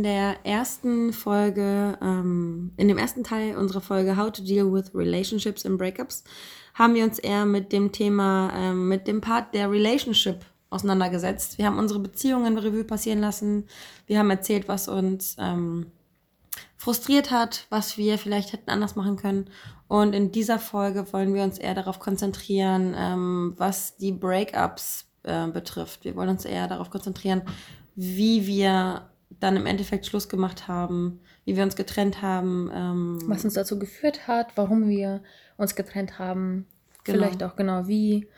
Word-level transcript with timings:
In 0.00 0.04
der 0.04 0.46
ersten 0.46 1.12
Folge, 1.12 1.98
ähm, 2.00 2.72
in 2.78 2.88
dem 2.88 2.96
ersten 2.96 3.22
Teil 3.22 3.54
unserer 3.54 3.82
Folge 3.82 4.16
How 4.16 4.32
to 4.32 4.42
Deal 4.42 4.72
with 4.72 4.94
Relationships 4.94 5.66
and 5.66 5.76
Breakups, 5.76 6.24
haben 6.72 6.94
wir 6.94 7.04
uns 7.04 7.18
eher 7.18 7.44
mit 7.44 7.70
dem 7.70 7.92
Thema, 7.92 8.50
ähm, 8.56 8.88
mit 8.88 9.06
dem 9.06 9.20
Part 9.20 9.52
der 9.52 9.70
Relationship 9.70 10.42
auseinandergesetzt. 10.70 11.58
Wir 11.58 11.66
haben 11.66 11.78
unsere 11.78 12.00
Beziehungen 12.00 12.56
Revue 12.56 12.84
passieren 12.84 13.20
lassen. 13.20 13.66
Wir 14.06 14.18
haben 14.18 14.30
erzählt, 14.30 14.68
was 14.68 14.88
uns 14.88 15.36
ähm, 15.38 15.92
frustriert 16.78 17.30
hat, 17.30 17.66
was 17.68 17.98
wir 17.98 18.16
vielleicht 18.16 18.54
hätten 18.54 18.70
anders 18.70 18.96
machen 18.96 19.16
können. 19.16 19.50
Und 19.86 20.14
in 20.14 20.32
dieser 20.32 20.58
Folge 20.58 21.12
wollen 21.12 21.34
wir 21.34 21.42
uns 21.42 21.58
eher 21.58 21.74
darauf 21.74 21.98
konzentrieren, 21.98 22.94
ähm, 22.96 23.52
was 23.58 23.98
die 23.98 24.12
Breakups 24.12 25.04
äh, 25.24 25.48
betrifft. 25.48 26.04
Wir 26.04 26.16
wollen 26.16 26.30
uns 26.30 26.46
eher 26.46 26.68
darauf 26.68 26.88
konzentrieren, 26.88 27.42
wie 27.96 28.46
wir 28.46 29.09
dann 29.40 29.56
im 29.56 29.66
Endeffekt 29.66 30.06
Schluss 30.06 30.28
gemacht 30.28 30.68
haben, 30.68 31.20
wie 31.44 31.56
wir 31.56 31.62
uns 31.62 31.76
getrennt 31.76 32.22
haben. 32.22 32.70
Ähm, 32.74 33.18
Was 33.26 33.44
uns 33.44 33.54
dazu 33.54 33.78
geführt 33.78 34.28
hat, 34.28 34.48
warum 34.56 34.88
wir 34.88 35.22
uns 35.56 35.74
getrennt 35.74 36.18
haben, 36.18 36.66
Genau. 37.04 37.18
vielleicht 37.18 37.42
auch 37.42 37.56
genau 37.56 37.88
wie. 37.88 38.28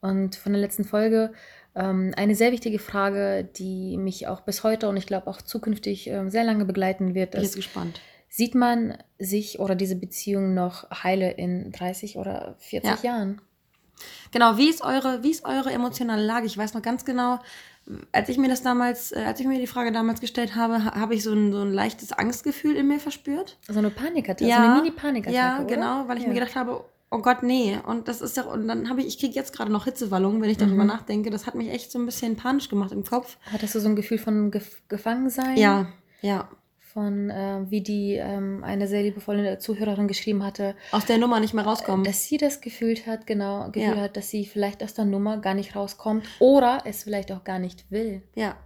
Und 0.00 0.36
von 0.36 0.52
der 0.52 0.62
letzten 0.62 0.84
Folge 0.84 1.32
ähm, 1.74 2.12
eine 2.16 2.34
sehr 2.36 2.52
wichtige 2.52 2.78
Frage, 2.78 3.44
die 3.56 3.96
mich 3.96 4.28
auch 4.28 4.42
bis 4.42 4.62
heute 4.62 4.88
und 4.88 4.96
ich 4.96 5.06
glaube 5.06 5.26
auch 5.26 5.42
zukünftig 5.42 6.06
ähm, 6.08 6.30
sehr 6.30 6.44
lange 6.44 6.64
begleiten 6.64 7.14
wird, 7.14 7.32
bin 7.32 7.40
ich 7.40 7.48
ist, 7.48 7.56
gespannt. 7.56 8.00
sieht 8.28 8.54
man 8.54 8.96
sich 9.18 9.58
oder 9.58 9.74
diese 9.74 9.96
Beziehung 9.96 10.54
noch 10.54 10.88
heile 10.90 11.30
in 11.32 11.72
30 11.72 12.16
oder 12.16 12.54
40 12.58 13.02
Jahren? 13.02 13.40
Genau, 14.32 14.56
wie 14.56 14.68
ist 14.68 14.82
eure, 14.82 15.22
wie 15.22 15.30
ist 15.30 15.44
eure 15.44 15.70
emotionale 15.70 16.24
Lage? 16.24 16.46
Ich 16.46 16.56
weiß 16.58 16.74
noch 16.74 16.82
ganz 16.82 17.04
genau, 17.04 17.38
als 18.12 18.28
ich 18.28 18.38
mir 18.38 18.48
das 18.48 18.62
damals, 18.62 19.12
äh, 19.12 19.24
als 19.26 19.40
ich 19.40 19.46
mir 19.46 19.58
die 19.58 19.66
Frage 19.66 19.92
damals 19.92 20.20
gestellt 20.20 20.54
habe, 20.56 20.84
ha- 20.84 20.94
habe 20.94 21.14
ich 21.14 21.22
so 21.22 21.32
ein, 21.32 21.52
so 21.52 21.60
ein 21.62 21.72
leichtes 21.72 22.12
Angstgefühl 22.12 22.76
in 22.76 22.88
mir 22.88 23.00
verspürt. 23.00 23.58
So 23.68 23.78
eine 23.78 23.90
Panikattacke, 23.90 24.50
so 24.50 24.56
eine 24.58 24.74
Mini-Panikattacke, 24.76 25.36
Ja, 25.36 25.56
oder? 25.58 25.64
genau, 25.74 26.08
weil 26.08 26.16
ich 26.18 26.22
Ja. 26.22 26.28
mir 26.28 26.34
gedacht 26.34 26.54
habe, 26.56 26.84
oh 27.10 27.18
Gott, 27.18 27.42
nee. 27.42 27.78
Und 27.86 28.08
das 28.08 28.20
ist 28.22 28.36
ja, 28.36 28.44
und 28.44 28.68
dann 28.68 28.88
habe 28.88 29.00
ich, 29.00 29.06
ich 29.08 29.18
kriege 29.18 29.34
jetzt 29.34 29.52
gerade 29.54 29.70
noch 29.72 29.84
Hitzewallungen, 29.84 30.40
wenn 30.40 30.48
ich 30.50 30.56
darüber 30.58 30.82
Mhm. 30.84 30.88
nachdenke. 30.88 31.30
Das 31.30 31.46
hat 31.46 31.54
mich 31.54 31.68
echt 31.70 31.90
so 31.92 31.98
ein 31.98 32.06
bisschen 32.06 32.36
panisch 32.36 32.68
gemacht 32.68 32.92
im 32.92 33.04
Kopf. 33.04 33.36
Hattest 33.52 33.74
du 33.74 33.80
so 33.80 33.88
ein 33.88 33.96
Gefühl 33.96 34.18
von 34.18 34.50
Gef 34.50 34.80
Gefangensein? 34.88 35.56
Ja, 35.56 35.86
ja. 36.22 36.48
Von, 36.92 37.30
äh, 37.30 37.60
wie 37.70 37.80
die 37.80 38.14
ähm, 38.16 38.62
eine 38.64 38.86
sehr 38.86 39.02
liebevolle 39.02 39.58
Zuhörerin 39.58 40.08
geschrieben 40.08 40.44
hatte, 40.44 40.74
Aus 40.90 41.06
der 41.06 41.16
Nummer 41.16 41.40
nicht 41.40 41.54
mehr 41.54 41.64
rauskommen. 41.64 42.04
dass 42.04 42.26
sie 42.26 42.36
das 42.36 42.60
gefühlt 42.60 43.06
hat, 43.06 43.26
genau, 43.26 43.70
Gefühl 43.70 43.96
Ja. 43.96 44.02
hat, 44.02 44.16
dass 44.18 44.28
sie 44.28 44.44
vielleicht 44.44 44.82
aus 44.82 44.92
der 44.92 45.06
Nummer 45.06 45.38
gar 45.38 45.54
nicht 45.54 45.74
rauskommt 45.74 46.24
oder 46.38 46.82
es 46.84 47.04
vielleicht 47.04 47.32
auch 47.32 47.44
gar 47.44 47.58
nicht 47.58 47.90
will. 47.90 48.22
Ja. 48.34 48.56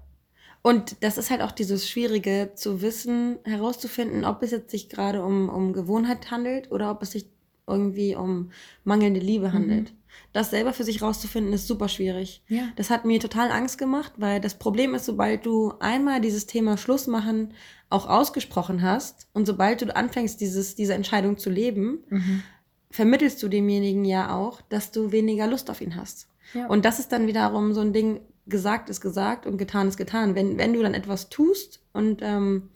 Und 0.62 0.96
das 1.04 1.18
ist 1.18 1.30
halt 1.30 1.42
auch 1.42 1.52
dieses 1.52 1.88
Schwierige 1.88 2.50
zu 2.56 2.82
wissen, 2.82 3.38
herauszufinden, 3.44 4.24
ob 4.24 4.42
es 4.42 4.50
jetzt 4.50 4.70
sich 4.72 4.88
gerade 4.88 5.22
um, 5.24 5.48
um 5.48 5.72
Gewohnheit 5.72 6.32
handelt 6.32 6.72
oder 6.72 6.90
ob 6.90 7.02
es 7.02 7.12
sich 7.12 7.26
irgendwie 7.68 8.16
um 8.16 8.50
mangelnde 8.82 9.20
Liebe 9.20 9.52
handelt. 9.52 9.92
Das 10.32 10.50
selber 10.50 10.72
für 10.72 10.84
sich 10.84 11.02
rauszufinden, 11.02 11.52
ist 11.52 11.66
super 11.66 11.88
schwierig. 11.88 12.42
Ja. 12.48 12.68
Das 12.76 12.90
hat 12.90 13.04
mir 13.04 13.20
total 13.20 13.50
Angst 13.50 13.78
gemacht, 13.78 14.12
weil 14.16 14.40
das 14.40 14.58
Problem 14.58 14.94
ist, 14.94 15.06
sobald 15.06 15.46
du 15.46 15.72
einmal 15.80 16.20
dieses 16.20 16.46
Thema 16.46 16.76
Schluss 16.76 17.06
machen 17.06 17.54
auch 17.88 18.08
ausgesprochen 18.08 18.82
hast 18.82 19.28
und 19.32 19.46
sobald 19.46 19.80
du 19.80 19.94
anfängst, 19.94 20.40
dieses, 20.40 20.74
diese 20.74 20.94
Entscheidung 20.94 21.38
zu 21.38 21.50
leben, 21.50 22.00
Mhm. 22.10 22.42
vermittelst 22.90 23.42
du 23.42 23.48
demjenigen 23.48 24.04
ja 24.04 24.34
auch, 24.34 24.60
dass 24.62 24.90
du 24.90 25.12
weniger 25.12 25.46
Lust 25.46 25.70
auf 25.70 25.80
ihn 25.80 25.96
hast. 25.96 26.28
Ja. 26.54 26.66
Und 26.66 26.84
das 26.84 26.98
ist 26.98 27.12
dann 27.12 27.26
wiederum 27.26 27.74
so 27.74 27.80
ein 27.80 27.92
Ding, 27.92 28.20
gesagt 28.46 28.90
ist 28.90 29.00
gesagt 29.00 29.46
und 29.46 29.56
getan 29.58 29.88
ist 29.88 29.96
getan. 29.96 30.34
Wenn, 30.34 30.56
wenn 30.58 30.72
du 30.72 30.82
dann 30.82 30.94
etwas 30.94 31.28
tust 31.28 31.80
und 31.92 32.20
ähm, 32.22 32.70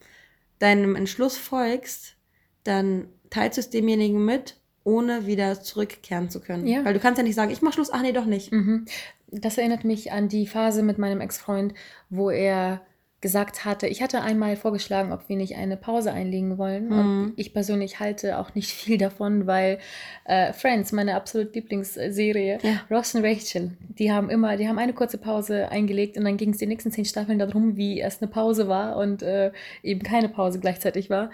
deinem 0.58 0.96
Entschluss 0.96 1.36
folgst, 1.36 2.16
dann 2.64 3.08
teilst 3.30 3.56
du 3.56 3.60
es 3.60 3.70
demjenigen 3.70 4.24
mit, 4.24 4.59
ohne 4.90 5.26
wieder 5.26 5.60
zurückkehren 5.60 6.30
zu 6.30 6.40
können. 6.40 6.66
Ja. 6.66 6.84
Weil 6.84 6.94
du 6.94 7.00
kannst 7.00 7.18
ja 7.18 7.24
nicht 7.24 7.36
sagen, 7.36 7.50
ich 7.52 7.62
mach 7.62 7.72
Schluss, 7.72 7.92
ach 7.92 8.02
nee, 8.02 8.12
doch 8.12 8.26
nicht. 8.26 8.52
Mhm. 8.52 8.86
Das 9.28 9.58
erinnert 9.58 9.84
mich 9.84 10.10
an 10.10 10.28
die 10.28 10.46
Phase 10.46 10.82
mit 10.82 10.98
meinem 10.98 11.20
Ex-Freund, 11.20 11.74
wo 12.08 12.30
er 12.30 12.80
gesagt 13.20 13.66
hatte, 13.66 13.86
ich 13.86 14.02
hatte 14.02 14.22
einmal 14.22 14.56
vorgeschlagen, 14.56 15.12
ob 15.12 15.28
wir 15.28 15.36
nicht 15.36 15.56
eine 15.56 15.76
Pause 15.76 16.10
einlegen 16.10 16.56
wollen. 16.56 16.86
Mhm. 16.86 16.98
Und 16.98 17.32
ich 17.36 17.52
persönlich 17.52 18.00
halte 18.00 18.38
auch 18.38 18.54
nicht 18.54 18.70
viel 18.72 18.96
davon, 18.96 19.46
weil 19.46 19.78
äh, 20.24 20.52
Friends, 20.54 20.92
meine 20.92 21.14
absolut 21.14 21.54
Lieblingsserie, 21.54 22.58
Ja. 22.62 22.80
Ross 22.90 23.14
und 23.14 23.24
Rachel, 23.24 23.72
die 23.98 24.10
haben 24.10 24.30
immer, 24.30 24.56
die 24.56 24.68
haben 24.68 24.78
eine 24.78 24.94
kurze 24.94 25.18
Pause 25.18 25.68
eingelegt 25.68 26.16
und 26.16 26.24
dann 26.24 26.38
ging 26.38 26.50
es 26.50 26.58
die 26.58 26.66
nächsten 26.66 26.90
zehn 26.90 27.04
Staffeln 27.04 27.38
darum, 27.38 27.76
wie 27.76 27.98
erst 27.98 28.22
eine 28.22 28.30
Pause 28.30 28.68
war 28.68 28.96
und 28.96 29.22
äh, 29.22 29.52
eben 29.82 30.02
keine 30.02 30.30
Pause 30.30 30.58
gleichzeitig 30.58 31.10
war. 31.10 31.30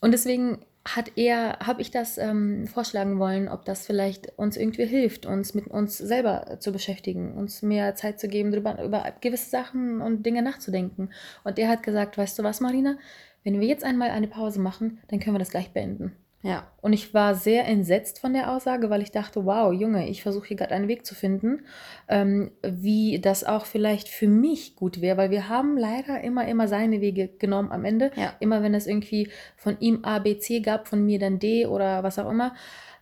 Und 0.00 0.12
deswegen 0.12 0.58
hat 0.86 1.12
er, 1.16 1.58
habe 1.60 1.82
ich 1.82 1.90
das 1.90 2.16
ähm, 2.16 2.66
vorschlagen 2.66 3.18
wollen, 3.18 3.48
ob 3.48 3.64
das 3.64 3.86
vielleicht 3.86 4.38
uns 4.38 4.56
irgendwie 4.56 4.86
hilft, 4.86 5.26
uns 5.26 5.54
mit 5.54 5.66
uns 5.66 5.98
selber 5.98 6.58
zu 6.60 6.72
beschäftigen, 6.72 7.32
uns 7.32 7.62
mehr 7.62 7.94
Zeit 7.96 8.20
zu 8.20 8.28
geben, 8.28 8.52
drüber, 8.52 8.82
über 8.82 9.12
gewisse 9.20 9.50
Sachen 9.50 10.00
und 10.00 10.24
Dinge 10.24 10.42
nachzudenken. 10.42 11.10
Und 11.44 11.58
er 11.58 11.68
hat 11.68 11.82
gesagt, 11.82 12.16
weißt 12.16 12.38
du 12.38 12.44
was, 12.44 12.60
Marina, 12.60 12.98
wenn 13.42 13.60
wir 13.60 13.66
jetzt 13.66 13.84
einmal 13.84 14.10
eine 14.10 14.28
Pause 14.28 14.60
machen, 14.60 15.00
dann 15.08 15.20
können 15.20 15.34
wir 15.34 15.40
das 15.40 15.50
gleich 15.50 15.72
beenden. 15.72 16.16
Ja. 16.42 16.64
Und 16.80 16.92
ich 16.92 17.12
war 17.12 17.34
sehr 17.34 17.66
entsetzt 17.66 18.20
von 18.20 18.32
der 18.32 18.52
Aussage, 18.52 18.88
weil 18.88 19.02
ich 19.02 19.10
dachte, 19.10 19.44
wow, 19.46 19.72
Junge, 19.72 20.08
ich 20.08 20.22
versuche 20.22 20.46
hier 20.48 20.56
gerade 20.56 20.74
einen 20.74 20.86
Weg 20.86 21.04
zu 21.04 21.14
finden, 21.16 21.62
ähm, 22.08 22.52
wie 22.62 23.18
das 23.20 23.42
auch 23.42 23.66
vielleicht 23.66 24.08
für 24.08 24.28
mich 24.28 24.76
gut 24.76 25.00
wäre, 25.00 25.16
weil 25.16 25.30
wir 25.30 25.48
haben 25.48 25.76
leider 25.76 26.20
immer, 26.22 26.46
immer 26.46 26.68
seine 26.68 27.00
Wege 27.00 27.28
genommen 27.28 27.72
am 27.72 27.84
Ende. 27.84 28.12
Ja. 28.14 28.34
Immer 28.38 28.62
wenn 28.62 28.74
es 28.74 28.86
irgendwie 28.86 29.28
von 29.56 29.76
ihm 29.80 30.00
A, 30.04 30.20
B, 30.20 30.38
C 30.38 30.60
gab, 30.60 30.86
von 30.86 31.04
mir 31.04 31.18
dann 31.18 31.38
D 31.40 31.66
oder 31.66 32.02
was 32.04 32.18
auch 32.18 32.30
immer, 32.30 32.54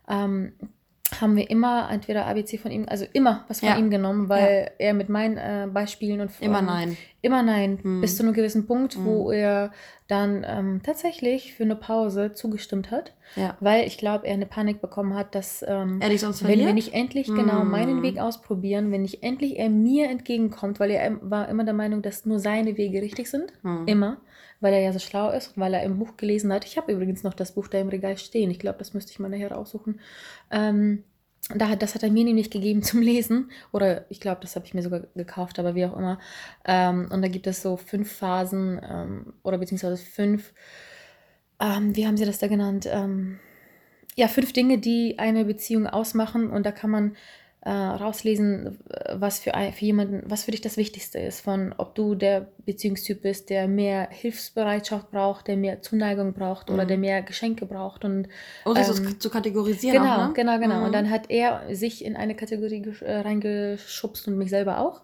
ähm, 0.09 0.53
haben 1.21 1.35
wir 1.35 1.49
immer 1.51 1.87
entweder 1.91 2.25
A, 2.25 2.33
B, 2.33 2.43
C 2.45 2.57
von 2.57 2.71
ihm, 2.71 2.85
also 2.89 3.05
immer 3.13 3.45
was 3.47 3.59
von 3.59 3.69
Ja. 3.69 3.77
ihm 3.77 3.91
genommen, 3.91 4.27
weil 4.27 4.71
er 4.79 4.93
mit 4.95 5.07
meinen 5.07 5.37
äh, 5.37 5.67
Beispielen 5.71 6.19
und 6.19 6.31
Immer 6.41 6.59
ähm, 6.59 6.65
nein. 6.65 6.97
Immer 7.21 7.43
nein, 7.43 7.79
Hm. 7.81 8.01
bis 8.01 8.17
zu 8.17 8.23
einem 8.23 8.33
gewissen 8.33 8.65
Punkt, 8.65 8.97
wo 9.03 9.31
Hm. 9.31 9.37
er 9.39 9.71
dann 10.07 10.45
ähm, 10.47 10.81
tatsächlich 10.83 11.53
für 11.55 11.63
eine 11.63 11.75
Pause 11.75 12.31
zugestimmt 12.33 12.91
hat, 12.91 13.13
Ja. 13.35 13.57
weil 13.59 13.87
ich 13.87 13.97
glaube, 13.97 14.27
er 14.27 14.35
eine 14.35 14.45
Panik 14.45 14.79
bekommen 14.81 15.15
hat, 15.15 15.33
dass 15.33 15.65
ähm, 15.67 15.99
Er 16.01 16.09
dich 16.09 16.21
sonst 16.21 16.43
wenn 16.43 16.49
wir 16.49 16.55
verliert? 16.57 16.73
nicht 16.75 16.93
endlich 16.93 17.27
genau 17.27 17.61
Hm. 17.61 17.71
meinen 17.71 18.01
Weg 18.03 18.19
ausprobieren, 18.19 18.91
wenn 18.91 19.01
nicht 19.01 19.23
endlich 19.23 19.57
er 19.57 19.69
mir 19.69 20.09
entgegenkommt, 20.09 20.79
weil 20.79 20.91
er 20.91 21.17
war 21.29 21.49
immer 21.49 21.63
der 21.63 21.73
Meinung, 21.73 22.01
dass 22.03 22.25
nur 22.25 22.39
seine 22.39 22.77
Wege 22.77 23.01
richtig 23.01 23.29
sind, 23.31 23.51
Hm. 23.63 23.87
immer, 23.87 24.17
weil 24.61 24.73
er 24.73 24.81
ja 24.81 24.93
so 24.93 24.99
schlau 24.99 25.31
ist 25.31 25.49
und 25.55 25.57
weil 25.61 25.73
er 25.73 25.81
im 25.83 25.97
Buch 25.97 26.17
gelesen 26.17 26.53
hat. 26.53 26.65
Ich 26.65 26.77
habe 26.77 26.91
übrigens 26.91 27.23
noch 27.23 27.33
das 27.33 27.53
Buch 27.53 27.67
da 27.67 27.79
im 27.79 27.89
Regal 27.89 28.17
stehen. 28.17 28.51
Ich 28.51 28.59
glaube, 28.59 28.77
das 28.77 28.93
müsste 28.93 29.11
ich 29.11 29.19
mal 29.19 29.29
nachher 29.29 29.51
raussuchen. 29.51 29.99
Ähm, 30.51 31.03
da, 31.53 31.75
das 31.75 31.93
hat 31.93 32.03
er 32.03 32.11
mir 32.11 32.23
nämlich 32.23 32.49
gegeben 32.49 32.81
zum 32.83 33.01
Lesen. 33.01 33.51
Oder 33.71 34.09
ich 34.09 34.19
glaube, 34.19 34.41
das 34.41 34.55
habe 34.55 34.65
ich 34.65 34.73
mir 34.73 34.81
sogar 34.81 35.01
gekauft, 35.15 35.59
aber 35.59 35.75
wie 35.75 35.85
auch 35.85 35.97
immer. 35.97 36.19
Ähm, 36.65 37.09
und 37.11 37.21
da 37.21 37.27
gibt 37.27 37.47
es 37.47 37.61
so 37.61 37.77
fünf 37.77 38.11
Phasen 38.11 38.81
ähm, 38.87 39.33
oder 39.43 39.57
beziehungsweise 39.57 39.97
fünf, 39.97 40.53
ähm, 41.59 41.95
wie 41.95 42.07
haben 42.07 42.17
sie 42.17 42.25
das 42.25 42.39
da 42.39 42.47
genannt? 42.47 42.87
Ähm, 42.89 43.39
ja, 44.15 44.27
fünf 44.27 44.53
Dinge, 44.53 44.79
die 44.79 45.19
eine 45.19 45.45
Beziehung 45.45 45.87
ausmachen. 45.87 46.49
Und 46.49 46.65
da 46.65 46.71
kann 46.71 46.89
man 46.89 47.15
äh, 47.65 47.71
rauslesen, 47.71 48.77
was 49.13 49.39
für, 49.39 49.55
ein, 49.55 49.73
für 49.73 49.85
jemanden, 49.85 50.21
was 50.29 50.43
für 50.43 50.51
dich 50.51 50.61
das 50.61 50.77
Wichtigste 50.77 51.17
ist. 51.17 51.41
Von 51.41 51.73
ob 51.77 51.95
du 51.95 52.13
der 52.13 52.47
Beziehungstyp 52.65 53.23
bist, 53.23 53.49
der 53.49 53.67
mehr 53.67 54.07
Hilfsbereitschaft 54.11 55.09
braucht, 55.09 55.47
der 55.47 55.57
mehr 55.57 55.81
Zuneigung 55.81 56.33
braucht 56.33 56.69
oder 56.69 56.83
Mhm. 56.83 56.87
der 56.87 56.97
mehr 56.99 57.21
Geschenke 57.23 57.65
braucht. 57.65 58.05
Und 58.05 58.27
Um 58.65 58.75
so 58.75 58.93
ähm, 59.03 59.19
zu 59.19 59.29
kategorisieren 59.31 60.03
Genau, 60.03 60.15
auch, 60.15 60.27
ne? 60.27 60.33
genau, 60.35 60.59
genau. 60.59 60.79
Mhm. 60.79 60.85
Und 60.85 60.91
dann 60.93 61.09
hat 61.09 61.29
er 61.29 61.63
sich 61.73 62.05
in 62.05 62.15
eine 62.15 62.35
Kategorie 62.35 62.83
äh, 63.01 63.15
reingeschubst 63.21 64.27
und 64.27 64.37
mich 64.37 64.51
selber 64.51 64.79
auch. 64.79 65.01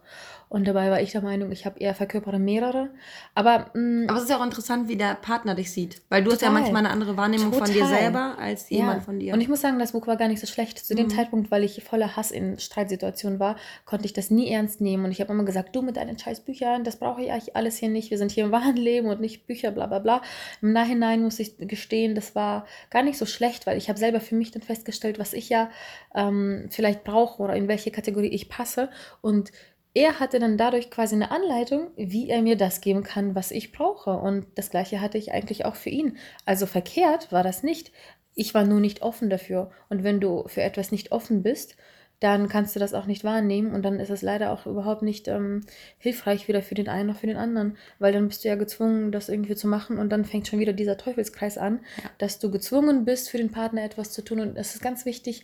Und 0.52 0.68
dabei 0.68 0.92
war 0.92 1.00
ich 1.00 1.14
der 1.14 1.22
Meinung, 1.22 1.50
ich 1.54 1.66
habe 1.66 1.80
eher 1.80 1.96
verkörpere 1.96 2.38
mehrere. 2.38 2.90
Aber, 3.36 3.68
mh, 3.74 4.08
Aber 4.10 4.18
es 4.18 4.24
ist 4.26 4.30
ja 4.30 4.38
auch 4.38 4.44
interessant, 4.44 4.90
wie 4.90 4.98
der 4.98 5.16
Partner 5.16 5.56
dich 5.56 5.72
sieht. 5.72 6.02
Weil 6.10 6.26
du 6.26 6.30
hast 6.32 6.42
ja 6.42 6.50
Total. 6.50 6.62
manchmal 6.62 6.86
eine 6.86 6.90
andere 6.94 7.16
Wahrnehmung 7.16 7.54
von 7.54 7.64
dir 7.64 7.84
Total. 7.84 7.88
selber 8.02 8.36
als 8.38 8.70
jemand 8.70 9.04
von 9.04 9.18
dir. 9.18 9.34
Und 9.34 9.40
ich 9.40 9.48
muss 9.48 9.62
sagen, 9.62 9.80
das 9.80 9.94
Buch 9.94 10.08
war 10.08 10.18
gar 10.18 10.28
nicht 10.28 10.42
so 10.42 10.48
schlecht. 10.48 10.78
Zu 10.86 10.94
dem 10.94 11.06
Mhm. 11.06 11.12
Zeitpunkt, 11.12 11.52
weil 11.52 11.64
ich 11.64 11.82
voller 11.86 12.18
Hass 12.18 12.32
in 12.32 12.60
Streitsituationen 12.60 13.40
war, 13.40 13.56
konnte 13.86 14.04
ich 14.06 14.12
das 14.12 14.30
nie 14.30 14.52
ernst 14.52 14.82
nehmen. 14.82 15.06
Und 15.06 15.12
ich 15.12 15.22
habe 15.22 15.32
immer 15.32 15.46
gesagt, 15.46 15.74
du 15.74 15.82
mit 15.84 15.96
deinen 15.96 16.20
scheiß 16.20 16.42
Büchern, 16.42 16.84
das 16.84 16.98
brauche 16.98 17.22
ich 17.22 17.32
eigentlich 17.32 17.56
alles 17.56 17.78
hier 17.78 17.88
nicht. 17.88 18.12
Wir 18.12 18.18
sind 18.18 18.32
hier 18.32 18.44
im 18.44 18.52
wahren 18.52 18.76
Leben 18.76 19.08
und 19.08 19.22
nicht 19.22 19.48
Bücher, 19.48 19.72
bla 19.72 19.86
bla 19.88 20.00
bla. 20.00 20.22
Im 20.62 20.74
Nachhinein 20.74 21.22
muss 21.22 21.40
ich 21.40 21.58
gestehen, 21.60 22.14
das 22.14 22.36
war 22.36 22.66
gar 22.90 23.04
nicht 23.04 23.18
so 23.18 23.26
schlecht, 23.26 23.68
weil 23.68 23.78
ich 23.78 23.88
habe 23.88 23.98
selber 23.98 24.20
für 24.20 24.36
mich 24.36 24.52
dann 24.52 24.64
festgestellt, 24.64 25.18
was 25.18 25.32
ich 25.32 25.48
ja 25.48 25.70
ähm, 26.14 26.66
vielleicht 26.70 27.06
brauche 27.06 27.42
oder 27.42 27.56
in 27.56 27.70
welche 27.70 27.90
Kategorie 27.90 28.28
ich 28.28 28.50
passe. 28.50 28.90
Und 29.22 29.54
er 29.94 30.20
hatte 30.20 30.40
dann 30.40 30.58
dadurch 30.58 30.90
quasi 30.90 31.16
eine 31.16 31.32
Anleitung, 31.32 31.92
wie 31.98 32.30
er 32.30 32.42
mir 32.42 32.56
das 32.56 32.82
geben 32.82 33.04
kann, 33.04 33.36
was 33.36 33.52
ich 33.52 33.72
brauche. 33.72 34.12
Und 34.12 34.46
das 34.56 34.70
gleiche 34.70 35.02
hatte 35.02 35.18
ich 35.18 35.32
eigentlich 35.34 35.66
auch 35.66 35.76
für 35.76 35.90
ihn. 35.90 36.18
Also 36.46 36.66
verkehrt 36.66 37.32
war 37.32 37.44
das 37.44 37.62
nicht. 37.64 37.92
Ich 38.34 38.54
war 38.54 38.64
nur 38.64 38.80
nicht 38.80 39.02
offen 39.02 39.30
dafür. 39.30 39.72
Und 39.90 40.04
wenn 40.04 40.22
du 40.22 40.48
für 40.48 40.62
etwas 40.62 40.92
nicht 40.92 41.12
offen 41.12 41.44
bist, 41.44 41.76
dann 42.22 42.48
kannst 42.50 42.76
du 42.76 42.80
das 42.80 42.94
auch 42.94 43.08
nicht 43.08 43.24
wahrnehmen 43.24 43.74
und 43.74 43.82
dann 43.82 44.00
ist 44.00 44.12
es 44.12 44.22
leider 44.22 44.52
auch 44.52 44.68
überhaupt 44.68 45.02
nicht 45.02 45.28
ähm, 45.28 45.62
hilfreich 45.98 46.48
weder 46.48 46.62
für 46.62 46.76
den 46.76 46.88
einen 46.88 47.08
noch 47.08 47.18
für 47.18 47.26
den 47.26 47.36
anderen, 47.36 47.78
weil 47.98 48.14
dann 48.14 48.28
bist 48.28 48.44
du 48.44 48.48
ja 48.48 48.54
gezwungen, 48.54 49.12
das 49.12 49.28
irgendwie 49.28 49.56
zu 49.56 49.68
machen 49.68 49.98
und 49.98 50.10
dann 50.12 50.24
fängt 50.24 50.48
schon 50.48 50.60
wieder 50.60 50.72
dieser 50.74 50.98
Teufelskreis 50.98 51.58
an, 51.58 51.80
Ja. 51.98 52.12
dass 52.20 52.38
du 52.38 52.52
gezwungen 52.52 53.06
bist, 53.06 53.32
für 53.32 53.40
den 53.40 53.50
Partner 53.52 53.84
etwas 53.84 54.12
zu 54.12 54.22
tun 54.24 54.40
und 54.40 54.56
es 54.56 54.76
ist 54.76 54.84
ganz 54.84 55.06
wichtig, 55.06 55.44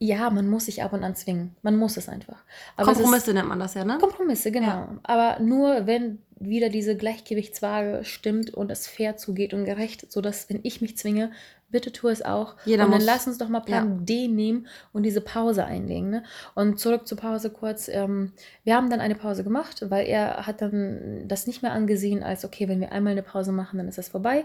ja, 0.00 0.30
man 0.30 0.46
muss 0.48 0.66
sich 0.66 0.82
ab 0.82 0.92
und 0.92 1.02
an 1.04 1.14
zwingen, 1.16 1.56
man 1.62 1.76
muss 1.76 1.96
es 1.96 2.08
einfach. 2.08 2.44
Aber 2.76 2.90
es 2.92 2.98
ist- 2.98 3.02
Kompromisse 3.02 3.34
nennt 3.34 3.48
man 3.48 3.58
das 3.58 3.74
ja, 3.74 3.84
ne? 3.84 3.98
Kompromisse, 3.98 4.52
genau. 4.52 4.66
Ja. 4.66 4.88
Aber 5.02 5.40
nur, 5.42 5.86
wenn 5.86 6.18
wieder 6.40 6.68
diese 6.68 6.96
Gleichgewichtswaage 6.96 8.04
stimmt 8.04 8.54
und 8.54 8.70
es 8.70 8.86
fair 8.86 9.16
zugeht 9.16 9.54
und 9.54 9.64
gerecht, 9.64 10.10
sodass, 10.12 10.48
wenn 10.48 10.60
ich 10.62 10.80
mich 10.80 10.96
zwinge, 10.96 11.32
bitte 11.70 11.90
tu 11.92 12.06
es 12.08 12.22
auch. 12.22 12.54
Jeder 12.64 12.84
und 12.84 12.92
dann 12.92 13.00
muss- 13.00 13.06
lass 13.06 13.26
uns 13.26 13.38
doch 13.38 13.48
mal 13.48 13.60
Plan 13.60 14.06
D 14.06 14.28
nehmen 14.28 14.68
und 14.92 15.02
diese 15.02 15.20
Pause 15.20 15.64
einlegen. 15.64 16.10
Ne? 16.10 16.22
Und 16.54 16.78
zurück 16.78 17.06
zur 17.08 17.18
Pause 17.18 17.50
kurz. 17.50 17.88
Ähm, 17.88 18.32
wir 18.64 18.76
haben 18.76 18.88
dann 18.88 19.00
eine 19.00 19.16
Pause 19.16 19.42
gemacht, 19.44 19.84
weil 19.90 20.06
er 20.06 20.46
hat 20.46 20.62
dann 20.62 21.24
das 21.26 21.46
nicht 21.48 21.62
mehr 21.62 21.72
angesehen 21.72 22.22
als, 22.22 22.44
okay, 22.44 22.68
wenn 22.68 22.80
wir 22.80 22.92
einmal 22.92 23.12
eine 23.12 23.22
Pause 23.24 23.50
machen, 23.52 23.76
dann 23.78 23.88
ist 23.88 23.98
das 23.98 24.08
vorbei. 24.08 24.44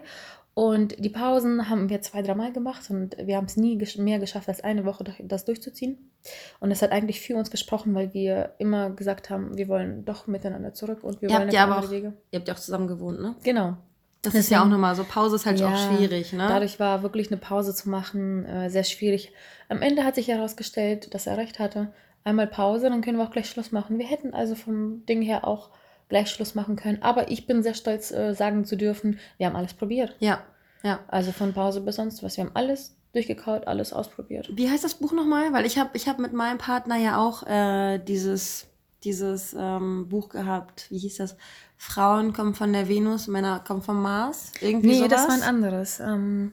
Und 0.55 1.03
die 1.03 1.09
Pausen 1.09 1.67
haben 1.67 1.89
wir 1.89 2.01
zwei, 2.03 2.21
dreimal 2.21 2.51
gemacht 2.53 2.88
und 2.91 3.17
wir 3.17 3.38
haben 3.38 3.45
es 3.45 3.57
nie 3.57 3.75
mehr 3.97 4.19
geschafft, 4.19 4.47
als 4.47 4.63
eine 4.63 4.85
Woche 4.85 5.03
das 5.23 5.45
durchzuziehen. 5.45 6.11
Und 6.59 6.69
es 6.69 6.83
hat 6.83 6.91
eigentlich 6.91 7.21
für 7.21 7.35
uns 7.35 7.50
gesprochen, 7.50 7.95
weil 7.95 8.13
wir 8.13 8.53
immer 8.59 8.91
gesagt 8.91 9.31
haben, 9.31 9.57
wir 9.57 9.67
wollen 9.67 10.05
doch 10.05 10.27
miteinander 10.27 10.73
zurück 10.73 11.03
und 11.03 11.21
wir 11.23 11.29
Ihr 11.29 11.33
wollen 11.35 11.44
habt 11.47 11.53
ja 11.53 11.63
aber 11.63 11.79
auch, 11.79 11.89
Wege. 11.89 12.13
ihr 12.29 12.39
habt 12.39 12.47
ja 12.47 12.53
auch 12.53 12.59
zusammen 12.59 12.88
gewohnt, 12.88 13.19
ne? 13.19 13.35
Genau. 13.44 13.77
Das 14.21 14.35
ist 14.35 14.51
ja 14.51 14.59
auch 14.59 14.61
Deswegen- 14.65 14.71
nochmal 14.73 14.95
so, 14.95 15.03
Pause 15.03 15.35
ist 15.38 15.45
halt 15.47 15.59
Ja, 15.59 15.73
auch 15.73 15.97
schwierig, 15.97 16.31
ne? 16.33 16.45
Dadurch 16.47 16.79
war 16.79 17.01
wirklich 17.01 17.29
eine 17.31 17.38
Pause 17.38 17.73
zu 17.73 17.89
machen 17.89 18.45
äh, 18.45 18.69
sehr 18.69 18.83
schwierig. 18.83 19.33
Am 19.69 19.81
Ende 19.81 20.03
hat 20.05 20.13
sich 20.15 20.27
herausgestellt, 20.27 21.13
dass 21.15 21.25
er 21.27 21.38
recht 21.38 21.57
hatte. 21.59 21.91
Einmal 22.23 22.47
Pause, 22.47 22.89
dann 22.89 23.01
können 23.01 23.17
wir 23.17 23.25
auch 23.25 23.31
gleich 23.31 23.50
Schluss 23.50 23.71
machen. 23.71 23.97
Wir 23.97 24.05
hätten 24.05 24.33
also 24.35 24.53
vom 24.55 25.03
Ding 25.07 25.21
her 25.23 25.45
auch 25.47 25.71
gleich 26.09 26.29
Schluss 26.29 26.55
machen 26.55 26.75
können. 26.75 27.01
Aber 27.01 27.31
ich 27.31 27.45
bin 27.47 27.63
sehr 27.63 27.73
stolz, 27.73 28.11
äh, 28.11 28.33
sagen 28.33 28.65
zu 28.65 28.75
dürfen, 28.77 29.19
wir 29.38 29.47
haben 29.47 29.55
alles 29.55 29.73
probiert. 29.73 30.15
ja, 30.19 30.41
ja. 30.83 31.00
Also 31.07 31.31
von 31.31 31.53
Pause 31.53 31.79
bis 31.81 31.95
sonst 31.95 32.23
was. 32.23 32.35
Wir 32.38 32.44
haben 32.44 32.51
alles 32.55 32.95
durchgekaut, 33.13 33.67
alles 33.67 33.94
ausprobiert. 33.94 34.50
Wie 34.53 34.69
heißt 34.69 34.83
das 34.83 34.95
Buch 34.95 35.13
nochmal? 35.13 35.53
Weil 35.53 35.65
ich 35.65 35.77
habe 35.77 35.91
ich 35.94 36.09
hab 36.09 36.19
mit 36.19 36.33
meinem 36.33 36.57
Partner 36.57 36.97
ja 36.97 37.17
auch 37.17 37.47
äh, 37.47 38.00
dieses, 38.00 38.67
dieses 39.05 39.55
ähm, 39.57 40.09
Buch 40.09 40.27
gehabt. 40.29 40.88
Wie 40.89 40.97
hieß 40.97 41.17
das? 41.17 41.38
Frauen 41.77 42.33
kommen 42.33 42.53
von 42.53 42.73
der 42.73 42.89
Venus, 42.89 43.27
Männer 43.27 43.61
kommen 43.65 43.81
vom 43.81 44.01
Mars. 44.01 44.51
Irgendwie 44.61 44.88
Nee, 44.88 44.95
sowas. 44.95 45.09
das 45.11 45.27
war 45.27 45.35
ein 45.35 45.44
anderes. 45.44 46.00
Ähm, 46.01 46.51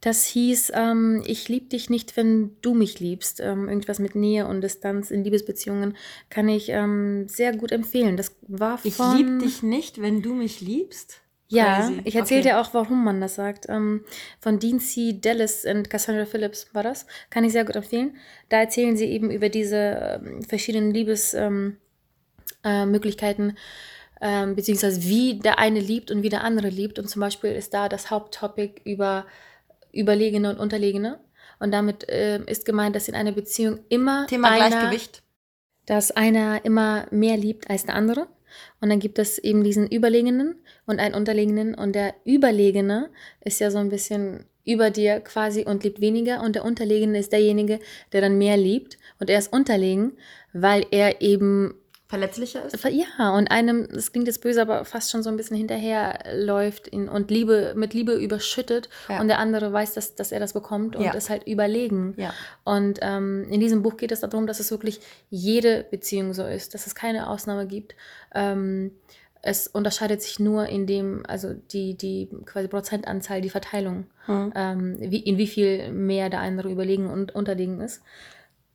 das 0.00 0.24
hieß, 0.26 0.72
ähm, 0.74 1.22
ich 1.26 1.48
liebe 1.48 1.66
dich 1.66 1.90
nicht, 1.90 2.16
wenn 2.16 2.56
du 2.62 2.74
mich 2.74 3.00
liebst. 3.00 3.40
Ähm, 3.40 3.68
irgendwas 3.68 3.98
mit 3.98 4.14
Nähe 4.14 4.46
und 4.46 4.60
Distanz 4.60 5.10
in 5.10 5.24
Liebesbeziehungen 5.24 5.96
kann 6.30 6.48
ich 6.48 6.68
ähm, 6.68 7.26
sehr 7.28 7.56
gut 7.56 7.72
empfehlen. 7.72 8.16
Das 8.16 8.36
war 8.46 8.78
von... 8.78 8.88
Ich 8.88 8.98
liebe 9.16 9.38
dich 9.38 9.62
nicht, 9.62 10.00
wenn 10.00 10.22
du 10.22 10.34
mich 10.34 10.60
liebst. 10.60 11.20
Ja, 11.50 11.80
Crazy. 11.80 12.00
ich 12.04 12.14
erzähle 12.14 12.40
Okay. 12.40 12.48
dir 12.50 12.60
auch, 12.60 12.74
warum 12.74 13.02
man 13.04 13.20
das 13.20 13.34
sagt. 13.34 13.66
Ähm, 13.68 14.04
von 14.38 14.58
Dean 14.58 14.80
C. 14.80 15.18
Dallas 15.20 15.64
und 15.64 15.88
Cassandra 15.90 16.26
Phillips 16.26 16.68
war 16.74 16.82
das. 16.82 17.06
Kann 17.30 17.42
ich 17.42 17.52
sehr 17.52 17.64
gut 17.64 17.74
empfehlen. 17.74 18.16
Da 18.50 18.58
erzählen 18.58 18.96
sie 18.96 19.06
eben 19.06 19.30
über 19.30 19.48
diese 19.48 20.20
ähm, 20.22 20.42
verschiedenen 20.42 20.92
Liebesmöglichkeiten, 20.92 21.78
äh, 22.64 22.86
Möglichkeiten, 22.86 23.56
ähm, 24.20 24.54
beziehungsweise 24.54 25.02
wie 25.04 25.38
der 25.38 25.58
eine 25.58 25.80
liebt 25.80 26.10
und 26.10 26.22
wie 26.22 26.28
der 26.28 26.44
andere 26.44 26.68
liebt. 26.68 26.98
Und 26.98 27.08
zum 27.08 27.20
Beispiel 27.20 27.50
ist 27.52 27.72
da 27.72 27.88
das 27.88 28.10
Haupttopic 28.10 28.82
über 28.84 29.26
Überlegene 29.92 30.50
und 30.50 30.58
Unterlegene. 30.58 31.20
Und 31.58 31.72
damit 31.72 32.06
ähm, 32.08 32.44
ist 32.46 32.64
gemeint, 32.64 32.94
dass 32.94 33.08
in 33.08 33.14
einer 33.14 33.32
Beziehung 33.32 33.80
immer 33.88 34.26
Thema 34.26 34.50
einer, 34.50 34.68
Gleichgewicht. 34.68 35.22
dass 35.86 36.10
einer 36.10 36.64
immer 36.64 37.06
mehr 37.10 37.36
liebt 37.36 37.68
als 37.68 37.86
der 37.86 37.94
andere. 37.94 38.28
Und 38.80 38.90
dann 38.90 39.00
gibt 39.00 39.18
es 39.18 39.38
eben 39.38 39.64
diesen 39.64 39.86
Überlegenen 39.90 40.56
und 40.86 41.00
einen 41.00 41.14
Unterlegenen. 41.14 41.74
Und 41.74 41.94
der 41.94 42.14
Überlegene 42.24 43.10
ist 43.44 43.60
ja 43.60 43.70
so 43.70 43.78
ein 43.78 43.88
bisschen 43.88 44.46
über 44.64 44.90
dir 44.90 45.20
quasi 45.20 45.64
und 45.64 45.84
liebt 45.84 46.00
weniger. 46.00 46.42
Und 46.42 46.54
der 46.54 46.64
Unterlegene 46.64 47.18
ist 47.18 47.32
derjenige, 47.32 47.80
der 48.12 48.20
dann 48.20 48.38
mehr 48.38 48.56
liebt. 48.56 48.98
Und 49.18 49.30
er 49.30 49.38
ist 49.38 49.52
unterlegen, 49.52 50.12
weil 50.52 50.86
er 50.90 51.20
eben 51.20 51.74
Verletzlicher 52.08 52.64
ist. 52.64 52.82
ja, 52.84 53.30
und 53.36 53.50
einem, 53.50 53.86
das 53.92 54.12
klingt 54.12 54.26
jetzt 54.28 54.40
böse, 54.40 54.62
aber 54.62 54.86
fast 54.86 55.10
schon 55.10 55.22
so 55.22 55.28
ein 55.28 55.36
bisschen 55.36 55.58
hinterherläuft 55.58 56.88
in, 56.88 57.06
und 57.08 57.30
Liebe, 57.30 57.74
mit 57.76 57.92
Liebe 57.92 58.14
überschüttet 58.14 58.88
Ja. 59.10 59.20
und 59.20 59.28
der 59.28 59.38
andere 59.38 59.72
weiß, 59.74 59.92
dass, 59.92 60.14
dass 60.14 60.32
er 60.32 60.40
das 60.40 60.54
bekommt 60.54 60.96
und 60.96 61.04
Ja. 61.04 61.12
ist 61.12 61.28
halt 61.28 61.46
überlegen. 61.46 62.14
Ja. 62.16 62.32
Und 62.64 62.98
ähm, 63.02 63.46
in 63.50 63.60
diesem 63.60 63.82
Buch 63.82 63.98
geht 63.98 64.10
es 64.10 64.20
darum, 64.20 64.46
dass 64.46 64.58
es 64.58 64.70
wirklich 64.70 65.00
jede 65.28 65.84
Beziehung 65.90 66.32
so 66.32 66.46
ist, 66.46 66.72
dass 66.72 66.86
es 66.86 66.94
keine 66.94 67.28
Ausnahme 67.28 67.66
gibt. 67.66 67.94
Ähm, 68.34 68.92
es 69.42 69.66
unterscheidet 69.68 70.22
sich 70.22 70.40
nur 70.40 70.66
in 70.66 70.86
dem, 70.86 71.24
also 71.28 71.52
die, 71.52 71.94
die 71.94 72.28
quasi 72.46 72.68
Prozentanzahl, 72.68 73.40
die 73.42 73.50
Verteilung, 73.50 74.06
Hm. 74.24 74.52
ähm, 74.56 74.96
wie, 74.98 75.20
in 75.20 75.36
wie 75.38 75.46
viel 75.46 75.92
mehr 75.92 76.28
der 76.30 76.40
andere 76.40 76.70
überlegen 76.70 77.08
und 77.08 77.34
unterlegen 77.34 77.80
ist. 77.82 78.02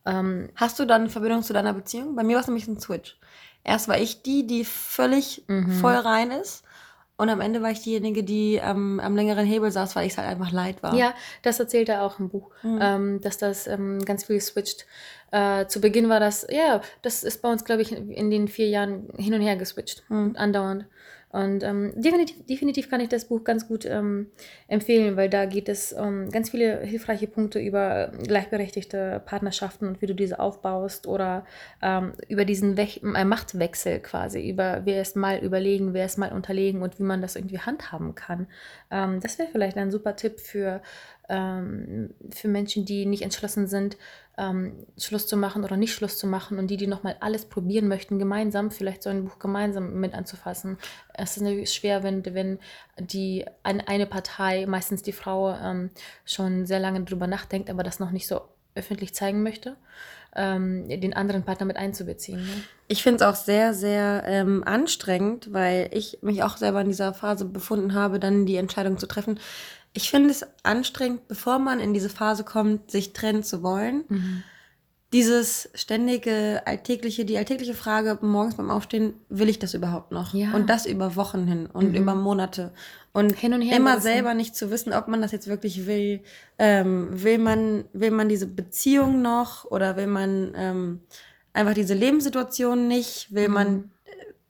Ähm, 0.06 0.50
Hast 0.56 0.78
du 0.78 0.84
dann 0.84 1.02
eine 1.02 1.10
Verbindung 1.10 1.42
zu 1.42 1.52
deiner 1.52 1.72
Beziehung? 1.72 2.14
Bei 2.16 2.22
mir 2.24 2.34
war 2.34 2.40
es 2.42 2.46
nämlich 2.46 2.66
ein 2.68 2.78
Switch. 2.80 3.16
Erst 3.64 3.88
war 3.88 3.98
ich 3.98 4.22
die, 4.22 4.46
die 4.46 4.64
völlig 4.64 5.42
Mhm. 5.48 5.70
voll 5.72 5.94
rein 5.94 6.30
ist. 6.30 6.62
Und 7.16 7.28
am 7.30 7.40
Ende 7.40 7.62
war 7.62 7.70
ich 7.70 7.80
diejenige, 7.80 8.24
die 8.24 8.56
ähm, 8.56 8.98
am 9.00 9.14
längeren 9.14 9.46
Hebel 9.46 9.70
saß, 9.70 9.94
weil 9.94 10.04
ich 10.06 10.12
es 10.12 10.18
halt 10.18 10.28
einfach 10.28 10.50
leid 10.50 10.82
war. 10.82 10.94
Ja, 10.96 11.14
das 11.42 11.60
erzählt 11.60 11.88
er 11.88 12.02
auch 12.02 12.18
im 12.18 12.28
Buch, 12.28 12.50
Mhm. 12.62 12.78
ähm, 12.82 13.20
dass 13.20 13.38
das 13.38 13.68
ähm, 13.68 14.04
ganz 14.04 14.24
viel 14.24 14.40
switcht. 14.40 14.84
Äh, 15.30 15.66
zu 15.66 15.80
Beginn 15.80 16.08
war 16.08 16.18
das, 16.18 16.44
ja, 16.50 16.80
das 17.02 17.22
ist 17.22 17.40
bei 17.40 17.50
uns, 17.50 17.64
glaube 17.64 17.82
ich, 17.82 17.92
in, 17.92 18.30
den 18.30 18.48
vier 18.48 18.68
Jahren 18.68 19.08
hin 19.16 19.32
und 19.32 19.42
her 19.42 19.56
geswitcht, 19.56 20.02
Mhm. 20.08 20.34
andauernd. 20.36 20.86
Und 21.34 21.64
ähm, 21.64 21.92
definitiv, 21.96 22.46
definitiv 22.46 22.88
kann 22.88 23.00
ich 23.00 23.08
das 23.08 23.24
Buch 23.24 23.42
ganz 23.42 23.66
gut 23.66 23.84
ähm, 23.86 24.28
empfehlen, 24.68 25.16
weil 25.16 25.28
da 25.28 25.46
geht 25.46 25.68
es 25.68 25.92
um 25.92 26.30
ganz 26.30 26.50
viele 26.50 26.78
hilfreiche 26.82 27.26
Punkte 27.26 27.58
über 27.58 28.12
gleichberechtigte 28.22 29.20
Partnerschaften 29.26 29.88
und 29.88 30.00
wie 30.00 30.06
du 30.06 30.14
diese 30.14 30.38
aufbaust 30.38 31.08
oder 31.08 31.44
ähm, 31.82 32.12
über 32.28 32.44
diesen 32.44 32.76
Wech 32.76 33.02
äh, 33.02 33.24
Machtwechsel 33.24 33.98
quasi, 33.98 34.48
über 34.48 34.82
wer 34.84 35.02
ist 35.02 35.16
mal 35.16 35.38
überlegen, 35.38 35.92
wer 35.92 36.06
ist 36.06 36.18
mal 36.18 36.30
unterlegen 36.30 36.82
und 36.82 37.00
wie 37.00 37.02
man 37.02 37.20
das 37.20 37.34
irgendwie 37.34 37.58
handhaben 37.58 38.14
kann. 38.14 38.46
Ähm, 38.92 39.18
das 39.18 39.36
wäre 39.36 39.48
vielleicht 39.50 39.76
ein 39.76 39.90
super 39.90 40.14
Tipp 40.14 40.38
für, 40.38 40.82
ähm, 41.28 42.10
für 42.30 42.48
Menschen, 42.48 42.84
die 42.84 43.06
nicht 43.06 43.22
entschlossen 43.22 43.66
sind, 43.66 43.96
ähm, 44.36 44.86
Schluss 44.98 45.26
zu 45.26 45.36
machen 45.36 45.64
oder 45.64 45.76
nicht 45.76 45.94
Schluss 45.94 46.18
zu 46.18 46.26
machen 46.26 46.58
und 46.58 46.68
die, 46.68 46.76
die 46.76 46.86
nochmal 46.86 47.16
alles 47.20 47.44
probieren 47.46 47.88
möchten, 47.88 48.18
gemeinsam, 48.18 48.70
vielleicht 48.70 49.02
so 49.02 49.10
ein 49.10 49.24
Buch 49.24 49.38
gemeinsam 49.38 50.00
mit 50.00 50.14
anzufassen. 50.14 50.78
Es 51.12 51.36
ist 51.36 51.42
natürlich 51.42 51.72
schwer, 51.72 52.02
wenn, 52.02 52.24
wenn 52.34 52.58
die 52.98 53.44
eine 53.62 54.06
Partei, 54.06 54.66
meistens 54.66 55.02
die 55.02 55.12
Frau, 55.12 55.54
ähm, 55.54 55.90
schon 56.24 56.66
sehr 56.66 56.80
lange 56.80 57.02
drüber 57.04 57.26
nachdenkt, 57.26 57.70
aber 57.70 57.82
das 57.82 58.00
noch 58.00 58.10
nicht 58.10 58.26
so 58.26 58.40
öffentlich 58.74 59.14
zeigen 59.14 59.42
möchte, 59.42 59.76
ähm, 60.34 60.88
den 60.88 61.14
anderen 61.14 61.44
Partner 61.44 61.66
mit 61.66 61.76
einzubeziehen. 61.76 62.44
Ne? 62.44 62.52
Ich 62.88 63.02
finde 63.02 63.24
es 63.24 63.30
auch 63.30 63.36
sehr, 63.36 63.72
sehr 63.72 64.24
ähm, 64.26 64.64
anstrengend, 64.64 65.52
weil 65.52 65.88
ich 65.92 66.18
mich 66.22 66.42
auch 66.42 66.56
selber 66.56 66.80
in 66.80 66.88
dieser 66.88 67.14
Phase 67.14 67.44
befunden 67.44 67.94
habe, 67.94 68.18
dann 68.18 68.46
die 68.46 68.56
Entscheidung 68.56 68.98
zu 68.98 69.06
treffen. 69.06 69.38
Ich 69.94 70.10
finde 70.10 70.30
es 70.30 70.44
anstrengend, 70.64 71.26
bevor 71.28 71.58
man 71.58 71.80
in 71.80 71.94
diese 71.94 72.08
Phase 72.10 72.44
kommt, 72.44 72.90
sich 72.90 73.12
trennen 73.14 73.42
zu 73.42 73.62
wollen. 73.62 74.04
Mhm. 74.08 74.42
Dieses 75.12 75.70
ständige, 75.74 76.62
alltägliche, 76.66 77.24
die 77.24 77.38
alltägliche 77.38 77.74
Frage 77.74 78.18
morgens 78.22 78.56
beim 78.56 78.68
Aufstehen, 78.72 79.14
will 79.28 79.48
ich 79.48 79.60
das 79.60 79.72
überhaupt 79.74 80.10
noch? 80.10 80.34
Ja. 80.34 80.52
Und 80.54 80.68
das 80.68 80.86
über 80.86 81.14
Wochen 81.14 81.46
hin 81.46 81.66
und 81.72 81.90
Mhm. 81.90 81.94
über 81.94 82.16
Monate. 82.16 82.72
Und 83.12 83.32
Hin 83.38 83.54
und 83.54 83.62
her 83.62 83.76
immer 83.76 83.90
gerissen. 83.92 84.08
selber 84.08 84.34
nicht 84.34 84.56
zu 84.56 84.72
wissen, 84.72 84.92
ob 84.92 85.06
man 85.06 85.22
das 85.22 85.30
jetzt 85.30 85.46
wirklich 85.46 85.86
will. 85.86 86.20
Ähm, 86.58 87.10
will, 87.12 87.38
man, 87.38 87.84
will 87.92 88.10
man 88.10 88.28
diese 88.28 88.48
Beziehung 88.48 89.22
noch 89.22 89.64
oder 89.66 89.96
will 89.96 90.08
man 90.08 90.52
ähm, 90.56 91.00
einfach 91.52 91.74
diese 91.74 91.94
Lebenssituation 91.94 92.88
nicht? 92.88 93.32
Will 93.32 93.48
man 93.48 93.72
Mhm. 93.72 93.90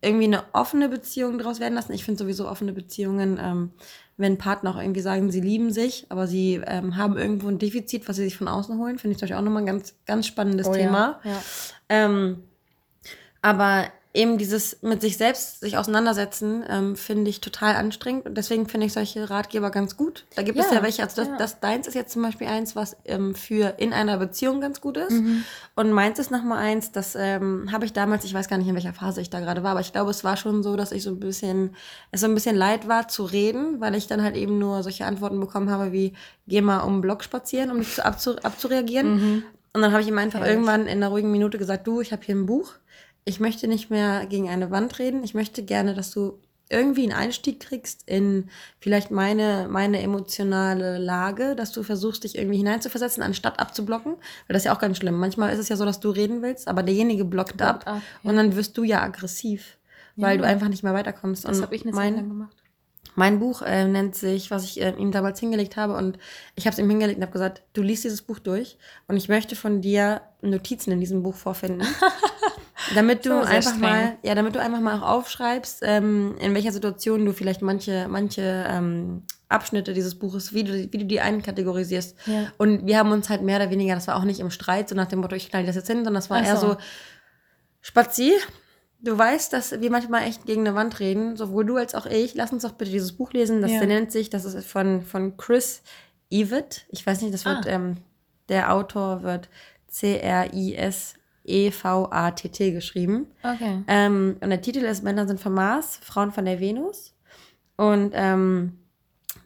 irgendwie 0.00 0.24
eine 0.24 0.44
offene 0.54 0.88
Beziehung 0.88 1.36
daraus 1.36 1.60
werden 1.60 1.74
lassen? 1.74 1.92
Ich 1.92 2.04
finde 2.06 2.18
sowieso 2.22 2.48
offene 2.48 2.72
Beziehungen, 2.72 3.38
ähm, 3.38 3.70
wenn 4.16 4.38
Partner 4.38 4.70
auch 4.70 4.80
irgendwie 4.80 5.00
sagen, 5.00 5.30
sie 5.30 5.40
lieben 5.40 5.72
sich, 5.72 6.06
aber 6.08 6.26
sie 6.26 6.60
ähm, 6.66 6.96
haben 6.96 7.16
irgendwo 7.16 7.48
ein 7.48 7.58
Defizit, 7.58 8.08
was 8.08 8.16
sie 8.16 8.24
sich 8.24 8.36
von 8.36 8.48
außen 8.48 8.78
holen, 8.78 8.98
finde 8.98 9.12
ich 9.12 9.18
zum 9.18 9.26
Beispiel 9.26 9.38
auch 9.38 9.44
nochmal 9.44 9.62
ein 9.62 9.66
ganz, 9.66 9.94
ganz 10.06 10.26
spannendes 10.26 10.68
Oh 10.68 10.72
ja, 10.72 10.78
Thema. 10.78 11.20
Ja. 11.24 11.42
Ähm, 11.88 12.44
aber 13.42 13.86
eben 14.14 14.38
dieses 14.38 14.80
mit 14.80 15.00
sich 15.00 15.16
selbst 15.16 15.60
sich 15.60 15.76
auseinandersetzen, 15.76 16.64
ähm, 16.68 16.94
finde 16.94 17.28
ich 17.28 17.40
total 17.40 17.74
anstrengend. 17.74 18.26
Und 18.26 18.36
deswegen 18.38 18.68
finde 18.68 18.86
ich 18.86 18.92
solche 18.92 19.28
Ratgeber 19.28 19.70
ganz 19.70 19.96
gut. 19.96 20.24
Da 20.36 20.42
gibt 20.42 20.56
es 20.56 20.66
Ja, 20.66 20.76
ja 20.76 20.82
welche, 20.84 21.02
also 21.02 21.16
das, 21.16 21.28
ja. 21.28 21.36
das 21.36 21.58
deins 21.58 21.88
ist 21.88 21.94
jetzt 21.94 22.12
zum 22.12 22.22
Beispiel 22.22 22.46
eins, 22.46 22.76
was 22.76 22.96
ähm, 23.04 23.34
für 23.34 23.74
in 23.78 23.92
einer 23.92 24.16
Beziehung 24.16 24.60
ganz 24.60 24.80
gut 24.80 24.96
ist. 24.96 25.10
Mhm. 25.10 25.44
Und 25.74 25.90
meins 25.90 26.20
ist 26.20 26.30
nochmal 26.30 26.58
eins, 26.58 26.92
das 26.92 27.16
ähm, 27.18 27.72
habe 27.72 27.86
ich 27.86 27.92
damals, 27.92 28.24
ich 28.24 28.32
weiß 28.32 28.48
gar 28.48 28.56
nicht, 28.56 28.68
in 28.68 28.76
welcher 28.76 28.92
Phase 28.92 29.20
ich 29.20 29.30
da 29.30 29.40
gerade 29.40 29.64
war, 29.64 29.72
aber 29.72 29.80
ich 29.80 29.92
glaube, 29.92 30.12
es 30.12 30.22
war 30.22 30.36
schon 30.36 30.62
so, 30.62 30.76
dass 30.76 30.92
ich 30.92 31.02
so 31.02 31.10
ein 31.10 31.18
bisschen, 31.18 31.74
es 32.12 32.20
so 32.20 32.26
ein 32.26 32.34
bisschen 32.34 32.54
leid 32.54 32.86
war 32.86 33.08
zu 33.08 33.24
reden, 33.24 33.80
weil 33.80 33.96
ich 33.96 34.06
dann 34.06 34.22
halt 34.22 34.36
eben 34.36 34.60
nur 34.60 34.84
solche 34.84 35.06
Antworten 35.06 35.40
bekommen 35.40 35.70
habe 35.70 35.90
wie, 35.90 36.12
geh 36.46 36.60
mal 36.60 36.80
um 36.80 36.94
den 36.96 37.00
Block 37.00 37.24
spazieren, 37.24 37.72
um 37.72 37.78
dich 37.78 37.94
zu, 37.94 38.04
abzu, 38.04 38.36
abzureagieren. 38.38 39.42
Und 39.72 39.82
dann 39.82 39.90
habe 39.90 40.02
ich 40.02 40.08
ihm 40.08 40.18
einfach 40.18 40.38
Herrlich. 40.38 40.54
irgendwann 40.54 40.82
in 40.82 40.98
einer 40.98 41.08
ruhigen 41.08 41.32
Minute 41.32 41.58
gesagt, 41.58 41.84
du, 41.88 42.00
ich 42.00 42.12
habe 42.12 42.22
hier 42.24 42.36
ein 42.36 42.46
Buch. 42.46 42.74
Ich 43.24 43.40
möchte 43.40 43.68
nicht 43.68 43.90
mehr 43.90 44.26
gegen 44.26 44.48
eine 44.48 44.70
Wand 44.70 44.98
reden. 44.98 45.24
Ich 45.24 45.34
möchte 45.34 45.62
gerne, 45.62 45.94
dass 45.94 46.10
du 46.10 46.38
irgendwie 46.70 47.02
einen 47.04 47.12
Einstieg 47.12 47.60
kriegst 47.60 48.08
in 48.08 48.48
vielleicht 48.80 49.10
meine, 49.10 49.66
meine 49.70 50.00
emotionale 50.02 50.98
Lage, 50.98 51.54
dass 51.54 51.72
du 51.72 51.82
versuchst, 51.82 52.24
dich 52.24 52.36
irgendwie 52.36 52.56
hineinzuversetzen, 52.58 53.22
anstatt 53.22 53.60
abzublocken. 53.60 54.12
Weil 54.14 54.54
das 54.54 54.58
ist 54.62 54.66
ja 54.66 54.74
auch 54.74 54.78
ganz 54.80 54.96
schlimm. 54.98 55.18
Manchmal 55.18 55.52
ist 55.52 55.58
es 55.58 55.68
ja 55.68 55.76
so, 55.76 55.84
dass 55.84 56.00
du 56.00 56.10
reden 56.10 56.42
willst, 56.42 56.66
aber 56.68 56.82
derjenige 56.82 57.24
blockt 57.24 57.60
ab. 57.62 57.84
ab, 57.86 58.02
ja. 58.22 58.30
Und 58.30 58.36
dann 58.36 58.56
wirst 58.56 58.76
du 58.76 58.82
ja 58.84 59.02
aggressiv, 59.02 59.78
weil 60.16 60.36
Ja. 60.36 60.42
du 60.42 60.46
einfach 60.48 60.68
nicht 60.68 60.82
mehr 60.82 60.94
weiterkommst. 60.94 61.46
Das 61.46 61.62
habe 61.62 61.74
ich 61.76 61.82
eine 61.82 61.92
mein, 61.92 62.14
Zeit 62.14 62.20
lang 62.22 62.28
gemacht. 62.30 62.56
mein 63.14 63.38
Buch 63.40 63.60
äh, 63.62 63.86
nennt 63.86 64.16
sich, 64.16 64.50
was 64.50 64.64
ich 64.64 64.80
äh, 64.80 64.94
ihm 64.98 65.12
damals 65.12 65.40
hingelegt 65.40 65.76
habe, 65.76 65.94
und 65.96 66.18
ich 66.56 66.66
habe 66.66 66.72
es 66.72 66.78
ihm 66.78 66.88
hingelegt 66.90 67.18
und 67.18 67.22
habe 67.22 67.32
gesagt, 67.32 67.62
du 67.74 67.82
liest 67.82 68.04
dieses 68.04 68.22
Buch 68.22 68.38
durch 68.38 68.78
und 69.06 69.16
ich 69.16 69.28
möchte 69.28 69.54
von 69.54 69.80
dir 69.82 70.22
Notizen 70.40 70.92
in 70.92 71.00
diesem 71.00 71.22
Buch 71.22 71.34
vorfinden. 71.36 71.86
damit 72.94 73.24
du 73.26 73.38
einfach 73.40 73.70
streng. 73.76 73.80
mal, 73.80 74.16
ja, 74.22 74.34
damit 74.34 74.54
du 74.54 74.60
einfach 74.60 74.80
mal 74.80 74.98
auch 74.98 75.08
aufschreibst, 75.08 75.80
ähm, 75.82 76.36
in 76.40 76.54
welcher 76.54 76.72
Situation 76.72 77.24
du 77.24 77.32
vielleicht 77.32 77.62
manche, 77.62 78.06
manche 78.08 78.66
ähm, 78.68 79.22
Abschnitte 79.48 79.92
dieses 79.94 80.18
Buches, 80.18 80.52
wie 80.52 80.64
du, 80.64 80.72
wie 80.92 80.98
du 80.98 81.04
die 81.04 81.20
einkategorisierst. 81.20 82.16
Ja. 82.26 82.52
Und 82.58 82.86
wir 82.86 82.98
haben 82.98 83.12
uns 83.12 83.28
halt 83.30 83.42
mehr 83.42 83.56
oder 83.56 83.70
weniger, 83.70 83.94
das 83.94 84.08
war 84.08 84.16
auch 84.16 84.24
nicht 84.24 84.40
im 84.40 84.50
Streit, 84.50 84.88
so 84.88 84.94
nach 84.94 85.06
dem 85.06 85.20
Motto, 85.20 85.36
ich 85.36 85.48
knall 85.50 85.64
das 85.64 85.76
jetzt 85.76 85.86
hin, 85.86 85.98
sondern 85.98 86.14
das 86.14 86.30
war 86.30 86.40
Ach 86.42 86.46
eher 86.46 86.56
so. 86.56 86.70
so, 86.72 86.76
Spazi, 87.80 88.32
du 89.00 89.16
weißt, 89.16 89.52
dass 89.52 89.80
wir 89.80 89.90
manchmal 89.90 90.22
echt 90.22 90.46
gegen 90.46 90.66
eine 90.66 90.74
Wand 90.74 90.98
reden, 91.00 91.36
sowohl 91.36 91.64
du 91.66 91.76
als 91.76 91.94
auch 91.94 92.06
ich. 92.06 92.34
Lass 92.34 92.52
uns 92.52 92.62
doch 92.62 92.72
bitte 92.72 92.90
dieses 92.90 93.12
Buch 93.12 93.32
lesen. 93.32 93.60
Das 93.62 93.70
Ja. 93.72 93.84
nennt 93.84 94.10
sich, 94.10 94.30
das 94.30 94.44
ist 94.44 94.66
von, 94.66 95.02
von 95.02 95.36
Chris 95.36 95.82
Evett. 96.30 96.86
Ich 96.88 97.06
weiß 97.06 97.20
nicht, 97.22 97.34
das 97.34 97.44
wird, 97.44 97.66
Ah. 97.66 97.70
ähm, 97.70 97.96
der 98.48 98.72
Autor 98.72 99.22
wird 99.22 99.48
C-R-I-S-E-V-A-T-T 101.46 102.72
geschrieben. 102.72 103.26
Okay. 103.42 103.82
Ähm, 103.86 104.36
und 104.40 104.50
der 104.50 104.60
Titel 104.60 104.78
ist 104.84 105.02
Männer 105.04 105.26
sind 105.26 105.40
vom 105.40 105.54
Mars, 105.54 105.98
Frauen 106.02 106.32
von 106.32 106.44
der 106.44 106.60
Venus. 106.60 107.14
Und 107.76 108.12
ähm, 108.14 108.78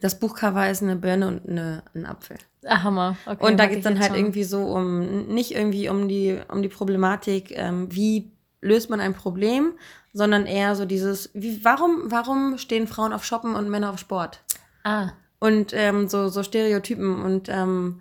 das 0.00 0.18
Buchcover 0.18 0.70
ist 0.70 0.82
eine 0.82 0.96
Birne 0.96 1.28
und 1.28 1.48
eine, 1.48 1.82
ein 1.94 2.06
Apfel. 2.06 2.36
Ah, 2.66 2.82
Hammer. 2.82 3.16
Okay, 3.26 3.46
Und 3.46 3.58
da 3.58 3.66
geht 3.66 3.78
es 3.78 3.84
dann 3.84 3.98
halt 3.98 4.08
schon. 4.10 4.16
irgendwie 4.16 4.44
so 4.44 4.62
um, 4.64 5.26
nicht 5.28 5.52
irgendwie 5.54 5.88
um 5.88 6.08
die, 6.08 6.38
um 6.48 6.62
die 6.62 6.68
Problematik, 6.68 7.52
ähm, 7.56 7.88
wie 7.90 8.30
löst 8.60 8.90
man 8.90 9.00
ein 9.00 9.14
Problem, 9.14 9.72
sondern 10.12 10.44
eher 10.46 10.74
so 10.74 10.84
dieses, 10.84 11.30
wie, 11.34 11.64
warum, 11.64 12.10
warum 12.10 12.58
stehen 12.58 12.86
Frauen 12.88 13.12
auf 13.12 13.24
Shoppen 13.24 13.54
und 13.54 13.68
Männer 13.70 13.90
auf 13.90 13.98
Sport? 13.98 14.40
Ah, 14.84 15.10
Und 15.38 15.72
ähm, 15.72 16.08
so, 16.08 16.28
so 16.28 16.42
Stereotypen 16.42 17.22
und 17.22 17.48
ähm, 17.48 18.00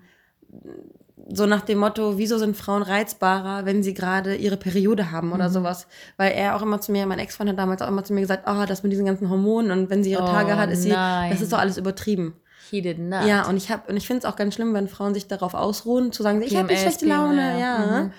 so 1.30 1.46
nach 1.46 1.60
dem 1.62 1.78
Motto, 1.78 2.16
wieso 2.18 2.38
sind 2.38 2.56
Frauen 2.56 2.82
reizbarer, 2.82 3.64
wenn 3.66 3.82
sie 3.82 3.92
gerade 3.94 4.34
ihre 4.34 4.56
Periode 4.56 5.10
haben 5.10 5.28
Mhm. 5.28 5.34
oder 5.34 5.50
sowas. 5.50 5.86
Weil 6.16 6.32
er 6.32 6.56
auch 6.56 6.62
immer 6.62 6.80
zu 6.80 6.90
mir, 6.92 7.06
mein 7.06 7.18
Ex-Freund 7.18 7.50
hat 7.50 7.58
damals 7.58 7.82
auch 7.82 7.88
immer 7.88 8.02
zu 8.04 8.12
mir 8.14 8.20
gesagt, 8.22 8.44
oh, 8.46 8.64
das 8.66 8.82
mit 8.82 8.92
diesen 8.92 9.04
ganzen 9.04 9.28
Hormonen 9.28 9.70
und 9.70 9.90
wenn 9.90 10.02
sie 10.02 10.12
ihre 10.12 10.22
Oh, 10.22 10.26
Tage 10.26 10.56
hat, 10.56 10.70
ist 10.70 10.82
sie, 10.82 10.90
nein. 10.90 11.30
das 11.30 11.40
ist 11.40 11.52
doch 11.52 11.58
alles 11.58 11.76
übertrieben. 11.76 12.34
he 12.70 12.80
did 12.82 12.98
not. 12.98 13.24
Ja, 13.26 13.46
und 13.48 13.56
ich 13.56 13.70
habe 13.70 13.82
und 13.90 13.96
ich 13.96 14.06
finde 14.06 14.26
es 14.26 14.32
auch 14.32 14.36
ganz 14.36 14.54
schlimm, 14.54 14.74
wenn 14.74 14.88
Frauen 14.88 15.14
sich 15.14 15.26
darauf 15.26 15.54
ausruhen, 15.54 16.12
zu 16.12 16.22
sagen, 16.22 16.40
ich 16.42 16.54
habe 16.56 16.68
PMS, 16.68 16.80
schlechte 16.82 17.06
Laune, 17.06 17.58
ja. 17.58 17.58
ja. 17.58 18.02
Mhm. 18.04 18.12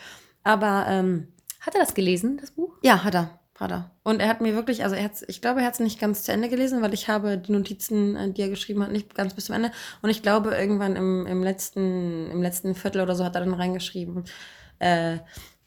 Aber 0.43 0.85
ähm, 0.87 1.27
Hat 1.61 1.75
er 1.75 1.81
das 1.81 1.93
gelesen, 1.93 2.37
das 2.39 2.51
Buch? 2.51 2.73
ja, 2.81 3.03
hat 3.03 3.13
er, 3.15 3.38
hat 3.59 3.71
er. 3.71 3.91
Und 4.03 4.21
er 4.21 4.29
hat 4.29 4.41
mir 4.41 4.53
wirklich, 4.55 4.83
also 4.83 4.95
er 4.95 5.03
hat's, 5.03 5.23
ich 5.27 5.41
glaube, 5.41 5.59
er 5.61 5.65
hat 5.67 5.73
es 5.73 5.79
nicht 5.79 5.99
ganz 5.99 6.23
zu 6.23 6.31
Ende 6.31 6.47
gelesen, 6.49 6.81
weil 6.81 6.93
ich 6.93 7.07
habe 7.09 7.37
die 7.37 7.51
Notizen, 7.51 8.15
äh, 8.15 8.31
die 8.31 8.41
er 8.41 8.49
geschrieben 8.49 8.81
hat, 8.83 8.91
nicht 8.91 9.13
ganz 9.15 9.33
bis 9.33 9.45
zum 9.45 9.55
Ende. 9.55 9.71
Und 10.01 10.09
ich 10.09 10.21
glaube, 10.21 10.51
irgendwann 10.55 10.95
im, 10.95 11.25
im 11.27 11.43
letzten, 11.43 12.29
im 12.31 12.41
letzten 12.41 12.75
Viertel 12.75 13.01
oder 13.01 13.15
so 13.15 13.23
hat 13.25 13.35
er 13.35 13.41
dann 13.43 13.53
reingeschrieben. 13.53 14.23
Äh, 14.79 15.17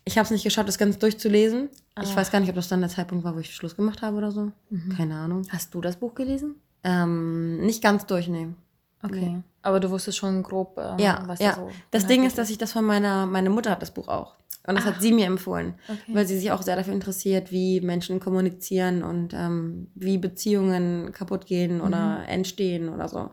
ich 0.05 0.19
habe 0.19 0.25
es 0.25 0.31
nicht 0.31 0.43
geschafft, 0.43 0.69
das 0.69 0.79
ganz 0.79 0.99
durchzulesen. 0.99 1.69
Ich 2.03 2.13
Ah. 2.13 2.17
weiß 2.17 2.31
gar 2.33 2.41
nicht, 2.41 2.49
ob 2.49 2.57
das 2.57 2.69
dann 2.69 2.81
der 2.81 2.89
Zeitpunkt 2.91 3.25
war, 3.25 3.35
wo 3.37 3.41
ich 3.41 3.55
Schluss 3.55 3.77
gemacht 3.77 4.03
habe 4.03 4.17
oder 4.17 4.33
so. 4.33 4.51
Mhm. 4.71 4.95
Keine 4.97 5.15
Ahnung. 5.17 5.43
Hast 5.51 5.75
du 5.75 5.81
das 5.81 5.97
Buch 5.97 6.15
gelesen? 6.15 6.57
Ähm, 6.85 7.59
nicht 7.61 7.83
ganz 7.83 8.07
durchnehmen. 8.07 8.57
Okay. 9.05 9.43
Aber 9.63 9.79
du 9.81 9.91
wusstest 9.91 10.19
schon 10.19 10.43
grob, 10.43 10.79
ähm, 10.79 10.99
Ja, 10.99 11.23
was 11.27 11.39
ja. 11.41 11.55
so. 11.55 11.71
das 11.91 12.07
Ding 12.07 12.25
ist, 12.25 12.39
dass 12.39 12.51
ich 12.51 12.59
das 12.59 12.73
von 12.73 12.85
meiner, 12.85 13.27
meine 13.27 13.51
Mutter 13.51 13.71
hat 13.71 13.83
das 13.83 13.91
Buch 13.93 14.09
auch. 14.09 14.35
Und 14.65 14.77
das 14.77 14.85
Ah. 14.85 14.89
hat 14.91 15.03
sie 15.03 15.11
mir 15.13 15.27
empfohlen, 15.27 15.75
Okay. 15.89 16.15
weil 16.15 16.25
sie 16.27 16.39
sich 16.39 16.53
auch 16.53 16.63
sehr 16.63 16.77
dafür 16.77 16.95
interessiert, 16.95 17.51
wie 17.51 17.81
Menschen 17.81 18.21
kommunizieren 18.21 19.03
und 19.03 19.35
ähm, 19.35 19.89
wie 19.97 20.19
Beziehungen 20.19 21.11
kaputt 21.13 21.47
gehen 21.47 21.79
Mhm. 21.79 21.81
oder 21.85 22.23
entstehen 22.29 22.89
oder 22.89 23.09
so. 23.09 23.31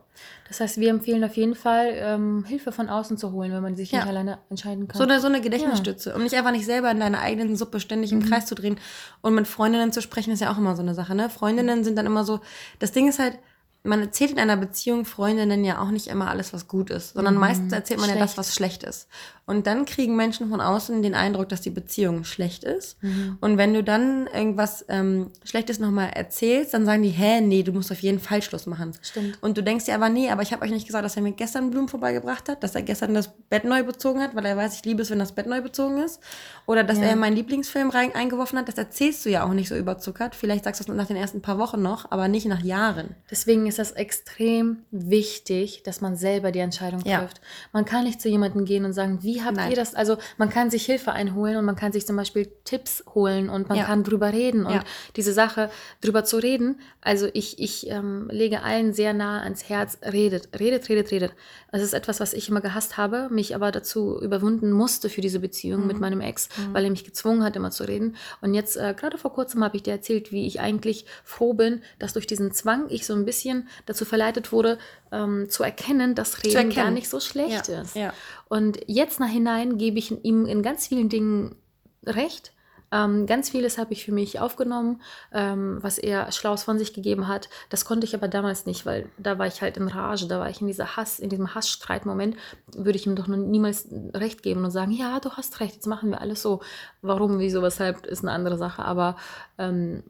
Das 0.48 0.59
heißt, 0.59 0.79
wir 0.79 0.89
empfehlen 0.89 1.24
auf 1.24 1.38
jeden 1.38 1.53
Fall, 1.53 1.91
ähm, 1.95 2.43
Hilfe 2.48 2.71
von 2.71 2.89
außen 2.89 3.17
zu 3.17 3.31
holen, 3.31 3.51
wenn 3.51 3.62
man 3.62 3.75
sich 3.75 3.91
Ja. 3.91 4.00
nicht 4.00 4.07
alleine 4.07 4.39
entscheiden 4.50 4.88
kann. 4.88 4.98
So 4.98 5.03
eine, 5.03 5.19
so 5.19 5.27
eine 5.27 5.39
Gedächtnisstütze, 5.41 6.15
um 6.15 6.24
nicht 6.24 6.33
einfach 6.36 6.51
nicht 6.51 6.65
selber 6.65 6.89
in 6.89 7.00
deiner 7.00 7.19
eigenen 7.19 7.55
Suppe 7.55 7.79
ständig 7.79 8.12
Mhm. 8.12 8.21
im 8.21 8.27
Kreis 8.27 8.48
zu 8.48 8.55
drehen. 8.55 8.79
Und 9.21 9.36
mit 9.36 9.48
Freundinnen 9.48 9.91
zu 9.91 10.01
sprechen, 10.01 10.33
ist 10.33 10.39
ja 10.39 10.51
auch 10.51 10.57
immer 10.57 10.75
so 10.75 10.81
eine 10.81 10.95
Sache. 10.95 11.13
Ne? 11.13 11.29
Freundinnen 11.29 11.83
sind 11.83 11.95
dann 11.95 12.07
immer 12.07 12.24
so, 12.25 12.39
das 12.79 12.91
Ding 12.91 13.07
ist 13.07 13.19
halt, 13.19 13.38
man 13.83 14.01
erzählt 14.01 14.31
in 14.31 14.39
einer 14.39 14.57
Beziehung 14.57 15.05
Freundinnen 15.05 15.63
ja 15.63 15.79
auch 15.81 15.89
nicht 15.91 16.07
immer 16.07 16.29
alles, 16.29 16.51
was 16.53 16.67
gut 16.67 16.89
ist, 16.89 17.13
sondern 17.13 17.36
Mhm. 17.36 17.39
meistens 17.39 17.71
erzählt 17.71 18.01
man 18.01 18.09
ja 18.09 18.15
das, 18.17 18.33
Schlecht. 18.33 18.38
was 18.38 18.55
schlecht 18.55 18.83
ist. 18.83 19.07
Und 19.50 19.65
dann 19.65 19.86
kriegen 19.86 20.15
Menschen 20.15 20.48
von 20.50 20.62
außen 20.62 21.01
den 21.01 21.15
Eindruck, 21.15 21.50
dass 21.50 21.62
die 21.62 21.72
Beziehung 21.72 22.24
schlecht 22.24 22.63
ist. 22.63 23.01
Mhm. 23.01 23.38
Und 23.41 23.58
wenn 23.58 23.74
du 23.74 23.84
dann 23.84 24.27
irgendwas 24.27 24.86
ähm, 24.89 25.32
Schlechtes 25.44 25.79
nochmal 25.79 26.12
erzählst, 26.13 26.75
dann 26.75 26.86
sagen 26.86 27.01
die, 27.01 27.10
hä, 27.10 27.41
nee, 27.41 27.63
du 27.63 27.72
musst 27.74 27.91
auf 27.91 28.00
jeden 28.01 28.20
Fall 28.20 28.44
Schluss 28.44 28.68
machen. 28.68 28.91
Stimmt. 29.01 29.41
Und 29.41 29.58
du 29.58 29.63
denkst 29.63 29.86
dir 29.86 29.96
aber, 29.96 30.10
nee, 30.10 30.29
aber 30.29 30.44
ich 30.44 30.53
habe 30.53 30.63
euch 30.63 30.70
nicht 30.72 30.86
gesagt, 30.86 31.03
dass 31.03 31.15
er 31.15 31.24
mir 31.24 31.32
gestern 31.32 31.72
Blumen 31.72 31.88
vorbeigebracht 31.88 32.48
hat, 32.48 32.63
dass 32.63 32.75
er 32.75 32.84
gestern 32.84 33.15
das 33.15 33.29
Bett 33.50 33.63
neu 33.63 33.82
bezogen 33.84 34.22
hat, 34.22 34.36
weil 34.36 34.46
er 34.46 34.56
weiß, 34.56 34.75
ich 34.75 34.86
liebe 34.86 35.01
es, 35.01 35.10
wenn 35.10 35.18
das 35.20 35.32
Bett 35.32 35.48
neu 35.48 35.62
bezogen 35.62 35.98
ist. 35.98 36.20
Oder 36.68 36.84
dass 36.84 37.00
Ja. 37.00 37.06
er 37.06 37.15
meinen 37.15 37.36
Lieblingsfilm 37.36 37.89
rein, 37.89 38.13
eingeworfen 38.13 38.60
hat. 38.60 38.68
Das 38.68 38.77
erzählst 38.77 39.25
du 39.25 39.29
ja 39.32 39.44
auch 39.46 39.53
nicht 39.53 39.70
so 39.70 39.75
überzuckert. 39.75 40.36
Vielleicht 40.36 40.63
sagst 40.65 40.79
du 40.88 40.91
es 40.91 40.96
nach 40.96 41.08
den 41.08 41.18
ersten 41.18 41.41
paar 41.41 41.58
Wochen 41.58 41.82
noch, 41.82 42.12
aber 42.12 42.27
nicht 42.27 42.46
nach 42.46 42.62
Jahren. 42.62 43.15
Deswegen 43.32 43.65
ist 43.65 43.79
das 43.79 43.94
extrem 43.94 44.84
wichtig, 44.91 45.82
dass 45.84 46.01
man 46.01 46.15
selber 46.15 46.51
die 46.51 46.60
Entscheidung 46.60 47.01
Ja. 47.03 47.20
trifft. 47.22 47.41
Man 47.74 47.86
kann 47.86 48.03
nicht 48.03 48.22
zu 48.22 48.29
jemandem 48.29 48.65
gehen 48.65 48.86
und 48.86 48.94
sagen, 48.94 49.24
wie 49.24 49.38
habt 49.43 49.58
Nein. 49.58 49.69
ihr 49.72 49.75
das? 49.75 49.96
Also 49.96 50.17
man 50.38 50.50
kann 50.50 50.69
sich 50.69 50.86
Hilfe 50.86 51.12
einholen 51.12 51.58
und 51.58 51.65
man 51.65 51.75
kann 51.75 51.91
sich 51.91 52.05
zum 52.05 52.15
Beispiel 52.15 52.51
Tipps 52.65 53.03
holen 53.13 53.50
und 53.50 53.69
man 53.69 53.77
Ja. 53.77 53.86
kann 53.86 54.03
drüber 54.03 54.31
reden 54.34 54.65
und 54.65 54.74
Ja. 54.74 54.84
diese 55.15 55.34
Sache 55.34 55.69
drüber 56.01 56.24
zu 56.24 56.38
reden. 56.38 56.79
Also 57.01 57.27
ich, 57.34 57.60
ich 57.60 57.89
ähm, 57.89 58.27
lege 58.31 58.62
allen 58.63 58.93
sehr 58.93 59.13
nahe 59.13 59.41
ans 59.41 59.69
Herz, 59.69 59.98
redet, 60.12 60.50
redet, 60.60 60.89
redet, 60.89 61.12
redet. 61.12 61.31
Das 61.72 61.81
ist 61.81 61.93
etwas, 61.93 62.19
was 62.19 62.34
ich 62.34 62.50
immer 62.50 62.62
gehasst 62.62 62.98
habe, 62.98 63.27
mich 63.29 63.53
aber 63.55 63.72
dazu 63.72 64.19
überwunden 64.22 64.72
musste 64.72 65.10
für 65.10 65.22
diese 65.22 65.39
Beziehung 65.39 65.81
Mhm. 65.81 65.88
mit 65.88 66.00
meinem 66.00 66.22
Ex, 66.22 66.50
weil 66.74 66.84
er 66.84 66.89
mich 66.89 67.03
gezwungen 67.05 67.43
hat, 67.43 67.55
immer 67.55 67.72
zu 67.72 67.84
reden. 67.84 68.15
Und 68.41 68.53
jetzt, 68.53 68.75
äh, 68.77 68.93
gerade 68.98 69.17
vor 69.17 69.34
kurzem 69.34 69.63
habe 69.63 69.77
ich 69.77 69.84
dir 69.84 69.91
erzählt, 69.91 70.31
wie 70.31 70.48
ich 70.48 70.60
eigentlich 70.60 71.05
froh 71.24 71.53
bin, 71.53 71.81
dass 72.00 72.13
durch 72.13 72.27
diesen 72.27 72.51
Zwang 72.51 72.86
ich 72.89 73.05
so 73.05 73.13
ein 73.13 73.25
bisschen 73.25 73.67
dazu 73.86 74.05
verleitet 74.05 74.51
wurde, 74.51 74.77
ähm, 75.12 75.50
zu 75.50 75.63
erkennen, 75.63 76.13
dass 76.15 76.43
Reden 76.43 76.55
erkennen. 76.55 76.75
gar 76.75 76.91
nicht 76.91 77.10
so 77.10 77.19
schlecht 77.19 77.67
Ja, 77.67 77.81
ist. 77.81 77.96
ja. 77.96 78.13
Und 78.50 78.79
jetzt 78.88 79.20
nachhinein 79.20 79.77
gebe 79.77 80.00
ich 80.00 80.12
ihm 80.25 80.46
in 80.46 80.62
ganz 80.62 80.88
vielen 80.88 81.08
Dingen 81.08 81.56
recht. 82.06 82.51
Ähm, 82.91 83.27
ganz 83.27 83.51
vieles 83.51 83.77
habe 83.77 83.94
ich 83.94 84.03
für 84.03 84.12
mich 84.12 84.39
aufgenommen, 84.39 85.01
ähm, 85.32 85.77
was 85.82 86.00
er 86.00 86.32
Schlaus 86.32 86.63
von 86.63 86.79
sich 86.79 86.91
gegeben 86.91 87.27
hat. 87.27 87.48
Das 87.70 87.86
konnte 87.86 88.06
ich 88.08 88.15
aber 88.15 88.27
damals 88.27 88.65
nicht, 88.65 88.84
weil 88.88 89.08
da 89.20 89.38
war 89.38 89.46
ich 89.46 89.62
halt 89.62 89.77
in 89.77 89.88
Rage, 89.88 90.27
da 90.27 90.39
war 90.39 90.50
ich 90.50 90.60
in 90.62 90.65
dieser 90.65 90.98
Hass, 90.98 91.20
in 91.20 91.29
diesem 91.29 91.53
Hassstreitmoment, 91.53 92.36
würde 92.75 92.98
ich 92.98 93.06
ihm 93.06 93.15
doch 93.15 93.27
niemals 93.27 93.88
recht 94.15 94.41
geben 94.41 94.65
und 94.65 94.72
sagen, 94.72 94.91
ja, 94.91 95.20
du 95.20 95.29
hast 95.29 95.60
recht, 95.60 95.75
jetzt 95.75 95.86
machen 95.86 96.10
wir 96.10 96.20
alles 96.20 96.41
so. 96.41 96.62
Warum, 97.03 97.38
wieso, 97.38 97.62
weshalb, 97.62 98.08
ist 98.08 98.24
eine 98.24 98.32
andere 98.32 98.58
Sache. 98.58 98.84
Aber 98.84 99.18
ähm, 99.60 100.01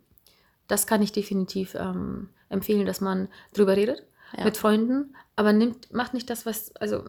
das 0.69 0.87
kann 0.87 1.01
ich 1.01 1.11
definitiv 1.11 1.75
ähm, 1.75 2.29
empfehlen, 2.47 2.85
dass 2.85 3.01
man 3.01 3.27
drüber 3.53 3.75
redet 3.75 4.03
Ja. 4.37 4.45
mit 4.45 4.55
Freunden, 4.55 5.15
aber 5.35 5.51
nimmt, 5.51 5.91
macht 5.91 6.13
nicht 6.13 6.29
das, 6.29 6.45
was, 6.45 6.73
also 6.77 7.03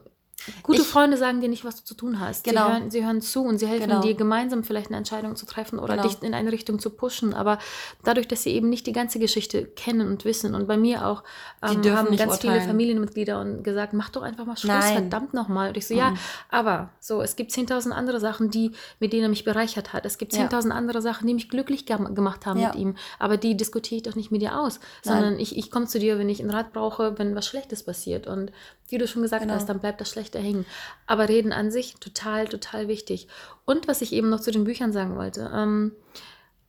Gute 0.62 0.80
Ich- 0.82 0.86
Freunde 0.86 1.16
sagen 1.16 1.40
dir 1.40 1.48
nicht, 1.48 1.64
was 1.64 1.76
du 1.76 1.84
zu 1.84 1.94
tun 1.94 2.18
hast. 2.20 2.44
Genau. 2.44 2.66
Sie, 2.66 2.72
hören, 2.72 2.90
sie 2.90 3.04
hören 3.04 3.20
zu 3.20 3.42
und 3.44 3.58
sie 3.58 3.66
helfen 3.66 3.88
Genau. 3.88 4.00
dir 4.00 4.14
gemeinsam 4.14 4.64
vielleicht 4.64 4.88
eine 4.88 4.96
Entscheidung 4.96 5.36
zu 5.36 5.46
treffen 5.46 5.78
oder 5.78 5.96
Genau. 5.96 6.08
dich 6.08 6.22
in 6.22 6.34
eine 6.34 6.50
Richtung 6.52 6.78
zu 6.78 6.90
pushen. 6.90 7.34
Aber 7.34 7.58
dadurch, 8.04 8.26
dass 8.28 8.42
sie 8.42 8.50
eben 8.50 8.68
nicht 8.68 8.86
die 8.86 8.92
ganze 8.92 9.18
Geschichte 9.18 9.64
kennen 9.66 10.08
und 10.08 10.24
wissen 10.24 10.54
und 10.54 10.66
bei 10.66 10.76
mir 10.76 11.06
auch 11.06 11.22
ähm, 11.62 11.82
haben 11.94 12.16
ganz 12.16 12.38
viele 12.38 12.52
urteilen. 12.54 12.66
Familienmitglieder 12.68 13.40
und 13.40 13.62
gesagt, 13.62 13.92
mach 13.92 14.08
doch 14.10 14.22
einfach 14.22 14.46
mal 14.46 14.56
Schluss, 14.56 14.72
Nein. 14.72 14.92
verdammt 14.94 15.34
nochmal. 15.34 15.68
Und 15.68 15.76
ich 15.76 15.86
so, 15.86 15.94
ja, 15.94 16.14
aber 16.48 16.90
so, 17.00 17.20
es 17.22 17.36
gibt 17.36 17.52
10.000 17.52 17.92
andere 17.92 18.18
Sachen, 18.20 18.50
die, 18.50 18.72
mit 18.98 19.12
denen 19.12 19.24
er 19.24 19.28
mich 19.28 19.44
bereichert 19.44 19.92
hat. 19.92 20.06
Es 20.06 20.16
gibt 20.18 20.32
Ja. 20.34 20.40
10.000 20.46 20.72
andere 20.72 21.02
Sachen, 21.02 21.26
die 21.26 21.34
mich 21.34 21.48
glücklich 21.50 21.86
gem- 21.86 22.14
gemacht 22.14 22.46
haben 22.46 22.58
Ja. 22.60 22.68
mit 22.68 22.76
ihm. 22.76 22.94
Aber 23.18 23.36
die 23.36 23.56
diskutiere 23.56 23.96
ich 23.98 24.02
doch 24.04 24.14
nicht 24.16 24.30
mit 24.30 24.40
dir 24.42 24.58
aus, 24.58 24.80
sondern 25.02 25.38
ich, 25.38 25.56
ich 25.56 25.70
komme 25.70 25.86
zu 25.86 25.98
dir, 25.98 26.18
wenn 26.18 26.28
ich 26.28 26.40
einen 26.40 26.50
Rat 26.50 26.72
brauche, 26.72 27.18
wenn 27.18 27.34
was 27.34 27.46
Schlechtes 27.46 27.82
passiert. 27.82 28.26
Und 28.26 28.52
wie 28.88 28.98
du 28.98 29.06
schon 29.06 29.22
gesagt 29.22 29.42
Genau. 29.42 29.54
hast, 29.54 29.68
dann 29.68 29.78
bleibt 29.78 30.00
das 30.00 30.08
Schlechte 30.10 30.29
hängen. 30.38 30.66
Aber 31.06 31.28
Reden 31.28 31.52
an 31.52 31.70
sich, 31.70 31.96
total, 31.96 32.48
total 32.48 32.88
wichtig. 32.88 33.28
Und 33.64 33.88
was 33.88 34.02
ich 34.02 34.12
eben 34.12 34.30
noch 34.30 34.40
zu 34.40 34.50
den 34.50 34.64
Büchern 34.64 34.92
sagen 34.92 35.16
wollte, 35.16 35.50
ähm, 35.54 35.92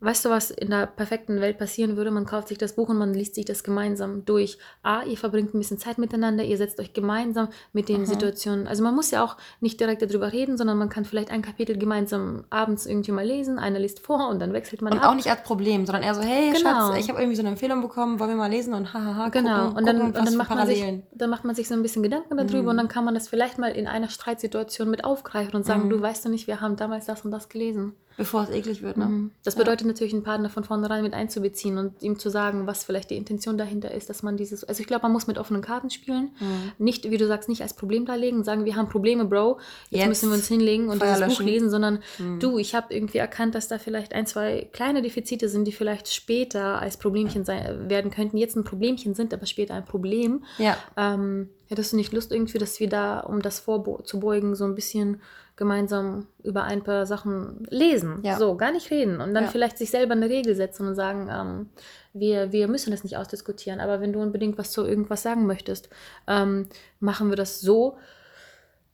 weißt 0.02 0.26
du, 0.26 0.30
was 0.30 0.52
in 0.52 0.70
der 0.72 0.88
perfekten 0.88 1.40
Welt 1.42 1.58
passieren 1.58 1.96
würde? 1.96 2.12
Man 2.12 2.26
kauft 2.26 2.50
sich 2.50 2.58
das 2.58 2.74
Buch 2.74 2.90
und 2.90 2.98
man 2.98 3.14
liest 3.14 3.36
sich 3.36 3.46
das 3.46 3.64
gemeinsam 3.64 4.26
durch. 4.26 4.58
A, 4.84 5.04
ihr 5.04 5.16
verbringt 5.18 5.54
ein 5.54 5.60
bisschen 5.60 5.78
Zeit 5.78 5.98
miteinander, 5.98 6.44
ihr 6.44 6.58
setzt 6.58 6.80
euch 6.80 6.92
gemeinsam 6.94 7.48
mit 7.72 7.88
den 7.88 8.06
Situationen. 8.06 8.68
Also 8.68 8.84
man 8.84 8.94
muss 8.96 9.12
ja 9.12 9.24
auch 9.24 9.38
nicht 9.60 9.80
direkt 9.80 10.02
darüber 10.02 10.34
reden, 10.34 10.58
sondern 10.58 10.78
man 10.78 10.90
kann 10.90 11.06
vielleicht 11.06 11.32
ein 11.32 11.42
Kapitel 11.42 11.78
gemeinsam 11.78 12.44
abends 12.50 12.86
irgendwie 12.86 13.12
mal 13.12 13.26
lesen. 13.26 13.60
Einer 13.60 13.80
liest 13.80 14.00
vor 14.00 14.28
und 14.30 14.40
dann 14.40 14.54
wechselt 14.54 14.82
man 14.82 14.94
Und 14.94 15.00
ab. 15.00 15.10
auch 15.12 15.16
nicht 15.16 15.30
als 15.30 15.44
Problem, 15.44 15.86
sondern 15.86 16.04
eher 16.04 16.16
so, 16.16 16.22
hey 16.22 16.52
Genau. 16.52 16.88
Schatz, 16.92 16.98
ich 17.00 17.08
habe 17.10 17.20
irgendwie 17.20 17.36
so 17.38 17.42
eine 17.44 17.50
Empfehlung 17.50 17.82
bekommen, 17.82 18.20
wollen 18.20 18.32
wir 18.32 18.38
mal 18.38 18.50
lesen 18.50 18.74
und 18.74 18.94
hahaha, 18.94 19.30
Genau, 19.30 19.66
gucken, 19.66 19.78
und 19.78 19.86
dann, 19.88 19.98
gucken, 20.00 20.16
und 20.20 20.26
dann, 20.28 20.36
macht 20.36 20.50
man 20.50 20.68
sich, 20.68 20.84
dann 21.14 21.30
macht 21.30 21.46
man 21.46 21.56
sich 21.56 21.68
so 21.68 21.74
ein 21.76 21.82
bisschen 21.84 22.04
Gedanken 22.04 22.36
darüber 22.38 22.62
Mhm. 22.64 22.68
und 22.70 22.78
dann 22.78 22.88
kann 22.88 23.06
man 23.06 23.14
das 23.14 23.28
vielleicht 23.28 23.60
mal 23.60 23.70
in 23.72 23.86
einer 23.88 24.10
Streitsituation 24.10 24.90
mit 24.90 25.04
aufgreifen 25.04 25.56
und 25.56 25.66
sagen, 25.66 25.90
du 25.90 26.02
weißt 26.02 26.26
du 26.26 26.30
nicht, 26.30 26.48
wir 26.48 26.60
haben 26.60 26.76
damals 26.76 27.06
das 27.06 27.24
und 27.24 27.32
das 27.32 27.50
gelesen. 27.50 27.94
Bevor 28.22 28.44
es 28.44 28.52
eklig 28.52 28.84
wird, 28.84 28.98
ne? 28.98 29.06
Mhm. 29.06 29.32
Das 29.44 29.56
bedeutet 29.56 29.88
natürlich, 29.88 30.14
einen 30.14 30.22
Partner 30.22 30.50
von 30.50 30.64
vornherein 30.64 31.02
mit 31.02 31.16
einzubeziehen 31.16 31.80
und 31.80 32.04
ihm 32.04 32.20
zu 32.20 32.30
sagen, 32.30 32.68
was 32.68 32.84
vielleicht 32.84 33.10
die 33.10 33.18
Intention 33.18 33.58
dahinter 33.58 33.92
ist, 33.92 34.12
dass 34.12 34.22
man 34.22 34.38
dieses. 34.38 34.64
Also 34.64 34.80
ich 34.82 34.86
glaube, 34.86 35.02
man 35.04 35.12
muss 35.12 35.26
mit 35.26 35.40
offenen 35.40 35.64
Karten 35.64 35.90
spielen. 35.90 36.30
Mhm. 36.40 36.72
Nicht, 36.78 37.10
wie 37.10 37.18
du 37.18 37.26
sagst, 37.26 37.50
nicht 37.50 37.64
als 37.64 37.74
Problem 37.74 38.06
darlegen 38.06 38.44
sagen, 38.44 38.64
wir 38.66 38.76
haben 38.76 38.90
Probleme, 38.90 39.26
Bro. 39.26 39.58
Jetzt, 39.90 40.02
Jetzt 40.02 40.08
müssen 40.08 40.30
wir 40.30 40.36
uns 40.36 40.48
hinlegen 40.48 40.90
und 40.90 41.02
dieses 41.02 41.20
Buch. 41.20 41.40
Mhm. 41.40 41.46
lesen, 41.48 41.70
sondern 41.72 42.00
du, 42.40 42.60
ich 42.60 42.76
habe 42.76 42.94
irgendwie 42.94 43.18
erkannt, 43.18 43.56
dass 43.56 43.68
da 43.68 43.80
vielleicht 43.80 44.14
ein, 44.14 44.28
zwei 44.28 44.70
kleine 44.72 45.02
Defizite 45.02 45.50
sind, 45.50 45.66
die 45.66 45.72
vielleicht 45.72 46.14
später 46.14 46.80
als 46.80 46.98
Problemchen 46.98 47.44
sein, 47.44 47.90
werden 47.90 48.12
könnten. 48.12 48.38
Jetzt 48.38 48.56
ein 48.56 48.64
Problemchen 48.64 49.16
sind, 49.16 49.34
aber 49.34 49.48
später 49.48 49.74
ein 49.74 49.86
Problem. 49.86 50.44
Ja. 50.60 50.78
Ähm, 50.96 51.50
hättest 51.68 51.94
du 51.94 51.98
nicht 51.98 52.14
Lust 52.14 52.32
irgendwie, 52.32 52.58
dass 52.58 52.80
wir 52.80 52.90
da, 52.90 53.22
um 53.22 53.42
das 53.42 53.60
vorzubeugen, 53.62 54.56
so 54.56 54.66
ein 54.66 54.76
bisschen 54.76 55.22
gemeinsam 55.62 56.26
über 56.44 56.64
ein 56.64 56.82
paar 56.84 57.06
Sachen 57.06 57.68
lesen? 57.70 58.22
Ja. 58.24 58.36
So, 58.36 58.58
gar 58.58 58.72
nicht 58.72 58.90
reden. 58.90 59.22
Und 59.22 59.36
dann 59.36 59.44
Ja. 59.44 59.50
vielleicht 59.52 59.78
sich 59.78 59.92
selber 59.92 60.14
eine 60.14 60.28
Regel 60.28 60.56
setzen 60.56 60.88
und 60.88 60.96
sagen, 60.96 61.30
ähm, 61.32 61.70
wir, 62.14 62.52
wir 62.52 62.68
müssen 62.68 62.90
das 62.90 63.04
nicht 63.04 63.16
ausdiskutieren, 63.16 63.80
aber 63.80 64.02
wenn 64.02 64.12
du 64.12 64.20
unbedingt 64.20 64.58
was 64.58 64.72
zu 64.72 64.84
irgendwas 64.84 65.22
sagen 65.22 65.46
möchtest, 65.46 65.88
ähm, 66.28 66.66
machen 67.00 67.30
wir 67.30 67.36
das 67.36 67.62
so, 67.62 67.98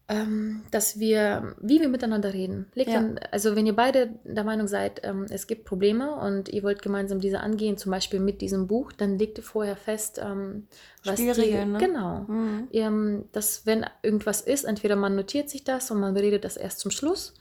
ähm, 0.10 0.64
dass 0.72 1.00
wir, 1.00 1.56
wie 1.60 1.82
wir 1.82 1.90
miteinander 1.90 2.34
reden. 2.34 2.68
Legt 2.76 2.90
Ja. 2.92 3.02
dann, 3.02 3.20
also 3.32 3.56
wenn 3.58 3.66
ihr 3.66 3.76
beide 3.76 4.10
der 4.24 4.46
Meinung 4.46 4.68
seid, 4.68 5.02
ähm, 5.04 5.26
es 5.30 5.48
gibt 5.48 5.66
Probleme 5.66 6.16
und 6.16 6.48
ihr 6.50 6.64
wollt 6.64 6.82
gemeinsam 6.82 7.20
diese 7.20 7.42
angehen, 7.42 7.78
zum 7.78 7.92
Beispiel 7.92 8.20
mit 8.22 8.40
diesem 8.40 8.68
Buch, 8.68 8.94
dann 8.94 9.20
legt 9.20 9.38
ihr 9.38 9.44
vorher 9.44 9.76
fest, 9.76 10.22
ähm, 10.24 10.68
was 11.04 11.18
die, 11.18 11.30
Spielregeln, 11.30 11.74
ne? 11.74 11.78
genau, 11.80 12.20
Mhm. 12.28 12.68
ähm, 12.72 13.26
dass 13.34 13.66
wenn 13.66 13.86
irgendwas 14.02 14.40
ist, 14.42 14.64
entweder 14.64 14.96
man 14.96 15.16
notiert 15.16 15.50
sich 15.50 15.64
das 15.66 15.92
und 15.92 16.00
man 16.00 16.14
beredet 16.14 16.46
das 16.46 16.56
erst 16.56 16.80
zum 16.80 16.92
Schluss 16.92 17.34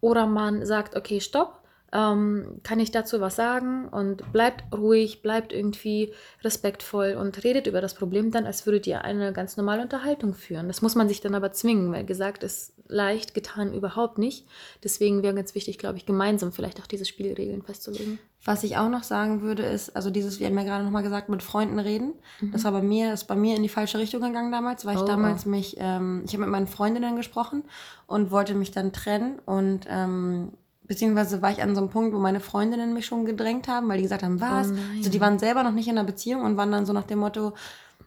oder 0.00 0.26
man 0.26 0.66
sagt, 0.66 0.96
okay, 0.96 1.20
stopp, 1.20 1.57
ähm, 1.92 2.60
kann 2.62 2.80
ich 2.80 2.90
dazu 2.90 3.20
was 3.20 3.36
sagen 3.36 3.88
und 3.88 4.32
bleibt 4.32 4.64
ruhig, 4.76 5.22
bleibt 5.22 5.52
irgendwie 5.52 6.12
respektvoll 6.42 7.16
und 7.18 7.44
redet 7.44 7.66
über 7.66 7.80
das 7.80 7.94
Problem 7.94 8.30
dann, 8.30 8.46
als 8.46 8.66
würdet 8.66 8.86
ihr 8.86 9.04
eine 9.04 9.32
ganz 9.32 9.56
normale 9.56 9.82
Unterhaltung 9.82 10.34
führen. 10.34 10.68
Das 10.68 10.82
muss 10.82 10.94
man 10.94 11.08
sich 11.08 11.20
dann 11.20 11.34
aber 11.34 11.52
zwingen, 11.52 11.90
weil 11.92 12.04
gesagt 12.04 12.42
ist 12.42 12.74
leicht, 12.88 13.34
getan 13.34 13.74
überhaupt 13.74 14.18
nicht. 14.18 14.46
Deswegen 14.82 15.22
wäre 15.22 15.34
ganz 15.34 15.54
wichtig, 15.54 15.78
glaube 15.78 15.98
ich, 15.98 16.06
gemeinsam 16.06 16.52
vielleicht 16.52 16.80
auch 16.80 16.86
diese 16.86 17.04
Spielregeln 17.04 17.62
festzulegen. 17.62 18.18
Was 18.44 18.64
ich 18.64 18.76
auch 18.76 18.88
noch 18.88 19.02
sagen 19.02 19.42
würde, 19.42 19.62
ist, 19.62 19.94
also 19.94 20.10
dieses, 20.10 20.40
wir 20.40 20.46
haben 20.46 20.56
ja 20.56 20.64
gerade 20.64 20.84
nochmal 20.84 21.02
gesagt, 21.02 21.28
mit 21.28 21.42
Freunden 21.42 21.78
reden. 21.78 22.14
Das 22.52 22.64
war 22.64 22.72
bei 22.72 22.82
mir, 22.82 23.12
ist 23.12 23.24
bei 23.24 23.36
mir 23.36 23.56
in 23.56 23.62
die 23.62 23.68
falsche 23.68 23.98
Richtung 23.98 24.22
gegangen 24.22 24.52
damals, 24.52 24.86
weil 24.86 24.96
ich 24.96 25.02
Oh, 25.02 25.06
damals 25.06 25.44
oh. 25.44 25.50
mich, 25.50 25.76
ähm, 25.78 26.22
ich 26.24 26.32
habe 26.32 26.42
mit 26.42 26.50
meinen 26.50 26.66
Freundinnen 26.66 27.16
gesprochen 27.16 27.64
und 28.06 28.30
wollte 28.30 28.54
mich 28.54 28.70
dann 28.70 28.92
trennen 28.92 29.38
und 29.44 29.86
ähm, 29.88 30.52
beziehungsweise 30.88 31.40
war 31.42 31.52
ich 31.52 31.62
an 31.62 31.74
so 31.76 31.80
einem 31.82 31.90
Punkt, 31.90 32.12
wo 32.14 32.18
meine 32.18 32.40
Freundinnen 32.40 32.92
mich 32.94 33.06
schon 33.06 33.24
gedrängt 33.24 33.68
haben, 33.68 33.88
weil 33.88 33.98
die 33.98 34.02
gesagt 34.02 34.24
haben, 34.24 34.40
was? 34.40 34.70
Oh 34.72 34.74
also 34.98 35.10
die 35.10 35.20
waren 35.20 35.38
selber 35.38 35.62
noch 35.62 35.72
nicht 35.72 35.86
in 35.86 35.96
einer 35.96 36.06
Beziehung 36.06 36.42
und 36.42 36.56
waren 36.56 36.72
dann 36.72 36.86
so 36.86 36.92
nach 36.92 37.04
dem 37.04 37.20
Motto, 37.20 37.52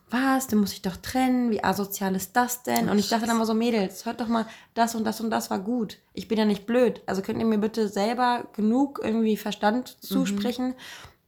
was, 0.09 0.47
du 0.47 0.57
musst 0.57 0.73
dich 0.73 0.81
doch 0.81 0.97
trennen, 0.97 1.51
wie 1.51 1.63
asozial 1.63 2.13
ist 2.15 2.35
das 2.35 2.63
denn? 2.63 2.89
Und 2.89 2.99
ich 2.99 3.07
dachte 3.07 3.27
dann 3.27 3.37
mal 3.37 3.45
so, 3.45 3.53
Mädels, 3.53 4.05
hört 4.05 4.19
doch 4.19 4.27
mal, 4.27 4.45
das 4.73 4.93
und 4.93 5.05
das 5.05 5.21
und 5.21 5.29
das 5.29 5.49
war 5.49 5.59
gut. 5.59 5.99
Ich 6.13 6.27
bin 6.27 6.37
ja 6.37 6.43
nicht 6.43 6.65
blöd. 6.65 7.01
Also 7.05 7.21
könnt 7.21 7.39
ihr 7.39 7.45
mir 7.45 7.59
bitte 7.59 7.87
selber 7.87 8.43
genug 8.53 8.99
irgendwie 9.01 9.37
Verstand 9.37 9.95
Mhm. 10.01 10.05
zusprechen, 10.07 10.73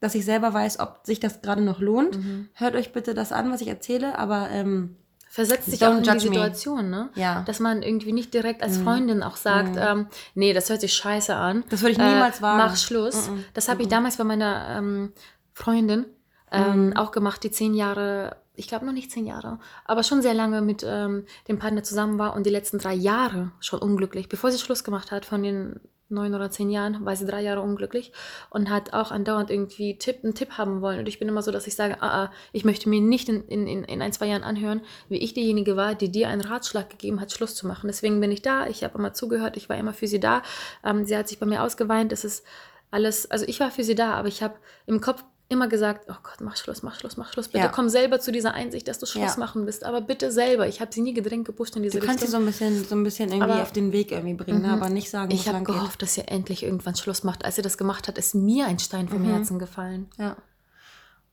dass 0.01 0.15
ich 0.15 0.25
selber 0.25 0.53
weiß, 0.53 0.79
ob 0.81 0.99
sich 1.03 1.21
das 1.21 1.41
gerade 1.41 1.61
noch 1.61 1.79
lohnt. 1.79 2.17
Mhm. 2.17 2.49
Hört 2.55 2.75
euch 2.75 2.91
bitte 2.91 3.13
das 3.13 3.31
an, 3.31 3.49
was 3.53 3.61
ich 3.61 3.69
erzähle, 3.69 4.17
aber 4.19 4.49
ähm, 4.49 4.97
Versetzt 5.33 5.65
sich 5.65 5.81
Don't 5.81 5.87
auch 5.87 5.97
in 5.97 6.03
die 6.03 6.29
me. 6.29 6.35
Situation, 6.35 6.91
ne? 6.91 7.09
Ja. 7.15 7.39
Mhm. 7.39 7.45
Dass 7.45 7.59
man 7.59 7.81
irgendwie 7.81 8.13
nicht 8.13 8.35
direkt 8.35 8.61
als 8.61 8.77
Freundin 8.77 9.23
auch 9.23 9.35
sagt, 9.35 9.77
ähm, 9.79 10.05
nee, 10.35 10.53
das 10.53 10.69
hört 10.69 10.79
sich 10.79 10.93
scheiße 10.93 11.35
an. 11.35 11.63
Das 11.71 11.81
würde 11.81 11.93
ich 11.93 11.97
niemals 11.97 12.37
äh, 12.37 12.41
wagen. 12.43 12.57
Mach 12.59 12.77
Schluss. 12.77 13.29
Mhm. 13.31 13.43
Das 13.55 13.67
habe 13.67 13.81
ich 13.81 13.87
damals 13.87 14.17
bei 14.17 14.25
meiner 14.25 14.77
ähm, 14.77 15.11
Freundin 15.53 16.05
ähm, 16.51 16.93
auch 16.95 17.09
gemacht, 17.09 17.43
die 17.43 17.49
zehn 17.49 17.73
Jahre, 17.73 18.42
ich 18.55 18.67
glaube 18.67 18.85
noch 18.85 18.93
nicht 18.93 19.11
zehn 19.11 19.25
Jahre, 19.25 19.59
aber 19.85 20.03
schon 20.03 20.21
sehr 20.21 20.33
lange 20.33 20.61
mit 20.61 20.85
ähm, 20.87 21.25
dem 21.47 21.59
Partner 21.59 21.83
zusammen 21.83 22.19
war 22.19 22.35
und 22.35 22.45
die 22.45 22.51
letzten 22.51 22.77
drei 22.77 22.93
Jahre 22.93 23.51
schon 23.59 23.79
unglücklich. 23.79 24.29
Bevor 24.29 24.51
sie 24.51 24.59
Schluss 24.59 24.83
gemacht 24.83 25.11
hat 25.11 25.25
von 25.25 25.41
den 25.41 25.79
neun 26.13 26.35
oder 26.35 26.51
zehn 26.51 26.69
Jahren, 26.69 27.05
war 27.05 27.15
sie 27.15 27.25
drei 27.25 27.41
Jahre 27.41 27.61
unglücklich 27.61 28.11
und 28.49 28.69
hat 28.69 28.93
auch 28.93 29.11
andauernd 29.11 29.49
irgendwie 29.49 29.97
Tipp, 29.97 30.19
einen 30.23 30.35
Tipp 30.35 30.51
haben 30.57 30.81
wollen. 30.81 30.99
Und 30.99 31.07
ich 31.07 31.19
bin 31.19 31.27
immer 31.27 31.41
so, 31.41 31.51
dass 31.51 31.67
ich 31.67 31.75
sage, 31.75 32.01
ah, 32.01 32.25
ah, 32.25 32.31
ich 32.51 32.65
möchte 32.65 32.87
mir 32.89 33.01
nicht 33.01 33.27
in, 33.29 33.43
in, 33.47 33.67
in, 33.67 33.83
in 33.83 34.01
ein, 34.01 34.13
zwei 34.13 34.27
Jahren 34.27 34.43
anhören, 34.43 34.81
wie 35.09 35.17
ich 35.17 35.33
diejenige 35.33 35.75
war, 35.75 35.95
die 35.95 36.11
dir 36.11 36.29
einen 36.29 36.41
Ratschlag 36.41 36.89
gegeben 36.89 37.19
hat, 37.19 37.31
Schluss 37.31 37.55
zu 37.55 37.67
machen. 37.67 37.87
Deswegen 37.87 38.19
bin 38.21 38.31
ich 38.31 38.41
da, 38.41 38.67
ich 38.67 38.83
habe 38.83 38.97
immer 38.97 39.13
zugehört, 39.13 39.57
ich 39.57 39.69
war 39.69 39.77
immer 39.77 39.93
für 39.93 40.07
sie 40.07 40.19
da. 40.19 40.43
Ähm, 40.83 41.05
sie 41.05 41.17
hat 41.17 41.27
sich 41.27 41.39
bei 41.39 41.45
mir 41.45 41.63
ausgeweint, 41.63 42.11
es 42.11 42.23
ist 42.23 42.45
alles, 42.91 43.29
also 43.31 43.45
ich 43.47 43.59
war 43.59 43.71
für 43.71 43.83
sie 43.83 43.95
da, 43.95 44.13
aber 44.13 44.27
ich 44.27 44.43
habe 44.43 44.55
im 44.85 45.01
Kopf 45.01 45.23
immer 45.53 45.67
gesagt, 45.67 46.05
oh 46.09 46.15
Gott, 46.23 46.41
mach 46.41 46.57
Schluss, 46.57 46.83
mach 46.83 46.95
Schluss, 46.99 47.15
mach 47.15 47.31
Schluss. 47.31 47.47
Bitte 47.47 47.65
Ja. 47.65 47.71
komm 47.71 47.87
selber 47.89 48.19
zu 48.19 48.31
dieser 48.31 48.53
Einsicht, 48.53 48.87
dass 48.87 48.99
du 48.99 49.05
Schluss 49.05 49.33
Ja. 49.35 49.39
machen 49.39 49.65
willst. 49.65 49.85
Aber 49.85 50.01
bitte 50.01 50.31
selber. 50.31 50.67
Ich 50.67 50.81
habe 50.81 50.91
sie 50.93 51.01
nie 51.01 51.13
gedrängt 51.13 51.45
gepusht 51.45 51.75
in 51.75 51.83
diese 51.83 51.99
du 51.99 52.05
kannst 52.05 52.19
sie 52.19 52.25
Richtung. 52.25 52.41
so 52.41 52.45
ein 52.45 52.45
bisschen, 52.47 52.85
so 52.85 52.95
ein 52.95 53.03
bisschen 53.03 53.29
irgendwie 53.31 53.51
Aber- 53.53 53.61
auf 53.61 53.71
den 53.71 53.91
Weg 53.93 54.11
irgendwie 54.11 54.33
bringen, 54.33 54.61
ne? 54.63 54.73
aber 54.73 54.89
nicht 54.89 55.09
sagen, 55.09 55.31
ich 55.31 55.47
habe 55.47 55.57
lang 55.57 55.65
geht. 55.65 55.75
gehofft, 55.75 56.01
dass 56.01 56.17
ihr 56.17 56.25
endlich 56.29 56.63
irgendwann 56.63 56.95
Schluss 56.95 57.23
macht. 57.23 57.45
Als 57.45 57.57
ihr 57.57 57.63
das 57.63 57.77
gemacht 57.77 58.07
hat, 58.07 58.17
ist 58.17 58.35
mir 58.35 58.65
ein 58.65 58.79
Stein 58.79 59.07
vom 59.07 59.23
Herzen 59.23 59.59
gefallen. 59.59 60.09
Ja. 60.17 60.35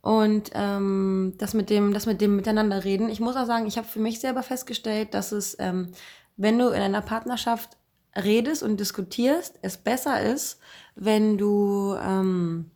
Und 0.02 0.50
ähm, 0.54 1.34
das 1.38 1.52
mit 1.52 1.68
dem, 1.68 1.92
das 1.92 2.06
mit 2.06 2.20
dem 2.20 2.36
Miteinander 2.36 2.84
reden. 2.84 3.10
Ich 3.10 3.20
muss 3.20 3.36
auch 3.36 3.46
sagen, 3.46 3.66
ich 3.66 3.76
habe 3.76 3.86
für 3.86 3.98
mich 4.00 4.18
selber 4.20 4.42
festgestellt, 4.42 5.12
dass 5.12 5.30
es, 5.32 5.56
ähm, 5.58 5.92
wenn 6.38 6.58
du 6.58 6.68
in 6.68 6.80
einer 6.80 7.02
Partnerschaft 7.02 7.76
redest 8.16 8.62
und 8.62 8.80
diskutierst, 8.80 9.58
es 9.62 9.76
besser 9.76 10.22
ist, 10.22 10.58
wenn 10.96 11.36
du 11.36 11.94
ähm, 12.02 12.70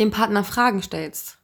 dem 0.00 0.10
Partner 0.10 0.42
Fragen 0.42 0.82
stellst. 0.82 1.38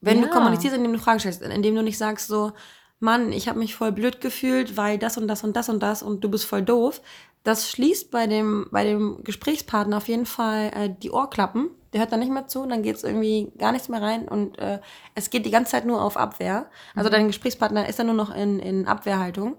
Wenn 0.00 0.20
du 0.20 0.28
Ja. 0.28 0.32
kommunizierst, 0.32 0.76
indem 0.76 0.92
du 0.92 0.98
Fragen 0.98 1.18
stellst, 1.18 1.42
indem 1.42 1.74
du 1.74 1.82
nicht 1.82 1.98
sagst 1.98 2.28
so, 2.28 2.52
Mann, 3.00 3.32
ich 3.32 3.48
habe 3.48 3.58
mich 3.58 3.74
voll 3.74 3.90
blöd 3.90 4.20
gefühlt, 4.20 4.76
weil 4.76 4.96
das 4.98 5.16
und 5.16 5.26
das 5.26 5.42
und 5.42 5.56
das 5.56 5.68
und 5.68 5.82
das 5.82 6.04
und 6.04 6.22
du 6.22 6.28
bist 6.28 6.44
voll 6.44 6.62
doof. 6.62 7.00
Das 7.42 7.68
schließt 7.68 8.12
bei 8.12 8.28
dem, 8.28 8.68
bei 8.70 8.84
dem 8.84 9.24
Gesprächspartner 9.24 9.96
auf 9.96 10.06
jeden 10.06 10.26
Fall 10.26 10.70
äh, 10.72 10.90
die 11.02 11.10
Ohrklappen. 11.10 11.70
Der 11.92 12.00
hört 12.00 12.12
dann 12.12 12.20
nicht 12.20 12.30
mehr 12.30 12.46
zu, 12.46 12.64
dann 12.66 12.82
geht 12.84 12.96
es 12.96 13.02
irgendwie 13.02 13.50
gar 13.58 13.72
nichts 13.72 13.88
mehr 13.88 14.00
rein 14.00 14.28
und 14.28 14.56
äh, 14.58 14.78
es 15.16 15.30
geht 15.30 15.44
die 15.44 15.50
ganze 15.50 15.72
Zeit 15.72 15.84
nur 15.84 16.00
auf 16.00 16.16
Abwehr. 16.16 16.70
Also 16.94 17.10
dein 17.10 17.26
Gesprächspartner 17.26 17.88
ist 17.88 17.98
dann 17.98 18.06
nur 18.06 18.14
noch 18.14 18.32
in, 18.34 18.60
in 18.60 18.86
Abwehrhaltung. 18.86 19.56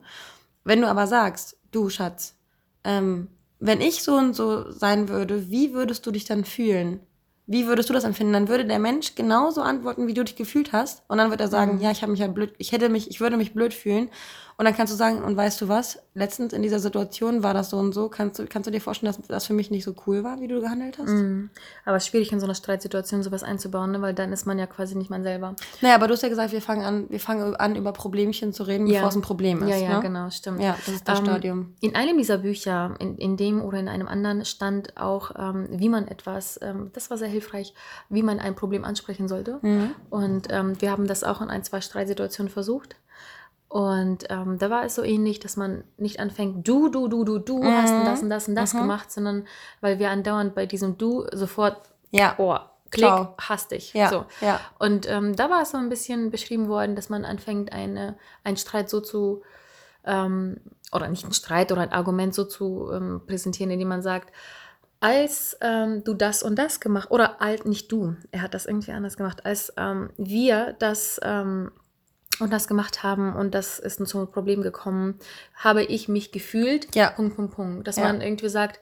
Wenn 0.63 0.79
du 0.81 0.87
aber 0.87 1.05
sagst, 1.07 1.57
du 1.71 1.89
Schatz, 1.89 2.35
ähm, 2.85 3.27
wenn 3.59 3.81
ich 3.81 4.03
so 4.03 4.15
und 4.15 4.33
so 4.33 4.71
sein 4.71 5.09
würde, 5.09 5.49
wie 5.49 5.73
würdest 5.73 6.05
du 6.05 6.11
dich 6.11 6.23
dann 6.25 6.45
fühlen? 6.45 7.01
Wie 7.45 7.67
würdest 7.67 7.89
du 7.89 7.93
das 7.93 8.05
empfinden? 8.05 8.33
Dann 8.33 8.47
würde 8.47 8.65
der 8.65 8.79
Mensch 8.79 9.15
genauso 9.15 9.61
antworten, 9.61 10.07
wie 10.07 10.13
du 10.13 10.23
dich 10.23 10.35
gefühlt 10.35 10.71
hast. 10.71 11.03
Und 11.09 11.17
dann 11.17 11.29
wird 11.29 11.41
er 11.41 11.49
sagen, 11.49 11.79
ja, 11.81 11.91
ich 11.91 12.01
habe 12.01 12.11
mich 12.11 12.21
ja 12.21 12.27
blöd, 12.27 12.53
ich 12.57 12.71
hätte 12.71 12.87
mich, 12.87 13.09
ich 13.09 13.19
würde 13.19 13.35
mich 13.35 13.53
blöd 13.53 13.73
fühlen. 13.73 14.09
Und 14.57 14.65
dann 14.65 14.75
kannst 14.75 14.93
du 14.93 14.97
sagen, 14.97 15.23
und 15.23 15.35
weißt 15.35 15.59
du 15.61 15.67
was, 15.67 15.99
letztens 16.13 16.53
in 16.53 16.61
dieser 16.61 16.79
Situation 16.79 17.41
war 17.43 17.53
das 17.53 17.71
so 17.71 17.77
und 17.77 17.93
so. 17.93 18.07
Kannst 18.09 18.39
du, 18.39 18.45
kannst 18.45 18.67
du 18.67 18.71
dir 18.71 18.81
vorstellen, 18.81 19.11
dass 19.11 19.27
das 19.27 19.45
für 19.47 19.53
mich 19.53 19.71
nicht 19.71 19.83
so 19.83 19.95
cool 20.05 20.23
war, 20.23 20.39
wie 20.39 20.47
du 20.47 20.61
gehandelt 20.61 20.97
hast? 20.99 21.09
Mhm. 21.09 21.49
Aber 21.85 21.97
es 21.97 22.03
ist 22.03 22.09
schwierig 22.09 22.31
in 22.31 22.39
so 22.39 22.45
einer 22.45 22.53
Streitsituation 22.55 23.23
sowas 23.23 23.43
einzubauen, 23.43 23.91
ne? 23.91 24.01
weil 24.01 24.13
dann 24.13 24.31
ist 24.31 24.45
man 24.45 24.59
ja 24.59 24.67
quasi 24.67 24.95
nicht 24.95 25.09
man 25.09 25.23
selber. 25.23 25.55
Naja, 25.81 25.95
aber 25.95 26.07
du 26.07 26.13
hast 26.13 26.21
ja 26.21 26.29
gesagt, 26.29 26.51
wir 26.51 26.61
fangen 26.61 26.83
an, 26.83 27.05
wir 27.09 27.19
fangen 27.19 27.55
an, 27.55 27.75
über 27.75 27.93
Problemchen 27.93 28.53
zu 28.53 28.63
reden, 28.63 28.85
Ja. 28.87 28.95
bevor 28.99 29.09
es 29.09 29.15
ein 29.15 29.21
Problem 29.21 29.63
ist. 29.63 29.69
Ja, 29.69 29.77
ja, 29.77 29.95
ne? 29.95 30.01
genau, 30.01 30.29
stimmt. 30.29 30.61
Ja, 30.61 30.75
das 30.85 30.95
ist 30.95 31.07
das 31.07 31.19
Ähm, 31.19 31.25
Stadium. 31.25 31.73
In 31.81 31.95
einem 31.95 32.17
dieser 32.17 32.37
Bücher, 32.37 32.95
in, 32.99 33.17
in 33.17 33.37
dem 33.37 33.61
oder 33.61 33.79
in 33.79 33.87
einem 33.87 34.07
anderen, 34.07 34.45
stand 34.45 34.97
auch, 34.97 35.31
ähm, 35.37 35.67
wie 35.71 35.89
man 35.89 36.07
etwas, 36.07 36.59
ähm, 36.61 36.91
das 36.93 37.09
war 37.09 37.17
sehr 37.17 37.27
hilfreich, 37.27 37.73
wie 38.09 38.23
man 38.23 38.39
ein 38.39 38.55
Problem 38.55 38.83
ansprechen 38.83 39.27
sollte. 39.27 39.59
Mhm. 39.61 39.95
Und 40.09 40.47
ähm, 40.51 40.79
wir 40.79 40.91
haben 40.91 41.07
das 41.07 41.23
auch 41.23 41.41
in 41.41 41.49
ein, 41.49 41.63
zwei 41.63 41.81
Streitsituationen 41.81 42.51
versucht. 42.51 42.95
Und 43.73 44.25
ähm, 44.29 44.59
da 44.59 44.69
war 44.69 44.85
es 44.85 44.93
so 44.93 45.01
ähnlich, 45.01 45.39
dass 45.39 45.57
man 45.57 45.83
nicht 45.97 46.19
anfängt, 46.19 46.67
du, 46.67 46.89
du, 46.89 47.07
du, 47.07 47.23
du, 47.23 47.39
du 47.39 47.63
hast 47.65 47.93
Mhm. 47.93 47.99
und 48.01 48.05
das 48.05 48.21
und 48.21 48.29
das 48.29 48.47
und 48.47 48.53
das 48.55 48.73
Mhm. 48.75 48.77
gemacht, 48.77 49.11
sondern 49.11 49.47
weil 49.81 49.97
wir 49.97 50.11
andauernd 50.11 50.53
bei 50.53 50.67
diesem 50.67 50.99
Du 50.99 51.25
sofort, 51.33 51.77
Ja. 52.11 52.35
oh, 52.37 52.55
klick, 52.91 53.07
Ciao. 53.07 53.33
hasst 53.41 53.71
dich. 53.71 53.91
Ja, 53.95 54.09
So. 54.09 54.25
ja. 54.41 54.59
Und 54.77 55.09
ähm, 55.09 55.35
da 55.35 55.49
war 55.49 55.63
es 55.63 55.71
so 55.71 55.77
ein 55.79 55.89
bisschen 55.89 56.29
beschrieben 56.29 56.67
worden, 56.67 56.95
dass 56.95 57.09
man 57.09 57.25
anfängt, 57.25 57.71
eine, 57.73 58.15
einen 58.43 58.57
Streit 58.57 58.91
so 58.91 59.01
zu, 59.01 59.41
ähm, 60.05 60.57
oder 60.91 61.07
nicht 61.07 61.23
einen 61.23 61.33
Streit 61.33 61.71
oder 61.71 61.81
ein 61.81 61.93
Argument 61.93 62.35
so 62.35 62.43
zu 62.43 62.91
ähm, 62.93 63.21
präsentieren, 63.25 63.71
indem 63.71 63.87
man 63.87 64.03
sagt, 64.03 64.31
als 64.99 65.57
ähm, 65.61 66.03
du 66.03 66.13
das 66.13 66.43
und 66.43 66.59
das 66.59 66.79
gemacht, 66.79 67.09
oder 67.09 67.41
alt, 67.41 67.65
nicht 67.65 67.91
du, 67.91 68.15
er 68.29 68.43
hat 68.43 68.53
das 68.53 68.67
irgendwie 68.67 68.91
anders 68.91 69.17
gemacht, 69.17 69.47
als 69.47 69.73
ähm, 69.77 70.11
wir 70.17 70.73
das 70.77 71.19
und 72.39 72.51
das 72.51 72.67
gemacht 72.67 73.03
haben 73.03 73.35
und 73.35 73.53
das 73.53 73.79
ist 73.79 74.05
zum 74.07 74.29
Problem 74.31 74.61
gekommen, 74.61 75.19
habe 75.55 75.83
ich 75.83 76.07
mich 76.07 76.31
gefühlt, 76.31 76.93
Ja. 76.95 77.11
Punkt, 77.11 77.35
Punkt, 77.35 77.55
Punkt. 77.55 77.87
Dass 77.87 77.97
Ja. 77.97 78.03
man 78.03 78.21
irgendwie 78.21 78.49
sagt, 78.49 78.79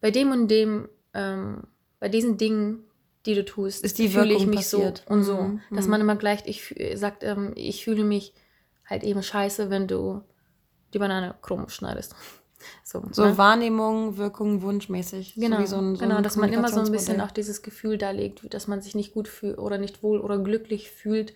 bei 0.00 0.10
dem 0.10 0.30
und 0.30 0.48
dem, 0.48 0.88
ähm, 1.14 1.64
bei 2.00 2.08
diesen 2.08 2.36
Dingen, 2.36 2.84
die 3.26 3.34
du 3.34 3.44
tust, 3.44 3.84
Ist 3.84 3.98
die 3.98 4.08
fühle 4.08 4.34
ich 4.34 4.46
mich 4.46 4.56
passiert. 4.56 5.04
so 5.06 5.14
und 5.14 5.22
so. 5.22 5.36
Mhm, 5.36 5.60
Dass 5.70 5.84
mhm. 5.84 5.90
man 5.92 6.00
immer 6.00 6.16
gleich 6.16 6.42
ich, 6.46 6.74
sagt, 6.98 7.22
ähm, 7.22 7.52
ich 7.54 7.84
fühle 7.84 8.04
mich 8.04 8.34
halt 8.84 9.04
eben 9.04 9.22
scheiße, 9.22 9.70
wenn 9.70 9.86
du 9.86 10.22
die 10.92 10.98
Banane 10.98 11.34
krumm 11.42 11.68
schneidest. 11.68 12.14
So, 12.84 13.02
So 13.10 13.24
ne? 13.24 13.36
Wahrnehmung, 13.38 14.18
Wirkung, 14.18 14.62
wunschmäßig. 14.62 15.34
Genau, 15.34 15.64
so 15.66 15.78
ein, 15.78 15.96
so 15.96 16.04
genau 16.04 16.20
dass 16.20 16.36
man 16.36 16.52
immer 16.52 16.68
so 16.68 16.78
ein 16.80 16.92
bisschen 16.92 17.20
auch 17.20 17.32
dieses 17.32 17.62
Gefühl 17.62 17.98
darlegt, 17.98 18.54
dass 18.54 18.68
man 18.68 18.80
sich 18.80 18.94
nicht 18.94 19.14
gut 19.14 19.26
fühlt 19.26 19.58
oder 19.58 19.78
nicht 19.78 20.04
wohl 20.04 20.20
oder 20.20 20.38
glücklich 20.38 20.88
fühlt 20.88 21.34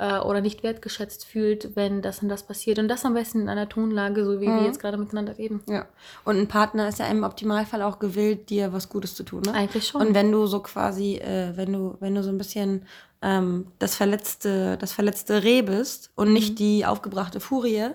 äh, 0.00 0.18
oder 0.18 0.40
nicht 0.40 0.62
wertgeschätzt 0.62 1.26
fühlt, 1.26 1.76
wenn 1.76 2.00
das 2.02 2.22
und 2.22 2.28
das 2.30 2.42
passiert. 2.42 2.78
Und 2.78 2.88
das 2.88 3.04
am 3.04 3.14
besten 3.14 3.42
in 3.42 3.48
einer 3.50 3.68
Tonlage, 3.68 4.24
so 4.24 4.40
wie 4.40 4.48
Mhm. 4.48 4.56
wir 4.56 4.64
jetzt 4.64 4.80
gerade 4.80 4.96
miteinander 4.96 5.36
reden. 5.38 5.60
Ja. 5.68 5.86
Und 6.24 6.38
ein 6.38 6.48
Partner 6.48 6.88
ist 6.88 6.98
ja 6.98 7.06
im 7.06 7.22
Optimalfall 7.22 7.82
auch 7.82 7.98
gewillt, 7.98 8.48
dir 8.50 8.72
was 8.72 8.88
Gutes 8.88 9.14
zu 9.14 9.22
tun. 9.24 9.42
Ne? 9.42 9.52
Eigentlich 9.54 9.86
schon. 9.86 10.00
Und 10.00 10.14
wenn 10.14 10.32
du 10.32 10.46
so 10.46 10.60
quasi, 10.60 11.16
äh, 11.16 11.52
wenn 11.56 11.72
du, 11.72 11.96
wenn 12.00 12.14
du 12.14 12.22
so 12.22 12.30
ein 12.30 12.38
bisschen 12.38 12.86
ähm, 13.22 13.66
das 13.78 13.94
verletzte, 13.94 14.78
das 14.78 14.92
verletzte 14.92 15.42
Reh 15.44 15.60
bist 15.62 16.10
und 16.16 16.28
Mhm. 16.28 16.32
nicht 16.34 16.58
die 16.58 16.86
aufgebrachte 16.86 17.38
Furie, 17.38 17.88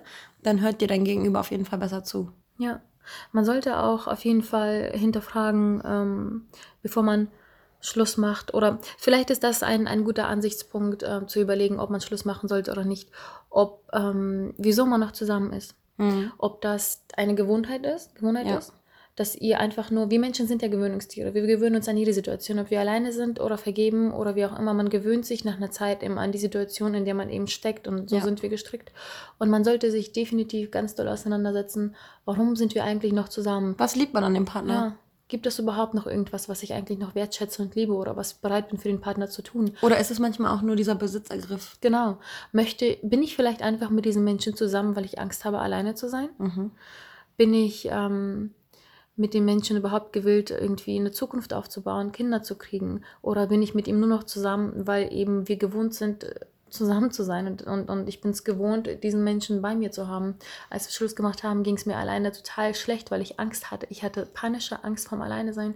dann 0.43 0.61
hört 0.61 0.81
dir 0.81 0.87
dein 0.87 1.03
Gegenüber 1.03 1.39
auf 1.39 1.49
jeden 1.49 1.65
Fall 1.65 1.79
besser 1.79 2.03
zu. 2.03 2.31
Ja, 2.59 2.81
man 3.31 3.45
sollte 3.45 3.79
auch 3.79 4.05
auf 4.05 4.23
jeden 4.23 4.43
Fall 4.43 4.91
hinterfragen, 4.93 5.81
ähm, 5.83 6.45
bevor 6.83 7.01
man 7.01 7.27
Schluss 7.85 8.17
macht. 8.17 8.53
Oder 8.53 8.79
vielleicht 8.97 9.29
ist 9.29 9.43
das 9.43 9.63
ein, 9.63 9.87
ein 9.87 10.03
guter 10.03 10.27
Ansichtspunkt, 10.27 11.03
äh, 11.03 11.25
zu 11.27 11.39
überlegen, 11.39 11.79
ob 11.79 11.89
man 11.89 12.01
Schluss 12.01 12.25
machen 12.25 12.49
sollte 12.49 12.71
oder 12.71 12.83
nicht. 12.83 13.09
Ob, 13.49 13.83
ähm, 13.93 14.53
wieso 14.57 14.85
man 14.85 14.99
noch 14.99 15.11
zusammen 15.11 15.53
ist. 15.53 15.75
Mhm. 15.97 16.31
Ob 16.37 16.61
das 16.61 17.03
eine 17.15 17.35
Gewohnheit 17.35 17.85
ist, 17.85 18.15
Gewohnheit 18.15 18.47
Ja. 18.47 18.57
ist, 18.57 18.73
dass 19.15 19.33
ihr 19.33 19.61
einfach 19.61 19.91
nur, 19.91 20.09
wir 20.09 20.19
Menschen 20.19 20.45
sind 20.45 20.61
ja 20.61 20.67
Gewöhnungstiere. 20.67 21.33
Wir 21.33 21.43
gewöhnen 21.47 21.77
uns 21.77 21.87
an 21.87 21.95
jede 21.95 22.11
Situation, 22.11 22.59
ob 22.59 22.69
wir 22.69 22.81
alleine 22.81 23.13
sind 23.13 23.39
oder 23.39 23.57
vergeben 23.57 24.11
oder 24.11 24.35
wie 24.35 24.45
auch 24.45 24.59
immer. 24.59 24.73
Man 24.73 24.89
gewöhnt 24.89 25.25
sich 25.25 25.45
nach 25.45 25.55
einer 25.55 25.71
Zeit 25.71 26.03
eben 26.03 26.17
an 26.17 26.33
die 26.33 26.37
Situation, 26.37 26.93
in 26.95 27.05
der 27.05 27.13
man 27.13 27.29
eben 27.29 27.47
steckt 27.47 27.87
und 27.87 28.09
so 28.09 28.17
Ja. 28.17 28.21
sind 28.23 28.41
wir 28.43 28.49
gestrickt. 28.49 28.91
Und 29.39 29.49
man 29.49 29.63
sollte 29.63 29.89
sich 29.89 30.11
definitiv 30.11 30.69
ganz 30.69 30.95
doll 30.95 31.07
auseinandersetzen, 31.07 31.95
warum 32.25 32.57
sind 32.57 32.75
wir 32.75 32.83
eigentlich 32.83 33.13
noch 33.13 33.29
zusammen? 33.29 33.75
Was 33.77 33.95
liebt 33.95 34.13
man 34.13 34.25
an 34.25 34.33
dem 34.33 34.43
Partner? 34.43 34.73
Ja. 34.73 34.95
Gibt 35.27 35.47
es 35.47 35.57
überhaupt 35.57 35.95
noch 35.95 36.05
irgendwas, 36.05 36.49
was 36.49 36.61
ich 36.61 36.73
eigentlich 36.73 36.99
noch 36.99 37.15
wertschätze 37.15 37.63
und 37.63 37.73
liebe 37.73 37.93
oder 37.93 38.15
was 38.15 38.35
bereit 38.35 38.69
bin 38.69 38.77
für 38.77 38.89
den 38.89 39.01
Partner 39.01 39.27
zu 39.27 39.41
tun? 39.41 39.71
Oder 39.81 39.97
ist 39.97 40.11
es 40.11 40.19
manchmal 40.19 40.55
auch 40.55 40.61
nur 40.61 40.75
dieser 40.75 40.93
Besitzergriff? 40.93 41.77
Genau. 41.81 42.19
Möchte, 42.51 42.97
bin 43.01 43.23
ich 43.23 43.35
vielleicht 43.35 43.63
einfach 43.63 43.89
mit 43.89 44.05
diesen 44.05 44.23
Menschen 44.23 44.55
zusammen, 44.55 44.95
weil 44.95 45.05
ich 45.05 45.19
Angst 45.19 45.43
habe, 45.43 45.59
alleine 45.59 45.95
zu 45.95 46.09
sein? 46.09 46.29
Mhm. 46.37 46.71
bin 47.37 47.53
ich 47.53 47.89
ähm, 47.91 48.53
mit 49.15 49.33
den 49.33 49.45
Menschen 49.45 49.77
überhaupt 49.77 50.13
gewillt, 50.13 50.51
irgendwie 50.51 50.99
eine 50.99 51.11
Zukunft 51.11 51.53
aufzubauen, 51.53 52.11
Kinder 52.11 52.43
zu 52.43 52.55
kriegen? 52.55 53.01
Oder 53.21 53.47
bin 53.47 53.61
ich 53.61 53.73
mit 53.73 53.87
ihm 53.87 53.99
nur 53.99 54.09
noch 54.09 54.25
zusammen, 54.25 54.85
weil 54.85 55.11
eben 55.11 55.47
wir 55.47 55.57
gewohnt 55.57 55.95
sind, 55.95 56.29
zusammen 56.75 57.11
zu 57.11 57.23
sein 57.23 57.47
und, 57.47 57.63
und, 57.63 57.89
und 57.89 58.07
ich 58.07 58.21
bin 58.21 58.31
es 58.31 58.43
gewohnt, 58.43 59.03
diesen 59.03 59.23
Menschen 59.23 59.61
bei 59.61 59.75
mir 59.75 59.91
zu 59.91 60.07
haben. 60.07 60.35
Als 60.69 60.87
wir 60.87 60.93
Schluss 60.93 61.15
gemacht 61.15 61.43
haben, 61.43 61.63
ging 61.63 61.75
es 61.75 61.85
mir 61.85 61.97
alleine 61.97 62.31
total 62.31 62.75
schlecht, 62.75 63.11
weil 63.11 63.21
ich 63.21 63.39
Angst 63.39 63.71
hatte. 63.71 63.87
Ich 63.89 64.03
hatte 64.03 64.25
panische 64.25 64.83
Angst 64.83 65.07
vom 65.07 65.21
Alleine 65.21 65.53
sein. 65.53 65.75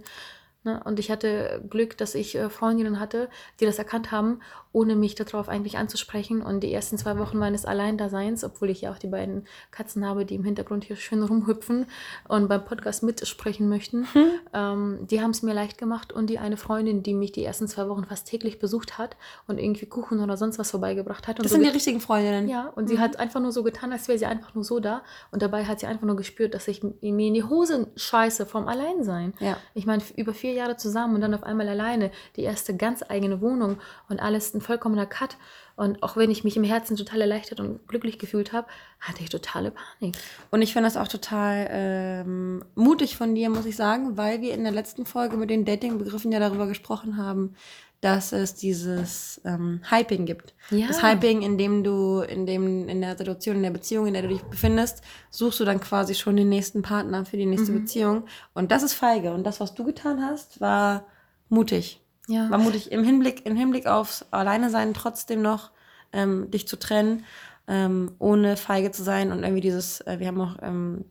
Ne? 0.64 0.80
Und 0.84 0.98
ich 0.98 1.10
hatte 1.10 1.62
Glück, 1.70 1.96
dass 1.96 2.14
ich 2.14 2.34
äh, 2.34 2.50
Freundinnen 2.50 3.00
hatte, 3.00 3.28
die 3.60 3.66
das 3.66 3.78
erkannt 3.78 4.10
haben, 4.10 4.40
ohne 4.72 4.94
mich 4.94 5.16
darauf 5.16 5.48
eigentlich 5.48 5.78
anzusprechen. 5.78 6.42
Und 6.42 6.60
die 6.60 6.72
ersten 6.72 6.96
zwei 6.96 7.18
Wochen 7.18 7.38
meines 7.38 7.64
Alleindaseins, 7.64 8.44
obwohl 8.44 8.70
ich 8.70 8.82
ja 8.82 8.92
auch 8.92 8.98
die 8.98 9.08
beiden 9.08 9.46
Katzen 9.72 10.06
habe, 10.06 10.24
die 10.24 10.36
im 10.36 10.44
Hintergrund 10.44 10.84
hier 10.84 10.96
schön 10.96 11.22
rumhüpfen 11.22 11.86
und 12.28 12.48
beim 12.48 12.64
Podcast 12.64 13.02
mitsprechen 13.02 13.68
möchten, 13.68 14.06
ähm, 14.54 14.98
die 15.10 15.20
haben 15.20 15.30
es 15.30 15.42
mir 15.42 15.54
leicht 15.54 15.78
gemacht. 15.78 16.12
Und 16.12 16.28
die 16.30 16.38
eine 16.38 16.56
Freundin, 16.56 17.02
die 17.02 17.14
mich 17.14 17.32
die 17.32 17.44
ersten 17.44 17.66
zwei 17.68 17.88
Wochen 17.88 18.04
fast 18.04 18.28
täglich 18.28 18.58
besucht 18.58 18.98
hat 18.98 19.16
und 19.48 19.58
irgendwie 19.58 19.86
Kuchen 19.86 20.20
oder 20.20 20.36
sonst 20.36 20.58
was 20.58 20.70
vorbeigebracht 20.70 21.26
hat. 21.26 21.38
Und 21.38 21.44
Das 21.44 21.50
so 21.50 21.56
sind 21.56 21.62
die 21.62 21.68
ge- 21.68 21.74
richtigen 21.74 22.00
Freundinnen. 22.00 22.48
ja, 22.48 22.68
und 22.68 22.88
sie 22.88 22.98
hat 22.98 23.18
einfach 23.18 23.40
nur 23.40 23.52
so 23.52 23.62
getan, 23.62 23.92
als 23.92 24.06
wäre 24.08 24.18
sie 24.18 24.26
einfach 24.26 24.54
nur 24.54 24.62
so 24.64 24.78
da. 24.80 25.02
Und 25.32 25.42
dabei 25.42 25.64
hat 25.64 25.80
sie 25.80 25.86
einfach 25.86 26.06
nur 26.06 26.16
gespürt, 26.16 26.54
dass 26.54 26.68
ich 26.68 26.82
mir 26.82 26.92
in 27.02 27.34
die 27.34 27.44
Hose 27.44 27.88
scheiße 27.96 28.46
vom 28.46 28.68
Alleinsein. 28.68 29.34
Ja. 29.40 29.56
Ich 29.74 29.86
meine, 29.86 30.02
über 30.16 30.32
vier 30.32 30.52
Jahre 30.52 30.76
zusammen 30.76 31.16
und 31.16 31.20
dann 31.22 31.34
auf 31.34 31.42
einmal 31.42 31.68
alleine, 31.68 32.10
die 32.36 32.42
erste 32.42 32.76
ganz 32.76 33.02
eigene 33.08 33.40
Wohnung 33.40 33.78
und 34.08 34.20
alles 34.20 34.59
ein 34.60 34.62
vollkommener 34.62 35.06
Cut. 35.06 35.36
Und 35.76 36.02
auch 36.02 36.16
wenn 36.16 36.30
ich 36.30 36.44
mich 36.44 36.56
im 36.56 36.64
Herzen 36.64 36.96
total 36.96 37.22
erleichtert 37.22 37.58
und 37.58 37.88
glücklich 37.88 38.18
gefühlt 38.18 38.52
habe, 38.52 38.68
hatte 39.00 39.22
ich 39.22 39.30
totale 39.30 39.72
Panik. 39.72 40.16
Und 40.50 40.60
ich 40.60 40.74
finde 40.74 40.86
das 40.86 40.96
auch 40.98 41.08
total 41.08 41.68
ähm, 41.70 42.64
mutig 42.74 43.16
von 43.16 43.34
dir, 43.34 43.48
muss 43.48 43.64
ich 43.64 43.76
sagen, 43.76 44.16
weil 44.16 44.42
wir 44.42 44.52
in 44.52 44.62
der 44.62 44.72
letzten 44.72 45.06
Folge 45.06 45.36
mit 45.36 45.48
den 45.48 45.64
Dating-Begriffen 45.64 46.32
ja 46.32 46.38
darüber 46.38 46.66
gesprochen 46.66 47.16
haben, 47.16 47.54
dass 48.00 48.32
es 48.32 48.54
dieses 48.54 49.40
ähm, 49.44 49.80
Hyping 49.90 50.24
gibt. 50.24 50.54
Ja. 50.70 50.86
Das 50.86 51.02
Hyping, 51.02 51.42
in 51.42 51.58
dem 51.58 51.84
du, 51.84 52.20
in 52.20 52.46
dem, 52.46 52.88
in 52.88 53.00
der 53.00 53.16
Situation, 53.16 53.56
in 53.56 53.62
der 53.62 53.70
Beziehung, 53.70 54.06
in 54.06 54.14
der 54.14 54.22
du 54.22 54.28
dich 54.28 54.42
befindest, 54.42 55.02
suchst 55.30 55.60
du 55.60 55.64
dann 55.64 55.80
quasi 55.80 56.14
schon 56.14 56.36
den 56.36 56.48
nächsten 56.48 56.82
Partner 56.82 57.24
für 57.26 57.36
die 57.36 57.46
nächste 57.46 57.72
Beziehung. 57.72 58.24
Und 58.54 58.70
das 58.70 58.82
ist 58.82 58.94
feige. 58.94 59.32
Und 59.32 59.44
das, 59.44 59.60
was 59.60 59.74
du 59.74 59.84
getan 59.84 60.24
hast, 60.24 60.60
war 60.60 61.06
mutig. 61.50 62.00
Ja. 62.30 62.48
War 62.50 62.58
mutig 62.58 62.92
im 62.92 63.02
Hinblick, 63.04 63.44
im 63.46 63.56
Hinblick 63.56 63.86
aufs 63.86 64.24
Alleinesein 64.30 64.94
trotzdem 64.94 65.42
noch 65.42 65.70
ähm, 66.12 66.50
dich 66.50 66.66
zu 66.68 66.76
trennen, 66.78 67.24
ähm, 67.68 68.12
ohne 68.18 68.56
feige 68.56 68.90
zu 68.92 69.02
sein 69.02 69.32
und 69.32 69.42
irgendwie 69.42 69.60
dieses, 69.60 70.00
äh, 70.02 70.18
wir 70.18 70.26
haben 70.28 70.40
auch 70.40 70.56
ähm, 70.62 71.04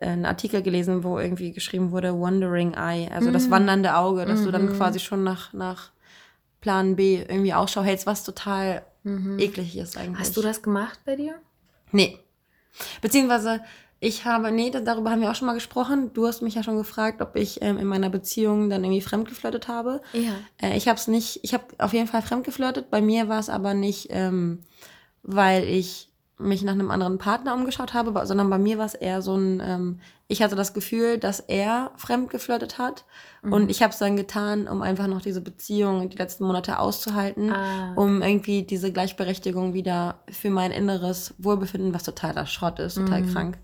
einen 0.00 0.24
Artikel 0.26 0.62
gelesen, 0.62 1.04
wo 1.04 1.18
irgendwie 1.18 1.52
geschrieben 1.52 1.90
wurde, 1.92 2.18
Wandering 2.18 2.74
Eye, 2.74 3.08
also 3.12 3.28
Mhm. 3.28 3.32
das 3.34 3.50
wandernde 3.50 3.94
Auge, 3.96 4.24
dass 4.26 4.42
du 4.42 4.50
dann 4.50 4.72
quasi 4.76 4.98
schon 4.98 5.22
nach, 5.24 5.52
nach 5.52 5.90
Plan 6.60 6.96
B 6.96 7.16
irgendwie 7.22 7.54
Ausschau 7.54 7.82
hältst, 7.82 8.06
was 8.06 8.24
total 8.24 8.82
eklig 9.38 9.76
ist 9.76 9.96
eigentlich. 9.96 10.10
Mhm. 10.16 10.18
Hast 10.20 10.36
du 10.36 10.42
das 10.42 10.62
gemacht 10.62 11.00
bei 11.04 11.16
dir? 11.16 11.34
Nee. 11.92 12.18
Beziehungsweise, 13.00 13.60
ich 14.04 14.24
habe, 14.24 14.50
nee, 14.50 14.70
da- 14.70 14.80
darüber 14.80 15.10
haben 15.12 15.20
wir 15.20 15.30
auch 15.30 15.34
schon 15.36 15.46
mal 15.46 15.54
gesprochen. 15.54 16.10
Du 16.12 16.26
hast 16.26 16.42
mich 16.42 16.56
ja 16.56 16.62
schon 16.64 16.76
gefragt, 16.76 17.22
ob 17.22 17.36
ich 17.36 17.62
ähm, 17.62 17.78
in 17.78 17.86
meiner 17.86 18.10
Beziehung 18.10 18.68
dann 18.68 18.82
irgendwie 18.82 19.00
fremdgeflirtet 19.00 19.68
habe. 19.68 20.02
Ja. 20.12 20.32
Äh, 20.60 20.76
ich 20.76 20.88
habe 20.88 20.98
es 20.98 21.06
nicht, 21.06 21.38
ich 21.44 21.54
habe 21.54 21.64
auf 21.78 21.92
jeden 21.92 22.08
Fall 22.08 22.20
fremdgeflirtet. 22.22 22.90
Bei 22.90 23.00
mir 23.00 23.28
war 23.28 23.38
es 23.38 23.48
aber 23.48 23.74
nicht, 23.74 24.08
ähm, 24.10 24.62
weil 25.22 25.62
ich 25.64 26.08
mich 26.42 26.62
nach 26.62 26.72
einem 26.72 26.90
anderen 26.90 27.18
Partner 27.18 27.54
umgeschaut 27.54 27.94
habe, 27.94 28.26
sondern 28.26 28.50
bei 28.50 28.58
mir 28.58 28.78
war 28.78 28.86
es 28.86 28.94
eher 28.94 29.22
so 29.22 29.36
ein, 29.36 29.60
ähm, 29.64 30.00
ich 30.28 30.42
hatte 30.42 30.56
das 30.56 30.72
Gefühl, 30.74 31.18
dass 31.18 31.40
er 31.40 31.90
fremdgeflirtet 31.96 32.78
hat 32.78 33.04
und 33.42 33.70
ich 33.70 33.82
habe 33.82 33.92
es 33.92 33.98
dann 33.98 34.16
getan, 34.16 34.68
um 34.68 34.82
einfach 34.82 35.06
noch 35.06 35.20
diese 35.20 35.40
Beziehung 35.40 36.08
die 36.08 36.16
letzten 36.16 36.44
Monate 36.44 36.78
auszuhalten, 36.78 37.52
Ah. 37.52 37.92
um 37.96 38.22
irgendwie 38.22 38.62
diese 38.62 38.92
Gleichberechtigung 38.92 39.74
wieder 39.74 40.20
für 40.30 40.50
mein 40.50 40.70
inneres 40.70 41.34
Wohlbefinden, 41.38 41.92
was 41.94 42.02
totaler 42.04 42.46
Schrott 42.46 42.78
ist, 42.78 42.94
total 42.94 43.22
krank, 43.32 43.58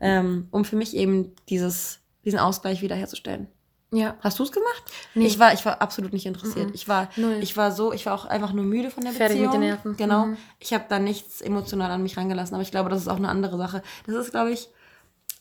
ähm, 0.00 0.48
um 0.50 0.64
für 0.64 0.76
mich 0.76 0.96
eben 0.96 1.32
dieses, 1.48 2.00
diesen 2.24 2.38
Ausgleich 2.38 2.80
wiederherzustellen. 2.82 3.48
Ja. 3.94 4.16
Hast 4.20 4.38
du 4.38 4.42
es 4.42 4.52
gemacht? 4.52 4.82
Nee. 5.14 5.26
Ich 5.26 5.38
war, 5.38 5.52
ich 5.52 5.64
war 5.64 5.80
absolut 5.80 6.12
nicht 6.12 6.26
interessiert. 6.26 6.68
Mhm. 6.68 6.74
Ich 6.74 6.88
war, 6.88 7.08
Null. 7.16 7.38
ich 7.40 7.56
war 7.56 7.72
so, 7.72 7.92
ich 7.92 8.06
war 8.06 8.14
auch 8.14 8.24
einfach 8.24 8.52
nur 8.52 8.64
müde 8.64 8.90
von 8.90 9.04
der 9.04 9.12
Fertig 9.12 9.38
Beziehung. 9.38 9.52
mit 9.52 9.62
den 9.62 9.68
Nerven. 9.68 9.96
Genau. 9.96 10.26
Mhm. 10.26 10.36
Ich 10.58 10.72
habe 10.72 10.84
da 10.88 10.98
nichts 10.98 11.40
emotional 11.40 11.90
an 11.90 12.02
mich 12.02 12.16
rangelassen, 12.16 12.54
aber 12.54 12.62
ich 12.62 12.70
glaube, 12.70 12.90
das 12.90 13.00
ist 13.02 13.08
auch 13.08 13.16
eine 13.16 13.28
andere 13.28 13.56
Sache. 13.56 13.82
Das 14.06 14.14
ist, 14.16 14.30
glaube 14.30 14.52
ich, 14.52 14.68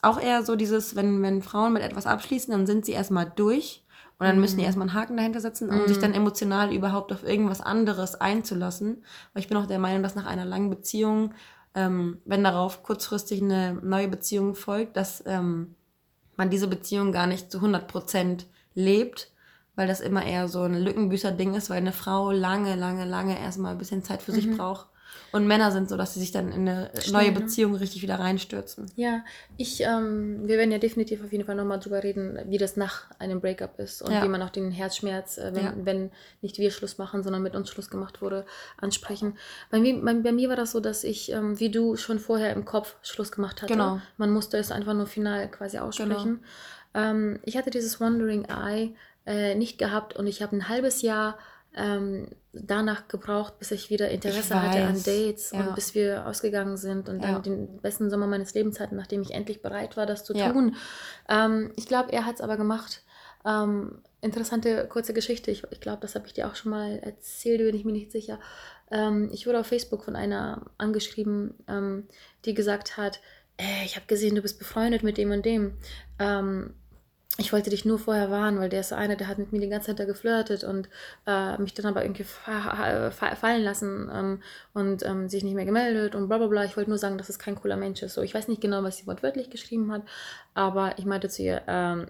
auch 0.01 0.19
eher 0.19 0.43
so 0.43 0.55
dieses, 0.55 0.95
wenn, 0.95 1.21
wenn 1.21 1.41
Frauen 1.41 1.73
mit 1.73 1.81
etwas 1.81 2.05
abschließen, 2.05 2.51
dann 2.51 2.67
sind 2.67 2.85
sie 2.85 2.91
erstmal 2.91 3.31
durch 3.35 3.83
und 4.19 4.27
dann 4.27 4.39
müssen 4.39 4.57
die 4.57 4.63
erstmal 4.63 4.87
einen 4.87 4.97
Haken 4.97 5.17
dahinter 5.17 5.41
setzen, 5.41 5.69
um 5.69 5.87
sich 5.87 5.97
dann 5.99 6.13
emotional 6.13 6.73
überhaupt 6.73 7.11
auf 7.11 7.23
irgendwas 7.23 7.61
anderes 7.61 8.15
einzulassen. 8.15 9.03
Weil 9.33 9.41
ich 9.41 9.49
bin 9.49 9.57
auch 9.57 9.65
der 9.65 9.79
Meinung, 9.79 10.03
dass 10.03 10.15
nach 10.15 10.25
einer 10.25 10.45
langen 10.45 10.69
Beziehung, 10.69 11.33
ähm, 11.75 12.19
wenn 12.23 12.43
darauf 12.43 12.83
kurzfristig 12.83 13.41
eine 13.41 13.73
neue 13.81 14.07
Beziehung 14.07 14.55
folgt, 14.55 14.95
dass 14.97 15.23
ähm, 15.25 15.75
man 16.37 16.49
diese 16.49 16.67
Beziehung 16.67 17.11
gar 17.11 17.27
nicht 17.27 17.51
zu 17.51 17.59
100% 17.59 18.45
lebt, 18.75 19.31
weil 19.75 19.87
das 19.87 20.01
immer 20.01 20.25
eher 20.25 20.47
so 20.47 20.61
ein 20.61 20.75
Lückenbüßer-Ding 20.75 21.55
ist, 21.55 21.69
weil 21.69 21.77
eine 21.77 21.91
Frau 21.91 22.31
lange, 22.31 22.75
lange, 22.75 23.05
lange 23.05 23.39
erstmal 23.39 23.73
ein 23.73 23.77
bisschen 23.77 24.03
Zeit 24.03 24.21
für 24.21 24.31
sich 24.31 24.49
braucht. 24.57 24.87
Und 25.31 25.47
Männer 25.47 25.71
sind 25.71 25.89
so, 25.89 25.97
dass 25.97 26.13
sie 26.13 26.19
sich 26.19 26.31
dann 26.31 26.51
in 26.51 26.67
eine 26.69 26.91
neue 27.11 27.31
ne? 27.31 27.39
Beziehung 27.39 27.73
richtig 27.75 28.03
wieder 28.03 28.19
reinstürzen. 28.19 28.85
Ja, 28.95 29.23
ich, 29.57 29.81
ähm, 29.81 30.47
wir 30.47 30.57
werden 30.57 30.71
ja 30.71 30.77
definitiv 30.77 31.23
auf 31.23 31.31
jeden 31.31 31.43
Fall 31.45 31.55
nochmal 31.55 31.79
drüber 31.79 32.03
reden, 32.03 32.37
wie 32.47 32.59
das 32.59 32.77
nach 32.77 33.09
einem 33.19 33.41
Breakup 33.41 33.79
ist 33.79 34.01
und 34.01 34.11
Ja. 34.11 34.23
wie 34.23 34.27
man 34.27 34.41
auch 34.43 34.51
den 34.51 34.71
Herzschmerz, 34.71 35.37
äh, 35.39 35.51
wenn, 35.55 35.63
Ja. 35.63 35.73
wenn 35.75 36.11
nicht 36.41 36.59
wir 36.59 36.69
Schluss 36.69 36.97
machen, 36.99 37.23
sondern 37.23 37.41
mit 37.41 37.55
uns 37.55 37.69
Schluss 37.69 37.89
gemacht 37.89 38.21
wurde, 38.21 38.45
ansprechen. 38.77 39.37
Bei 39.71 39.79
mir, 39.79 39.99
bei, 40.01 40.13
bei 40.13 40.31
mir 40.31 40.49
war 40.49 40.55
das 40.55 40.71
so, 40.71 40.79
dass 40.79 41.03
ich, 41.03 41.31
ähm, 41.31 41.59
wie 41.59 41.69
du, 41.69 41.95
schon 41.95 42.19
vorher 42.19 42.53
im 42.53 42.65
Kopf 42.65 42.95
Schluss 43.01 43.31
gemacht 43.31 43.61
hatte. 43.61 43.73
Genau. 43.73 43.99
Man 44.17 44.29
musste 44.31 44.57
es 44.57 44.71
einfach 44.71 44.93
nur 44.93 45.07
final 45.07 45.49
quasi 45.49 45.79
aussprechen. 45.79 46.43
Ähm, 46.93 47.39
ich 47.43 47.57
hatte 47.57 47.71
dieses 47.71 47.99
Wandering 47.99 48.45
Eye 48.45 48.95
äh, 49.25 49.55
nicht 49.55 49.77
gehabt 49.77 50.15
und 50.15 50.27
ich 50.27 50.41
habe 50.41 50.55
ein 50.55 50.69
halbes 50.69 51.01
Jahr 51.01 51.37
ähm, 51.75 52.27
danach 52.53 53.07
gebraucht, 53.07 53.57
bis 53.59 53.71
ich 53.71 53.89
wieder 53.89 54.09
Interesse 54.09 54.53
Ich 54.53 54.59
hatte 54.59 54.83
an 54.85 54.95
Dates 55.03 55.51
ja. 55.51 55.59
und 55.67 55.75
bis 55.75 55.95
wir 55.95 56.27
ausgegangen 56.27 56.77
sind 56.77 57.09
und 57.09 57.23
dann 57.23 57.33
Ja. 57.33 57.39
den 57.39 57.77
besten 57.81 58.09
Sommer 58.09 58.27
meines 58.27 58.53
Lebens 58.53 58.79
hatten, 58.79 58.95
nachdem 58.95 59.21
ich 59.21 59.31
endlich 59.31 59.61
bereit 59.61 59.97
war, 59.97 60.05
das 60.05 60.23
zu 60.23 60.33
Ja. 60.35 60.51
tun. 60.51 60.75
Ähm, 61.27 61.71
ich 61.75 61.87
glaube, 61.87 62.11
er 62.11 62.25
hat 62.25 62.35
es 62.35 62.41
aber 62.41 62.57
gemacht. 62.57 63.03
Ähm, 63.45 64.01
interessante 64.21 64.87
kurze 64.87 65.13
Geschichte. 65.13 65.51
Ich, 65.51 65.63
ich 65.71 65.81
glaube, 65.81 65.99
das 66.01 66.15
habe 66.15 66.27
ich 66.27 66.33
dir 66.33 66.47
auch 66.47 66.55
schon 66.55 66.71
mal 66.71 66.99
erzählt, 66.99 67.59
bin 67.59 67.75
ich 67.75 67.85
mir 67.85 67.91
nicht 67.91 68.11
sicher. 68.11 68.39
Ähm, 68.91 69.29
ich 69.33 69.47
wurde 69.47 69.59
auf 69.59 69.67
Facebook 69.67 70.03
von 70.05 70.15
einer 70.15 70.67
angeschrieben, 70.77 71.55
ähm, 71.67 72.07
die 72.45 72.53
gesagt 72.53 72.97
hat, 72.97 73.19
äh, 73.57 73.83
ich 73.85 73.95
habe 73.95 74.05
gesehen, 74.05 74.35
du 74.35 74.41
bist 74.41 74.59
befreundet 74.59 75.03
mit 75.03 75.17
dem 75.17 75.31
und 75.31 75.45
dem. 75.45 75.73
Ähm, 76.19 76.75
ich 77.37 77.51
wollte 77.51 77.71
dich 77.71 77.83
nur 77.83 77.97
vorher 77.97 78.29
warnen, 78.29 78.59
weil 78.59 78.69
der 78.69 78.81
ist 78.81 78.93
einer, 78.93 79.15
der 79.15 79.27
hat 79.27 79.39
mit 79.39 79.51
mir 79.51 79.59
die 79.59 79.69
ganze 79.69 79.87
Zeit 79.87 79.99
da 79.99 80.05
geflirtet 80.05 80.63
und 80.63 80.87
äh, 81.25 81.57
mich 81.57 81.73
dann 81.73 81.87
aber 81.87 82.03
irgendwie 82.03 82.23
fa 82.23 83.09
fa 83.11 83.35
fallen 83.35 83.63
lassen 83.63 84.09
ähm, 84.13 84.43
und 84.73 85.03
ähm, 85.03 85.29
sich 85.29 85.43
nicht 85.43 85.55
mehr 85.55 85.65
gemeldet 85.65 86.13
und 86.13 86.27
bla 86.27 86.37
bla 86.37 86.47
bla. 86.47 86.63
Ich 86.63 86.77
wollte 86.77 86.91
nur 86.91 86.99
sagen, 86.99 87.17
dass 87.17 87.29
es 87.29 87.39
kein 87.39 87.55
cooler 87.55 87.75
Mensch 87.75 88.03
ist. 88.03 88.13
So, 88.13 88.21
ich 88.21 88.35
weiß 88.35 88.47
nicht 88.49 88.61
genau, 88.61 88.83
was 88.83 88.97
sie 88.97 89.07
wortwörtlich 89.07 89.49
geschrieben 89.49 89.91
hat, 89.91 90.03
aber 90.53 90.93
ich 90.99 91.05
meinte 91.05 91.27
zu 91.27 91.41
ihr, 91.41 91.63
ähm, 91.67 92.07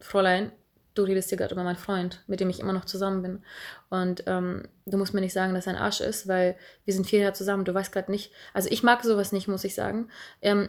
Fräulein, 0.00 0.50
du 0.98 1.04
redest 1.04 1.28
hier 1.28 1.38
gerade 1.38 1.54
über 1.54 1.64
meinen 1.64 1.76
Freund, 1.76 2.22
mit 2.26 2.40
dem 2.40 2.50
ich 2.50 2.60
immer 2.60 2.72
noch 2.72 2.84
zusammen 2.84 3.22
bin. 3.22 3.42
Und 3.88 4.24
ähm, 4.26 4.64
du 4.86 4.98
musst 4.98 5.14
mir 5.14 5.20
nicht 5.20 5.32
sagen, 5.32 5.54
dass 5.54 5.66
er 5.66 5.74
ein 5.74 5.78
Arsch 5.80 6.00
ist, 6.00 6.28
weil 6.28 6.56
wir 6.84 6.92
sind 6.92 7.06
vier 7.06 7.20
Jahre 7.20 7.32
zusammen. 7.32 7.64
Du 7.64 7.72
weißt 7.72 7.92
gerade 7.92 8.10
nicht. 8.10 8.32
Also 8.52 8.68
ich 8.70 8.82
mag 8.82 9.04
sowas 9.04 9.32
nicht, 9.32 9.48
muss 9.48 9.64
ich 9.64 9.74
sagen. 9.74 10.08
Ähm, 10.42 10.68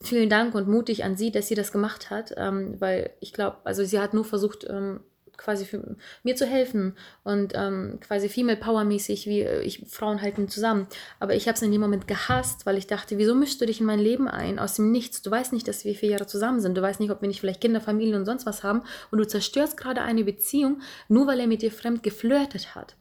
vielen 0.00 0.30
Dank 0.30 0.54
und 0.54 0.68
mutig 0.68 1.04
an 1.04 1.16
sie, 1.16 1.32
dass 1.32 1.48
sie 1.48 1.54
das 1.54 1.72
gemacht 1.72 2.10
hat, 2.10 2.32
ähm, 2.36 2.80
weil 2.80 3.10
ich 3.20 3.32
glaube, 3.32 3.58
also 3.64 3.84
sie 3.84 3.98
hat 3.98 4.14
nur 4.14 4.24
versucht, 4.24 4.66
ähm, 4.68 5.00
quasi 5.36 5.64
für 5.64 5.96
mir 6.22 6.36
zu 6.36 6.46
helfen 6.46 6.96
und 7.24 7.52
ähm, 7.54 7.98
quasi 8.00 8.28
Female 8.28 8.56
Power 8.58 8.84
mäßig, 8.84 9.26
wie 9.26 9.40
äh, 9.40 9.62
ich 9.62 9.84
Frauen 9.88 10.22
halten 10.22 10.48
zusammen. 10.48 10.86
Aber 11.20 11.34
ich 11.34 11.48
habe 11.48 11.56
es 11.56 11.62
in 11.62 11.72
dem 11.72 11.80
Moment 11.80 12.06
gehasst, 12.06 12.66
weil 12.66 12.78
ich 12.78 12.86
dachte, 12.86 13.18
wieso 13.18 13.34
mischst 13.34 13.60
du 13.60 13.66
dich 13.66 13.80
in 13.80 13.86
mein 13.86 13.98
Leben 13.98 14.28
ein 14.28 14.58
aus 14.58 14.74
dem 14.74 14.92
Nichts? 14.92 15.22
Du 15.22 15.30
weißt 15.30 15.52
nicht, 15.52 15.66
dass 15.68 15.84
wir 15.84 15.94
vier 15.94 16.10
Jahre 16.10 16.26
zusammen 16.26 16.60
sind. 16.60 16.76
Du 16.76 16.82
weißt 16.82 17.00
nicht, 17.00 17.10
ob 17.10 17.20
wir 17.20 17.28
nicht 17.28 17.40
vielleicht 17.40 17.60
Kinder, 17.60 17.80
Familie 17.80 18.16
und 18.16 18.24
sonst 18.24 18.46
was 18.46 18.62
haben. 18.62 18.82
Und 19.10 19.18
du 19.18 19.26
zerstörst 19.26 19.76
gerade 19.76 20.02
eine 20.02 20.24
Beziehung, 20.24 20.80
nur 21.08 21.26
weil 21.26 21.40
er 21.40 21.46
mit 21.46 21.62
dir 21.62 21.72
fremd 21.72 22.02
geflirtet 22.02 22.74
hat. 22.74 22.96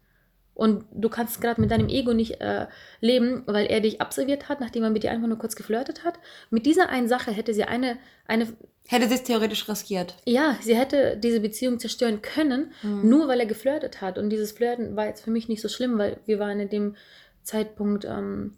Und 0.54 0.86
du 0.92 1.10
kannst 1.10 1.42
gerade 1.42 1.62
mit 1.62 1.72
deinem 1.72 1.90
Ego 1.90 2.14
nicht 2.14 2.42
äh, 2.42 2.68
leben, 3.00 3.44
weil 3.46 3.66
er 3.68 3.80
dich 3.80 4.02
absolviert 4.02 4.50
hat, 4.50 4.60
nachdem 4.60 4.84
er 4.84 4.90
mit 4.90 5.04
dir 5.04 5.12
einfach 5.12 5.28
nur 5.28 5.40
kurz 5.40 5.56
geflirtet 5.56 6.04
hat. 6.04 6.20
Mit 6.50 6.66
dieser 6.66 6.90
einen 6.90 7.08
Sache 7.08 7.32
hätte 7.32 7.54
sie 7.54 7.64
eine, 7.64 7.98
eine 8.28 8.48
Hätte 8.92 9.08
sie 9.08 9.16
es 9.16 9.24
theoretisch 9.24 9.70
riskiert. 9.70 10.18
ja, 10.26 10.58
sie 10.62 10.76
hätte 10.76 11.16
diese 11.16 11.40
Beziehung 11.40 11.80
zerstören 11.80 12.22
können, 12.22 12.74
nur 12.84 13.30
weil 13.30 13.40
er 13.40 13.46
geflirtet 13.46 14.02
hat. 14.02 14.18
Und 14.18 14.30
dieses 14.30 14.52
Flirten 14.52 14.98
war 14.98 15.06
jetzt 15.06 15.24
für 15.24 15.32
mich 15.32 15.48
nicht 15.48 15.62
so 15.62 15.70
schlimm, 15.70 15.98
weil 15.98 16.20
wir 16.26 16.40
waren 16.40 16.60
in 16.60 16.70
dem 16.70 16.96
Zeitpunkt 17.42 18.04
ähm, 18.04 18.58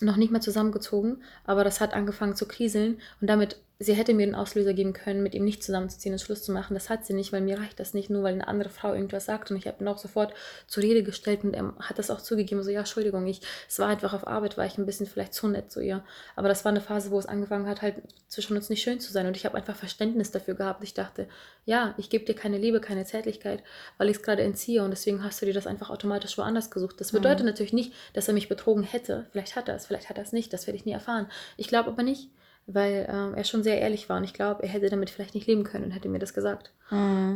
noch 0.00 0.16
nicht 0.16 0.32
mehr 0.32 0.42
zusammengezogen, 0.42 1.22
aber 1.44 1.64
das 1.64 1.80
hat 1.80 1.94
angefangen 1.94 2.36
zu 2.36 2.46
kriseln 2.46 3.00
und 3.22 3.28
damit, 3.28 3.60
sie 3.82 3.94
hätte 3.94 4.12
mir 4.12 4.26
den 4.26 4.34
Auslöser 4.34 4.74
geben 4.74 4.92
können, 4.92 5.22
mit 5.22 5.34
ihm 5.34 5.44
nicht 5.44 5.64
zusammenzuziehen 5.64 6.12
und 6.12 6.18
Schluss 6.18 6.42
zu 6.42 6.52
machen. 6.52 6.74
Das 6.74 6.90
hat 6.90 7.06
sie 7.06 7.14
nicht, 7.14 7.32
weil 7.32 7.40
mir 7.40 7.58
reicht 7.58 7.80
das 7.80 7.94
nicht, 7.94 8.10
nur 8.10 8.22
weil 8.22 8.34
eine 8.34 8.46
andere 8.46 8.68
Frau 8.68 8.92
irgendwas 8.92 9.24
sagt 9.24 9.50
und 9.50 9.56
ich 9.56 9.66
habe 9.66 9.82
ihn 9.82 9.88
auch 9.88 9.96
sofort 9.96 10.34
zur 10.66 10.82
Rede 10.82 11.02
gestellt 11.02 11.44
und 11.44 11.54
er 11.54 11.74
hat 11.78 11.98
das 11.98 12.10
auch 12.10 12.20
zugegeben, 12.20 12.62
so 12.62 12.70
ja, 12.70 12.80
Entschuldigung, 12.80 13.26
ich, 13.26 13.40
es 13.66 13.78
war 13.78 13.88
einfach 13.88 14.12
auf 14.12 14.26
Arbeit, 14.26 14.58
war 14.58 14.66
ich 14.66 14.76
ein 14.76 14.84
bisschen 14.84 15.06
vielleicht 15.06 15.32
zu 15.32 15.48
nett 15.48 15.72
zu 15.72 15.80
ihr, 15.80 16.04
aber 16.36 16.48
das 16.48 16.66
war 16.66 16.70
eine 16.70 16.82
Phase, 16.82 17.10
wo 17.10 17.18
es 17.18 17.24
angefangen 17.24 17.66
hat, 17.66 17.80
halt 17.80 17.96
zwischen 18.28 18.54
uns 18.54 18.68
nicht 18.68 18.82
schön 18.82 19.00
zu 19.00 19.10
sein 19.12 19.26
und 19.26 19.34
ich 19.34 19.46
habe 19.46 19.56
einfach 19.56 19.74
Verständnis 19.74 20.30
dafür 20.30 20.54
gehabt. 20.54 20.84
Ich 20.84 20.92
dachte, 20.92 21.26
ja, 21.64 21.94
ich 21.96 22.10
gebe 22.10 22.26
dir 22.26 22.34
keine 22.34 22.58
Liebe, 22.58 22.82
keine 22.82 23.06
Zärtlichkeit, 23.06 23.62
weil 23.96 24.10
ich 24.10 24.18
es 24.18 24.22
gerade 24.22 24.42
entziehe 24.42 24.84
und 24.84 24.90
deswegen 24.90 25.24
hast 25.24 25.40
du 25.40 25.46
dir 25.46 25.54
das 25.54 25.66
einfach 25.66 25.88
automatisch 25.88 26.36
woanders 26.36 26.70
gesucht. 26.70 27.00
Das 27.00 27.12
bedeutet 27.12 27.46
natürlich 27.46 27.72
nicht, 27.72 27.94
dass 28.12 28.28
er 28.28 28.34
mich 28.34 28.50
betrogen 28.50 28.82
hätte. 28.82 29.26
Vielleicht 29.32 29.56
hat 29.56 29.70
er 29.70 29.76
es, 29.76 29.86
vielleicht 29.86 30.10
hat 30.10 30.18
er 30.18 30.24
es 30.24 30.32
nicht, 30.32 30.52
das 30.52 30.66
werde 30.66 30.76
ich 30.76 30.84
nie 30.84 30.92
erfahren. 30.92 31.28
Ich 31.56 31.68
glaube 31.68 31.88
aber 31.88 32.02
nicht, 32.02 32.28
weil 32.74 33.06
ähm, 33.10 33.34
er 33.34 33.44
schon 33.44 33.62
sehr 33.62 33.80
ehrlich 33.80 34.08
war 34.08 34.16
und 34.16 34.24
ich 34.24 34.34
glaube, 34.34 34.62
er 34.62 34.68
hätte 34.68 34.88
damit 34.88 35.10
vielleicht 35.10 35.34
nicht 35.34 35.46
leben 35.46 35.64
können 35.64 35.84
und 35.84 35.90
hätte 35.90 36.08
mir 36.08 36.18
das 36.18 36.34
gesagt. 36.34 36.72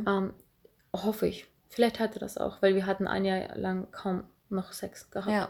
Ähm, 0.06 0.32
hoffe 0.92 1.26
ich. 1.26 1.46
Vielleicht 1.68 1.98
hat 1.98 2.14
er 2.14 2.20
das 2.20 2.38
auch, 2.38 2.62
weil 2.62 2.74
wir 2.74 2.86
hatten 2.86 3.06
ein 3.06 3.24
Jahr 3.24 3.56
lang 3.56 3.90
kaum 3.90 4.24
noch 4.48 4.72
Sex 4.72 5.10
gehabt. 5.10 5.30
Ja. 5.30 5.48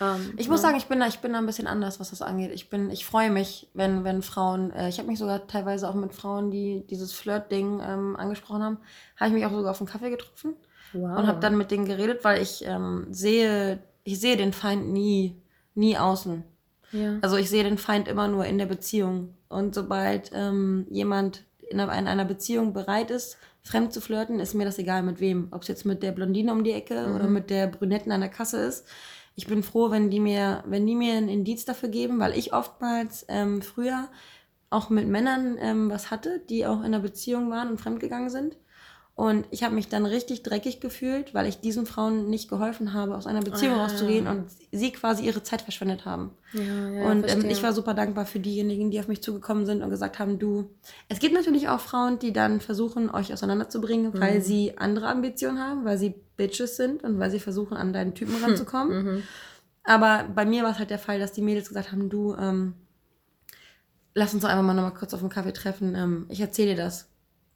Ähm, 0.00 0.32
Ich 0.38 0.48
muss 0.48 0.62
ja. 0.62 0.68
sagen, 0.68 0.78
ich 0.78 0.86
bin 0.86 1.00
da, 1.00 1.06
ich 1.06 1.18
bin 1.18 1.32
da 1.32 1.38
ein 1.38 1.46
bisschen 1.46 1.66
anders, 1.66 2.00
was 2.00 2.10
das 2.10 2.22
angeht. 2.22 2.50
Ich 2.52 2.70
bin, 2.70 2.90
ich 2.90 3.04
freue 3.04 3.30
mich, 3.30 3.68
wenn, 3.74 4.04
wenn 4.04 4.22
Frauen, 4.22 4.72
äh, 4.72 4.88
ich 4.88 4.98
habe 4.98 5.08
mich 5.08 5.18
sogar 5.18 5.46
teilweise 5.46 5.88
auch 5.88 5.94
mit 5.94 6.14
Frauen, 6.14 6.50
die 6.50 6.86
dieses 6.88 7.12
Flirt-Ding 7.12 7.80
ähm, 7.84 8.16
angesprochen 8.16 8.62
haben, 8.62 8.78
habe 9.16 9.28
ich 9.28 9.34
mich 9.34 9.46
auch 9.46 9.50
sogar 9.50 9.72
auf 9.72 9.80
einen 9.80 9.88
Kaffee 9.88 10.10
getroffen 10.10 10.54
wow. 10.94 11.18
und 11.18 11.26
habe 11.26 11.40
dann 11.40 11.58
mit 11.58 11.70
denen 11.70 11.84
geredet, 11.84 12.24
weil 12.24 12.40
ich 12.40 12.64
ähm, 12.64 13.06
sehe, 13.10 13.82
ich 14.04 14.18
sehe 14.18 14.36
den 14.36 14.54
Feind 14.54 14.88
nie, 14.88 15.42
nie 15.74 15.98
außen. 15.98 16.44
Ja. 16.92 17.18
Also 17.20 17.36
ich 17.36 17.50
sehe 17.50 17.64
den 17.64 17.78
Feind 17.78 18.08
immer 18.08 18.28
nur 18.28 18.44
in 18.44 18.58
der 18.58 18.66
Beziehung. 18.66 19.34
Und 19.48 19.74
sobald 19.74 20.30
ähm, 20.34 20.86
jemand 20.90 21.44
in 21.68 21.80
einer, 21.80 21.96
in 21.98 22.08
einer 22.08 22.24
Beziehung 22.24 22.72
bereit 22.72 23.10
ist, 23.10 23.38
fremd 23.62 23.92
zu 23.92 24.00
flirten, 24.00 24.40
ist 24.40 24.54
mir 24.54 24.64
das 24.64 24.78
egal 24.78 25.02
mit 25.02 25.20
wem. 25.20 25.48
Ob 25.50 25.62
es 25.62 25.68
jetzt 25.68 25.84
mit 25.84 26.02
der 26.02 26.12
Blondine 26.12 26.52
um 26.52 26.64
die 26.64 26.72
Ecke 26.72 27.12
oder 27.14 27.28
mit 27.28 27.50
der 27.50 27.66
Brünetten 27.66 28.12
an 28.12 28.20
der 28.20 28.30
Kasse 28.30 28.60
ist. 28.62 28.86
Ich 29.36 29.46
bin 29.46 29.62
froh, 29.62 29.90
wenn 29.90 30.10
die 30.10 30.20
mir, 30.20 30.64
wenn 30.66 30.86
die 30.86 30.96
mir 30.96 31.14
ein 31.14 31.28
Indiz 31.28 31.64
dafür 31.64 31.88
geben, 31.88 32.18
weil 32.18 32.36
ich 32.36 32.52
oftmals 32.52 33.24
ähm, 33.28 33.62
früher 33.62 34.08
auch 34.70 34.90
mit 34.90 35.08
Männern 35.08 35.56
ähm, 35.60 35.90
was 35.90 36.10
hatte, 36.10 36.40
die 36.48 36.66
auch 36.66 36.80
in 36.80 36.86
einer 36.86 37.00
Beziehung 37.00 37.50
waren 37.50 37.70
und 37.70 37.80
fremdgegangen 37.80 38.30
sind. 38.30 38.56
Und 39.16 39.44
ich 39.50 39.62
habe 39.64 39.74
mich 39.74 39.88
dann 39.88 40.06
richtig 40.06 40.42
dreckig 40.42 40.80
gefühlt, 40.80 41.34
weil 41.34 41.46
ich 41.46 41.60
diesen 41.60 41.84
Frauen 41.84 42.30
nicht 42.30 42.48
geholfen 42.48 42.94
habe, 42.94 43.16
aus 43.16 43.26
einer 43.26 43.42
Beziehung 43.42 43.74
Ah. 43.74 43.82
rauszugehen 43.82 44.26
und 44.26 44.46
sie 44.72 44.92
quasi 44.92 45.24
ihre 45.26 45.42
Zeit 45.42 45.60
verschwendet 45.60 46.06
haben. 46.06 46.30
ja, 46.52 46.62
ja, 46.62 47.02
und 47.10 47.28
ähm, 47.28 47.44
ich 47.50 47.62
war 47.62 47.74
super 47.74 47.92
dankbar 47.92 48.24
für 48.24 48.40
diejenigen, 48.40 48.90
die 48.90 48.98
auf 48.98 49.08
mich 49.08 49.22
zugekommen 49.22 49.66
sind 49.66 49.82
und 49.82 49.90
gesagt 49.90 50.18
haben, 50.18 50.38
du, 50.38 50.70
es 51.08 51.18
gibt 51.18 51.34
natürlich 51.34 51.68
auch 51.68 51.80
Frauen, 51.80 52.18
die 52.18 52.32
dann 52.32 52.60
versuchen, 52.60 53.10
euch 53.10 53.30
auseinanderzubringen, 53.32 54.18
weil 54.18 54.38
Mhm. 54.38 54.42
sie 54.42 54.78
andere 54.78 55.08
Ambitionen 55.08 55.58
haben, 55.58 55.84
weil 55.84 55.98
sie 55.98 56.14
Bitches 56.38 56.76
sind 56.76 57.04
und 57.04 57.18
weil 57.18 57.30
sie 57.30 57.40
versuchen, 57.40 57.76
an 57.76 57.92
deinen 57.92 58.14
Typen 58.14 58.42
ranzukommen. 58.42 59.04
Mhm. 59.04 59.22
Aber 59.84 60.24
bei 60.34 60.46
mir 60.46 60.62
war 60.62 60.70
es 60.70 60.78
halt 60.78 60.90
der 60.90 60.98
Fall, 60.98 61.18
dass 61.18 61.32
die 61.32 61.42
Mädels 61.42 61.68
gesagt 61.68 61.92
haben, 61.92 62.08
du, 62.08 62.34
ähm, 62.36 62.72
lass 64.14 64.32
uns 64.32 64.42
doch 64.42 64.48
einfach 64.48 64.64
mal 64.64 64.74
noch 64.74 64.82
mal 64.82 64.90
kurz 64.98 65.12
auf 65.12 65.20
einen 65.20 65.28
Kaffee 65.30 65.52
treffen. 65.52 65.94
Ähm, 65.94 66.26
ich 66.30 66.40
erzähle 66.40 66.74
dir 66.74 66.82
das, 66.84 67.08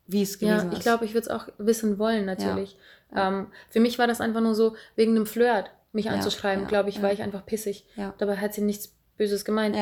wie 0.07 0.23
es 0.23 0.39
gewesen 0.39 0.71
Ja, 0.71 0.77
ich 0.77 0.83
glaube, 0.83 1.05
ich 1.05 1.15
würde 1.15 1.27
es 1.27 1.29
auch 1.29 1.49
wissen 1.59 1.99
wollen, 1.99 2.25
natürlich. 2.25 2.77
Ja. 3.15 3.29
Ähm, 3.29 3.47
für 3.71 3.81
mich 3.81 3.99
war 3.99 4.07
das 4.07 4.21
einfach 4.21 4.41
nur 4.41 4.55
so, 4.55 4.77
wegen 4.97 5.17
einem 5.17 5.27
Flirt 5.27 5.71
mich 5.93 6.11
anzuschreiben, 6.11 6.65
ja, 6.65 6.69
glaube 6.69 6.89
ich, 6.89 7.03
war 7.03 7.13
ich 7.13 7.23
einfach 7.23 7.47
pissig. 7.47 7.87
Dabei 8.19 8.37
hat 8.37 8.53
sie 8.55 8.63
nichts 8.63 8.93
Böses 9.17 9.45
gemeint. 9.45 9.77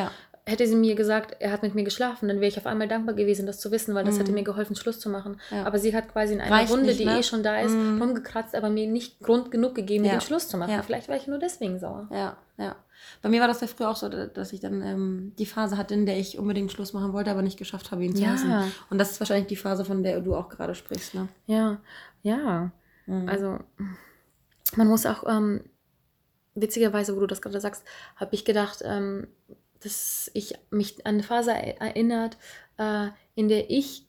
Hätte 0.45 0.67
sie 0.67 0.75
mir 0.75 0.97
gesagt, 0.97 1.37
er 1.39 1.53
hat 1.53 1.63
mit 1.63 1.77
mir 1.77 1.85
geschlafen, 1.85 2.27
dann 2.27 2.39
wäre 2.39 2.49
ich 2.49 2.59
auf 2.59 2.67
einmal 2.67 2.89
dankbar 2.89 3.15
gewesen, 3.15 3.47
das 3.47 3.61
zu 3.61 3.71
wissen, 3.71 3.95
weil 3.95 4.05
das 4.05 4.19
hätte 4.19 4.33
mir 4.33 4.43
geholfen, 4.43 4.75
Schluss 4.75 4.99
zu 4.99 5.09
machen. 5.09 5.39
Mhm. 5.53 5.57
Ja. 5.59 5.65
Aber 5.67 5.79
sie 5.79 5.95
hat 5.95 6.09
quasi 6.11 6.35
in 6.35 6.41
einer 6.41 6.51
Reicht 6.51 6.73
Wunde, 6.73 6.87
nicht, 6.87 6.99
die 6.99 7.05
ne? 7.05 7.21
eh 7.21 7.23
schon 7.23 7.45
da 7.45 7.61
ist, 7.61 7.73
Mhm. 7.77 8.03
rumgekratzt, 8.03 8.57
aber 8.57 8.69
mir 8.69 8.89
nicht 8.89 9.21
Grund 9.21 9.53
genug 9.53 9.77
gegeben, 9.77 10.05
Ja. 10.05 10.11
den 10.13 10.21
Schluss 10.21 10.49
zu 10.49 10.57
machen. 10.57 10.73
Ja. 10.73 10.83
Vielleicht 10.83 11.09
war 11.09 11.15
ich 11.17 11.29
nur 11.29 11.39
deswegen 11.39 11.79
sauer. 11.79 12.09
Ja, 12.11 12.37
ja. 12.59 12.75
Bei 13.23 13.29
mir 13.29 13.41
war 13.41 13.47
das 13.47 13.61
ja 13.61 13.69
früher 13.69 13.89
auch 13.89 13.95
so, 13.97 14.09
da- 14.09 14.27
dass 14.27 14.53
ich 14.53 14.59
dann 14.59 14.83
ähm, 14.83 15.33
die 15.39 15.47
Phase 15.47 15.77
hatte, 15.77 15.95
in 15.95 16.07
der 16.07 16.19
ich 16.19 16.37
unbedingt 16.39 16.73
Schluss 16.73 16.93
machen 16.93 17.13
wollte, 17.13 17.31
aber 17.31 17.43
nicht 17.43 17.57
geschafft 17.59 17.93
habe, 17.93 18.03
ihn 18.05 18.17
zu 18.17 18.23
Ja. 18.25 18.31
hassen. 18.33 18.73
Und 18.91 18.99
das 18.99 19.13
ist 19.13 19.21
wahrscheinlich 19.21 19.47
die 19.47 19.57
Phase, 19.57 19.85
von 19.85 20.03
der 20.03 20.21
du 20.21 20.35
auch 20.35 20.49
gerade 20.49 20.75
sprichst, 20.75 21.15
ne? 21.15 21.29
Ja, 21.47 21.79
ja. 22.25 22.73
Mhm. 23.07 23.29
Also, 23.29 23.59
man 24.75 24.89
muss 24.89 25.07
auch, 25.07 25.23
ähm, 25.29 25.61
witzigerweise, 26.57 27.15
wo 27.17 27.21
du 27.21 27.27
das 27.27 27.41
gerade 27.41 27.61
sagst, 27.61 27.85
habe 28.17 28.35
ich 28.35 28.45
gedacht, 28.45 28.81
ähm, 28.85 29.29
dass 29.83 30.31
ich 30.35 30.55
mich 30.71 31.05
an 31.07 31.15
eine 31.15 31.23
Phase 31.23 31.53
er- 31.53 31.81
erinnert, 31.81 32.37
äh, 32.79 33.09
in 33.35 33.49
der 33.49 33.71
ich, 33.71 34.07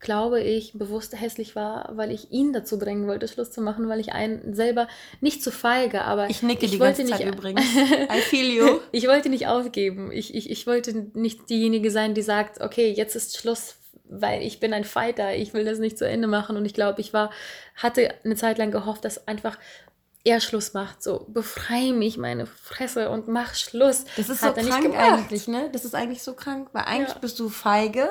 glaube 0.00 0.40
ich, 0.40 0.74
bewusst 0.74 1.18
hässlich 1.20 1.56
war, 1.56 1.90
weil 1.96 2.12
ich 2.12 2.30
ihn 2.30 2.52
dazu 2.52 2.78
bringen 2.78 3.08
wollte, 3.08 3.26
Schluss 3.26 3.50
zu 3.50 3.60
machen, 3.60 3.88
weil 3.88 3.98
ich 3.98 4.12
einen 4.12 4.54
selber 4.54 4.86
nicht 5.20 5.42
zu 5.42 5.50
feige, 5.50 6.02
aber 6.02 6.30
Ich 6.30 6.42
nicke 6.42 6.66
die 6.68 6.78
wollte 6.78 7.02
ganze 7.02 7.16
Zeit 7.16 7.26
nicht, 7.26 7.34
übrigens. 7.34 7.62
I 8.16 8.20
feel 8.20 8.48
you. 8.48 8.78
ich 8.92 9.08
wollte 9.08 9.28
nicht 9.28 9.48
aufgeben. 9.48 10.12
Ich, 10.12 10.34
ich, 10.34 10.50
ich 10.50 10.66
wollte 10.68 10.92
nicht 11.14 11.50
diejenige 11.50 11.90
sein, 11.90 12.14
die 12.14 12.22
sagt, 12.22 12.60
okay, 12.60 12.92
jetzt 12.92 13.16
ist 13.16 13.36
Schluss, 13.36 13.74
weil 14.10 14.42
ich 14.42 14.60
bin 14.60 14.72
ein 14.72 14.84
Fighter, 14.84 15.34
ich 15.34 15.52
will 15.52 15.64
das 15.64 15.80
nicht 15.80 15.98
zu 15.98 16.06
Ende 16.08 16.28
machen. 16.28 16.56
Und 16.56 16.64
ich 16.64 16.74
glaube, 16.74 17.00
ich 17.00 17.12
war, 17.12 17.30
hatte 17.74 18.14
eine 18.24 18.36
Zeit 18.36 18.58
lang 18.58 18.70
gehofft, 18.70 19.04
dass 19.04 19.26
einfach 19.26 19.58
er 20.24 20.40
Schluss 20.40 20.74
macht. 20.74 21.02
So, 21.02 21.26
befreie 21.28 21.92
mich, 21.92 22.18
meine 22.18 22.46
Fresse 22.46 23.10
und 23.10 23.28
mach 23.28 23.54
Schluss. 23.54 24.04
Das 24.16 24.28
ist 24.28 24.42
Hat 24.42 24.56
so 24.56 24.62
nicht 24.62 24.70
krank 24.70 24.94
eigentlich, 24.96 25.48
ne? 25.48 25.70
Das 25.72 25.84
ist 25.84 25.94
eigentlich 25.94 26.22
so 26.22 26.34
krank, 26.34 26.68
weil 26.72 26.84
eigentlich 26.84 27.14
Ja. 27.14 27.18
bist 27.20 27.38
du 27.40 27.48
feige 27.48 28.08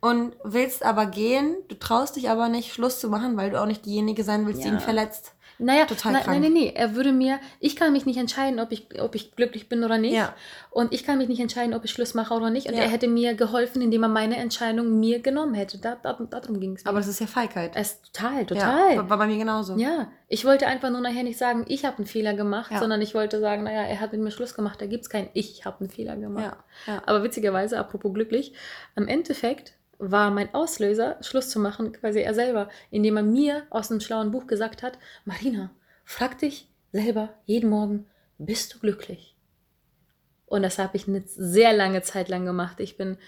und 0.00 0.36
willst 0.44 0.84
aber 0.84 1.06
gehen, 1.06 1.56
du 1.68 1.74
traust 1.74 2.16
dich 2.16 2.30
aber 2.30 2.48
nicht, 2.48 2.72
Schluss 2.72 3.00
zu 3.00 3.08
machen, 3.08 3.36
weil 3.36 3.50
du 3.50 3.60
auch 3.60 3.66
nicht 3.66 3.84
diejenige 3.84 4.24
sein 4.24 4.46
willst, 4.46 4.62
die 4.62 4.68
Ja. 4.68 4.74
ihn 4.74 4.80
verletzt. 4.80 5.32
Naja, 5.58 5.86
Total 5.86 6.12
na, 6.12 6.20
krank. 6.20 6.40
nein, 6.40 6.42
nein, 6.42 6.52
nee. 6.52 6.72
Er 6.74 6.94
würde 6.94 7.12
mir, 7.12 7.40
ich 7.58 7.74
kann 7.76 7.92
mich 7.92 8.06
nicht 8.06 8.16
entscheiden, 8.18 8.60
ob 8.60 8.70
ich, 8.70 9.00
ob 9.00 9.14
ich 9.14 9.34
glücklich 9.34 9.68
bin 9.68 9.82
oder 9.84 9.98
nicht. 9.98 10.14
Ja. 10.14 10.34
Und 10.70 10.92
ich 10.92 11.04
kann 11.04 11.18
mich 11.18 11.28
nicht 11.28 11.40
entscheiden, 11.40 11.74
ob 11.74 11.84
ich 11.84 11.90
Schluss 11.90 12.14
mache 12.14 12.32
oder 12.34 12.50
nicht. 12.50 12.68
Und 12.68 12.74
Ja. 12.74 12.82
er 12.82 12.88
hätte 12.88 13.08
mir 13.08 13.34
geholfen, 13.34 13.82
indem 13.82 14.02
er 14.04 14.08
meine 14.08 14.36
Entscheidung 14.36 15.00
mir 15.00 15.20
genommen 15.20 15.54
hätte. 15.54 15.78
Da, 15.78 15.96
da, 16.00 16.12
darum 16.30 16.60
ging 16.60 16.74
es 16.76 16.84
mir. 16.84 16.90
Aber 16.90 16.98
das 16.98 17.08
ist 17.08 17.18
ja 17.20 17.26
Feigheit. 17.26 17.72
es 17.74 18.00
total, 18.02 18.38
Ja, 18.40 18.44
total. 18.44 19.10
war 19.10 19.18
bei 19.18 19.26
mir 19.26 19.38
genauso. 19.38 19.76
Ja, 19.76 20.08
ich 20.28 20.44
wollte 20.44 20.66
einfach 20.66 20.90
nur 20.90 21.00
nachher 21.00 21.22
nicht 21.24 21.38
sagen, 21.38 21.64
ich 21.68 21.84
habe 21.84 21.98
einen 21.98 22.06
Fehler 22.06 22.34
gemacht, 22.34 22.70
Ja. 22.70 22.78
sondern 22.78 23.00
ich 23.02 23.14
wollte 23.14 23.40
sagen, 23.40 23.64
naja, 23.64 23.82
er 23.82 23.98
hat 24.00 24.12
mit 24.12 24.20
mir 24.20 24.30
Schluss 24.30 24.54
gemacht, 24.54 24.80
da 24.80 24.86
gibt 24.86 25.02
es 25.02 25.10
kein 25.10 25.28
Ich 25.32 25.64
habe 25.64 25.80
einen 25.80 25.90
Fehler 25.90 26.16
gemacht. 26.16 26.56
Ja, 26.86 26.94
ja. 26.94 27.02
Aber 27.06 27.22
witzigerweise, 27.24 27.78
apropos 27.78 28.12
glücklich, 28.14 28.52
am 28.94 29.08
Endeffekt 29.08 29.72
war 29.98 30.30
mein 30.30 30.54
Auslöser, 30.54 31.16
Schluss 31.22 31.50
zu 31.50 31.58
machen, 31.60 31.92
quasi 31.92 32.20
er 32.20 32.34
selber, 32.34 32.68
indem 32.90 33.16
er 33.16 33.22
mir 33.22 33.62
aus 33.70 33.90
einem 33.90 34.00
schlauen 34.00 34.30
Buch 34.30 34.46
gesagt 34.46 34.82
hat, 34.82 34.98
Marina, 35.24 35.70
frag 36.04 36.38
dich 36.38 36.68
selber 36.92 37.30
jeden 37.44 37.70
Morgen, 37.70 38.06
bist 38.38 38.74
du 38.74 38.78
glücklich? 38.78 39.36
Und 40.46 40.62
das 40.62 40.78
habe 40.78 40.96
ich 40.96 41.06
eine 41.08 41.22
sehr 41.26 41.72
lange 41.74 42.02
Zeit 42.02 42.28
lang 42.28 42.44
gemacht. 42.46 42.80
Ich 42.80 42.96
bin, 42.96 43.18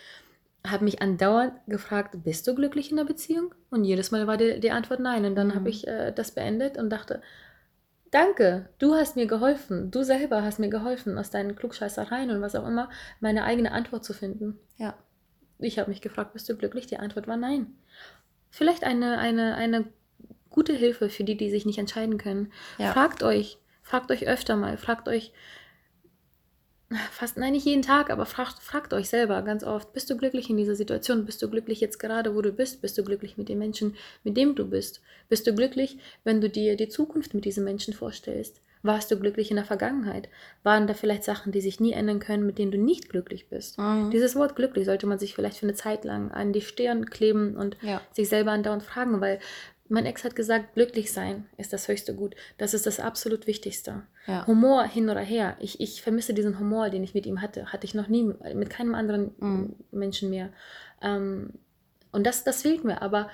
habe 0.66 0.84
mich 0.84 1.02
andauernd 1.02 1.52
gefragt, 1.66 2.16
bist 2.24 2.46
du 2.46 2.54
glücklich 2.54 2.90
in 2.90 2.96
der 2.96 3.04
Beziehung? 3.04 3.54
Und 3.70 3.84
jedes 3.84 4.10
Mal 4.10 4.26
war 4.26 4.36
die, 4.38 4.60
die 4.60 4.70
Antwort 4.70 5.00
nein. 5.00 5.24
Und 5.24 5.34
dann 5.34 5.48
Mhm. 5.48 5.54
habe 5.54 5.68
ich 5.68 5.86
äh, 5.86 6.12
das 6.12 6.32
beendet 6.32 6.78
und 6.78 6.90
dachte, 6.90 7.20
danke, 8.10 8.68
du 8.78 8.94
hast 8.94 9.16
mir 9.16 9.26
geholfen, 9.26 9.90
du 9.90 10.02
selber 10.02 10.42
hast 10.42 10.58
mir 10.58 10.70
geholfen, 10.70 11.18
aus 11.18 11.30
deinen 11.30 11.56
Klugscheißereien 11.56 12.30
und 12.30 12.40
was 12.42 12.54
auch 12.54 12.66
immer, 12.66 12.88
meine 13.20 13.44
eigene 13.44 13.72
Antwort 13.72 14.04
zu 14.04 14.14
finden. 14.14 14.58
ja. 14.76 14.94
Ich 15.60 15.78
habe 15.78 15.90
mich 15.90 16.00
gefragt, 16.00 16.32
bist 16.32 16.48
du 16.48 16.56
glücklich? 16.56 16.86
Die 16.86 16.98
Antwort 16.98 17.28
war 17.28 17.36
nein. 17.36 17.66
Vielleicht 18.50 18.84
eine, 18.84 19.18
eine, 19.18 19.54
eine 19.54 19.86
gute 20.48 20.72
Hilfe 20.72 21.08
für 21.08 21.24
die, 21.24 21.36
die 21.36 21.50
sich 21.50 21.66
nicht 21.66 21.78
entscheiden 21.78 22.18
können. 22.18 22.52
Ja. 22.78 22.92
Fragt 22.92 23.22
euch, 23.22 23.58
fragt 23.82 24.10
euch 24.10 24.26
öfter 24.26 24.56
mal, 24.56 24.76
fragt 24.76 25.08
euch, 25.08 25.32
fast, 27.12 27.36
nein, 27.36 27.52
nicht 27.52 27.66
jeden 27.66 27.82
Tag, 27.82 28.10
aber 28.10 28.26
fragt, 28.26 28.60
fragt 28.60 28.92
euch 28.92 29.08
selber 29.08 29.42
ganz 29.42 29.62
oft, 29.62 29.92
bist 29.92 30.10
du 30.10 30.16
glücklich 30.16 30.50
in 30.50 30.56
dieser 30.56 30.74
Situation? 30.74 31.24
Bist 31.24 31.40
du 31.40 31.48
glücklich 31.48 31.80
jetzt 31.80 31.98
gerade, 31.98 32.34
wo 32.34 32.42
du 32.42 32.52
bist? 32.52 32.82
Bist 32.82 32.98
du 32.98 33.04
glücklich 33.04 33.36
mit 33.36 33.48
dem 33.48 33.58
Menschen, 33.58 33.96
mit 34.24 34.36
dem 34.36 34.56
du 34.56 34.66
bist? 34.68 35.00
Bist 35.28 35.46
du 35.46 35.54
glücklich, 35.54 35.98
wenn 36.24 36.40
du 36.40 36.50
dir 36.50 36.76
die 36.76 36.88
Zukunft 36.88 37.32
mit 37.34 37.44
diesem 37.44 37.64
Menschen 37.64 37.94
vorstellst? 37.94 38.60
Warst 38.82 39.10
du 39.10 39.18
glücklich 39.18 39.50
in 39.50 39.56
der 39.56 39.64
Vergangenheit? 39.66 40.28
Waren 40.62 40.86
da 40.86 40.94
vielleicht 40.94 41.24
Sachen, 41.24 41.52
die 41.52 41.60
sich 41.60 41.80
nie 41.80 41.92
ändern 41.92 42.18
können, 42.18 42.46
mit 42.46 42.58
denen 42.58 42.72
du 42.72 42.78
nicht 42.78 43.08
glücklich 43.10 43.48
bist? 43.48 43.78
Mhm. 43.78 44.10
Dieses 44.10 44.36
Wort 44.36 44.56
glücklich 44.56 44.86
sollte 44.86 45.06
man 45.06 45.18
sich 45.18 45.34
vielleicht 45.34 45.58
für 45.58 45.66
eine 45.66 45.74
Zeit 45.74 46.04
lang 46.04 46.30
an 46.30 46.52
die 46.52 46.62
Stirn 46.62 47.06
kleben 47.06 47.56
und 47.56 47.76
Ja. 47.82 48.00
sich 48.12 48.28
selber 48.28 48.52
andauernd 48.52 48.82
fragen, 48.82 49.20
weil 49.20 49.38
mein 49.92 50.06
Ex 50.06 50.22
hat 50.24 50.36
gesagt, 50.36 50.74
glücklich 50.74 51.12
sein 51.12 51.46
ist 51.58 51.72
das 51.72 51.88
höchste 51.88 52.14
Gut. 52.14 52.36
Das 52.58 52.74
ist 52.74 52.86
das 52.86 53.00
absolut 53.00 53.46
Wichtigste. 53.48 54.02
Ja. 54.26 54.46
Humor 54.46 54.84
hin 54.84 55.10
oder 55.10 55.20
her. 55.20 55.56
Ich, 55.58 55.80
ich 55.80 56.00
vermisse 56.00 56.32
diesen 56.32 56.58
Humor, 56.60 56.90
den 56.90 57.02
ich 57.02 57.12
mit 57.12 57.26
ihm 57.26 57.42
hatte. 57.42 57.66
Hatte 57.72 57.86
ich 57.86 57.94
noch 57.94 58.06
nie 58.08 58.22
mit, 58.54 58.70
keinem 58.70 58.94
anderen 58.94 59.32
Mhm. 59.38 59.74
Menschen 59.90 60.30
mehr. 60.30 60.50
Ähm, 61.02 61.50
und 62.12 62.24
das, 62.26 62.44
das 62.44 62.62
fehlt 62.62 62.84
mir, 62.84 63.02
aber 63.02 63.30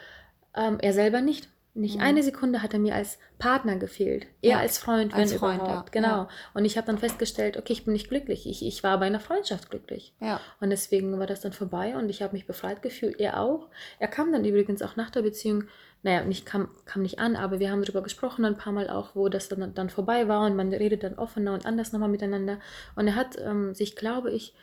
ähm, 0.56 0.78
er 0.80 0.92
selber 0.94 1.20
nicht. 1.20 1.48
Nicht 1.76 1.96
Mhm. 1.96 2.02
eine 2.02 2.22
Sekunde 2.22 2.62
hat 2.62 2.72
er 2.72 2.78
mir 2.80 2.94
als 2.94 3.18
Partner 3.38 3.76
gefehlt. 3.76 4.26
Eher 4.40 4.52
Ja, 4.52 4.58
als 4.60 4.78
Freund, 4.78 5.12
wenn 5.12 5.20
als 5.20 5.34
Freund, 5.34 5.60
überhaupt. 5.62 5.94
ja. 5.94 6.00
Genau. 6.00 6.08
Ja. 6.22 6.28
Und 6.54 6.64
ich 6.64 6.76
habe 6.76 6.86
dann 6.86 6.98
festgestellt, 6.98 7.56
okay, 7.58 7.72
ich 7.74 7.84
bin 7.84 7.92
nicht 7.92 8.08
glücklich. 8.08 8.46
Ich, 8.48 8.64
ich 8.66 8.82
war 8.82 8.98
bei 8.98 9.06
einer 9.06 9.20
Freundschaft 9.20 9.68
glücklich. 9.70 10.14
Ja. 10.20 10.40
Und 10.60 10.70
deswegen 10.70 11.18
war 11.18 11.26
das 11.26 11.42
dann 11.42 11.52
vorbei 11.52 11.94
und 11.96 12.08
ich 12.08 12.22
habe 12.22 12.32
mich 12.32 12.46
befreit 12.46 12.80
gefühlt. 12.82 13.20
Er 13.20 13.38
auch. 13.40 13.68
Er 13.98 14.08
kam 14.08 14.32
dann 14.32 14.44
übrigens 14.44 14.80
auch 14.82 14.96
nach 14.96 15.10
der 15.10 15.22
Beziehung, 15.22 15.64
naja, 16.02 16.24
nicht 16.24 16.46
kam, 16.46 16.68
kam 16.86 17.02
nicht 17.02 17.18
an, 17.18 17.36
aber 17.36 17.58
wir 17.60 17.70
haben 17.70 17.82
darüber 17.82 18.02
gesprochen 18.02 18.44
ein 18.44 18.56
paar 18.56 18.72
Mal 18.72 18.88
auch, 18.88 19.14
wo 19.14 19.28
das 19.28 19.48
dann, 19.48 19.74
dann 19.74 19.90
vorbei 19.90 20.28
war 20.28 20.46
und 20.46 20.56
man 20.56 20.72
redet 20.72 21.02
dann 21.02 21.18
offener 21.18 21.52
und 21.52 21.66
anders 21.66 21.92
nochmal 21.92 22.08
miteinander. 22.08 22.58
Und 22.94 23.06
er 23.08 23.16
hat 23.16 23.36
ähm, 23.38 23.74
sich, 23.74 23.96
glaube 23.96 24.30
ich, 24.30 24.54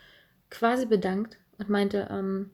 quasi 0.50 0.86
bedankt 0.86 1.36
und 1.58 1.68
meinte, 1.68 2.08
ähm, 2.10 2.50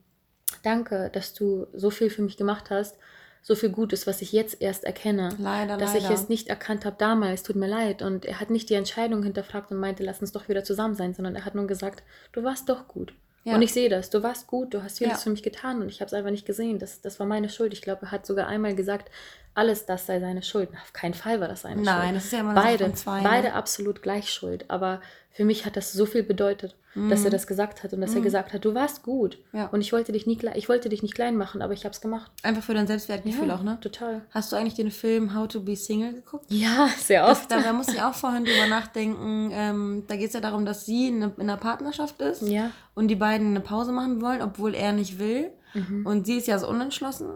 danke, 0.63 1.09
dass 1.13 1.33
du 1.33 1.67
so 1.73 1.89
viel 1.89 2.09
für 2.09 2.21
mich 2.21 2.37
gemacht 2.37 2.69
hast, 2.69 2.97
so 3.41 3.55
viel 3.55 3.69
Gutes, 3.69 4.05
was 4.05 4.21
ich 4.21 4.31
jetzt 4.31 4.61
erst 4.61 4.83
erkenne 4.83 5.29
Leider, 5.39 5.77
dass 5.77 5.93
leider. 5.93 6.05
ich 6.05 6.11
es 6.11 6.29
nicht 6.29 6.47
erkannt 6.47 6.85
habe 6.85 6.95
damals, 6.99 7.43
tut 7.43 7.55
mir 7.55 7.67
leid. 7.67 8.01
Und 8.01 8.25
er 8.25 8.39
hat 8.39 8.49
nicht 8.49 8.69
die 8.69 8.75
Entscheidung 8.75 9.23
hinterfragt 9.23 9.71
und 9.71 9.77
meinte, 9.77 10.03
lass 10.03 10.21
uns 10.21 10.31
doch 10.31 10.47
wieder 10.47 10.63
zusammen 10.63 10.95
sein, 10.95 11.13
sondern 11.13 11.35
er 11.35 11.45
hat 11.45 11.55
nur 11.55 11.67
gesagt, 11.67 12.03
du 12.33 12.43
warst 12.43 12.69
doch 12.69 12.87
gut. 12.87 13.13
Ja. 13.43 13.55
Und 13.55 13.63
ich 13.63 13.73
sehe 13.73 13.89
das, 13.89 14.11
du 14.11 14.21
warst 14.21 14.45
gut, 14.45 14.73
du 14.75 14.83
hast 14.83 14.99
vieles 14.99 15.13
Ja. 15.13 15.19
für 15.19 15.29
mich 15.31 15.41
getan 15.41 15.81
und 15.81 15.89
ich 15.89 15.99
habe 15.99 16.07
es 16.07 16.13
einfach 16.13 16.29
nicht 16.29 16.45
gesehen. 16.45 16.77
Das, 16.77 17.01
das 17.01 17.19
war 17.19 17.25
meine 17.25 17.49
Schuld. 17.49 17.73
Ich 17.73 17.81
glaube, 17.81 18.05
er 18.05 18.11
hat 18.11 18.27
sogar 18.27 18.45
einmal 18.47 18.75
gesagt, 18.75 19.09
alles 19.55 19.87
das 19.87 20.05
sei 20.05 20.19
seine 20.19 20.43
Schuld. 20.43 20.69
Auf 20.79 20.93
keinen 20.93 21.15
Fall 21.15 21.41
war 21.41 21.47
das 21.47 21.61
seine 21.61 21.77
Schuld. 21.77 21.85
Nein, 21.85 22.13
das 22.13 22.25
ist 22.25 22.33
ja 22.33 22.41
immer 22.41 22.53
beide, 22.53 22.93
zwei, 22.93 23.21
ne? 23.21 23.27
beide 23.27 23.53
absolut 23.53 24.03
gleich 24.03 24.31
schuld. 24.31 24.65
Aber 24.69 25.01
für 25.33 25.45
mich 25.45 25.65
hat 25.65 25.77
das 25.77 25.93
so 25.93 26.05
viel 26.05 26.23
bedeutet, 26.23 26.75
dass 27.09 27.23
er 27.23 27.31
das 27.31 27.47
gesagt 27.47 27.83
hat 27.83 27.93
und 27.93 28.01
dass 28.01 28.13
er 28.13 28.19
gesagt 28.19 28.51
hat, 28.51 28.65
du 28.65 28.73
warst 28.75 29.01
gut. 29.01 29.37
Mhm. 29.53 29.59
Ja. 29.59 29.65
Und 29.67 29.79
ich 29.79 29.93
wollte 29.93 30.11
dich 30.11 30.27
nie, 30.27 30.37
ich 30.55 30.67
wollte 30.67 30.89
dich 30.89 31.01
nicht 31.01 31.15
klein 31.15 31.37
machen, 31.37 31.61
aber 31.61 31.71
ich 31.71 31.85
habe 31.85 31.93
es 31.93 32.01
gemacht. 32.01 32.29
Einfach 32.43 32.61
für 32.63 32.73
dein 32.73 32.85
Selbstwertgefühl 32.85 33.49
auch, 33.51 33.63
ne? 33.63 33.77
Total. 33.79 34.23
Hast 34.31 34.51
du 34.51 34.57
eigentlich 34.57 34.73
den 34.73 34.91
Film 34.91 35.33
How 35.33 35.47
to 35.47 35.61
be 35.61 35.77
Single 35.77 36.11
geguckt? 36.13 36.45
Ja, 36.49 36.89
sehr 36.97 37.25
Das, 37.25 37.39
oft. 37.39 37.51
da, 37.51 37.61
da 37.61 37.71
muss 37.71 37.87
ich 37.87 38.01
auch 38.01 38.13
vorhin 38.13 38.43
drüber 38.43 38.67
nachdenken. 38.67 39.51
Ähm, 39.53 40.03
da 40.07 40.17
geht 40.17 40.27
es 40.27 40.33
ja 40.33 40.41
darum, 40.41 40.65
dass 40.65 40.85
sie 40.85 41.07
in, 41.07 41.23
eine, 41.23 41.31
in 41.37 41.43
einer 41.43 41.55
Partnerschaft 41.57 42.21
ist 42.21 42.41
Ja. 42.41 42.71
und 42.93 43.07
die 43.07 43.15
beiden 43.15 43.47
eine 43.47 43.61
Pause 43.61 43.93
machen 43.93 44.21
wollen, 44.21 44.41
obwohl 44.41 44.75
er 44.75 44.91
nicht 44.91 45.17
will. 45.17 45.51
Mhm. 45.73 46.05
Und 46.05 46.25
sie 46.25 46.35
ist 46.37 46.47
ja 46.47 46.59
so 46.59 46.67
unentschlossen. 46.67 47.29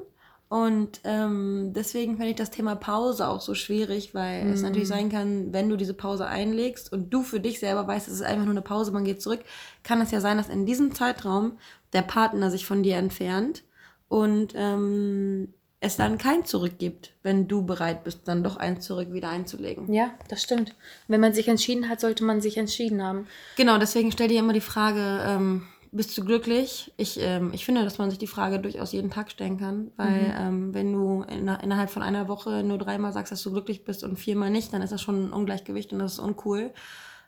Und 0.48 1.02
ähm, 1.04 1.72
deswegen 1.76 2.18
finde 2.18 2.30
ich 2.30 2.36
das 2.36 2.52
Thema 2.52 2.76
Pause 2.76 3.28
auch 3.28 3.42
so 3.42 3.56
schwierig, 3.56 4.14
weil 4.14 4.48
es 4.48 4.62
Mhm. 4.62 4.68
natürlich 4.68 4.88
sein 4.88 5.10
kann, 5.10 5.52
wenn 5.52 5.70
du 5.70 5.76
diese 5.76 5.96
Pause 5.96 6.28
einlegst 6.28 6.92
und 6.94 7.10
du 7.12 7.24
für 7.24 7.40
dich 7.40 7.60
selber 7.60 7.88
weißt, 7.88 8.08
es 8.08 8.14
ist 8.16 8.22
einfach 8.22 8.46
nur 8.46 8.54
eine 8.54 8.62
Pause, 8.62 8.92
man 8.92 9.06
geht 9.06 9.22
zurück, 9.22 9.42
kann 9.84 10.02
es 10.02 10.12
ja 10.12 10.22
sein, 10.22 10.38
dass 10.38 10.50
in 10.50 10.66
diesem 10.66 10.94
Zeitraum 10.94 11.58
der 11.94 12.04
Partner 12.04 12.52
sich 12.52 12.66
von 12.66 12.84
dir 12.84 12.98
entfernt 12.98 13.64
und 14.08 14.54
ähm, 14.56 15.52
es 15.80 15.98
dann 15.98 16.18
kein 16.18 16.46
Zurück 16.46 16.78
gibt, 16.80 17.14
wenn 17.22 17.48
du 17.48 17.64
bereit 17.64 18.04
bist, 18.04 18.22
dann 18.28 18.44
doch 18.44 18.58
ein 18.58 18.82
Zurück 18.82 19.14
wieder 19.14 19.30
einzulegen. 19.30 19.92
Ja, 19.94 20.12
das 20.30 20.42
stimmt. 20.42 20.74
Wenn 21.08 21.22
man 21.22 21.34
sich 21.34 21.48
entschieden 21.48 21.90
hat, 21.90 22.00
sollte 22.00 22.24
man 22.24 22.42
sich 22.42 22.58
entschieden 22.58 23.04
haben. 23.04 23.28
Genau, 23.56 23.78
deswegen 23.78 24.12
stell 24.12 24.28
dir 24.28 24.40
immer 24.40 24.54
die 24.54 24.62
Frage, 24.62 25.22
ähm, 25.28 25.68
bist 25.96 26.18
du 26.18 26.24
glücklich? 26.26 26.92
Ich, 26.98 27.20
ähm, 27.20 27.52
ich 27.54 27.66
finde, 27.66 27.84
dass 27.84 27.98
man 27.98 28.10
sich 28.10 28.20
die 28.20 28.28
Frage 28.28 28.60
durchaus 28.60 28.92
jeden 28.92 29.10
Tag 29.12 29.32
stellen 29.32 29.58
kann, 29.58 29.92
weil 29.98 30.34
ähm, 30.40 30.74
wenn 30.74 30.92
du 30.94 31.24
inner- 31.24 31.64
innerhalb 31.64 31.90
von 31.90 32.04
einer 32.04 32.28
Woche 32.28 32.64
nur 32.64 32.78
dreimal 32.78 33.14
sagst, 33.14 33.32
dass 33.32 33.42
du 33.44 33.52
glücklich 33.52 33.84
bist 33.84 34.04
und 34.04 34.18
viermal 34.18 34.50
nicht, 34.50 34.74
dann 34.74 34.82
ist 34.82 34.92
das 34.92 35.02
schon 35.02 35.28
ein 35.30 35.34
Ungleichgewicht 35.34 35.92
und 35.94 36.00
das 36.00 36.14
ist 36.14 36.20
uncool. 36.20 36.72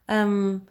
Ähm, 0.08 0.63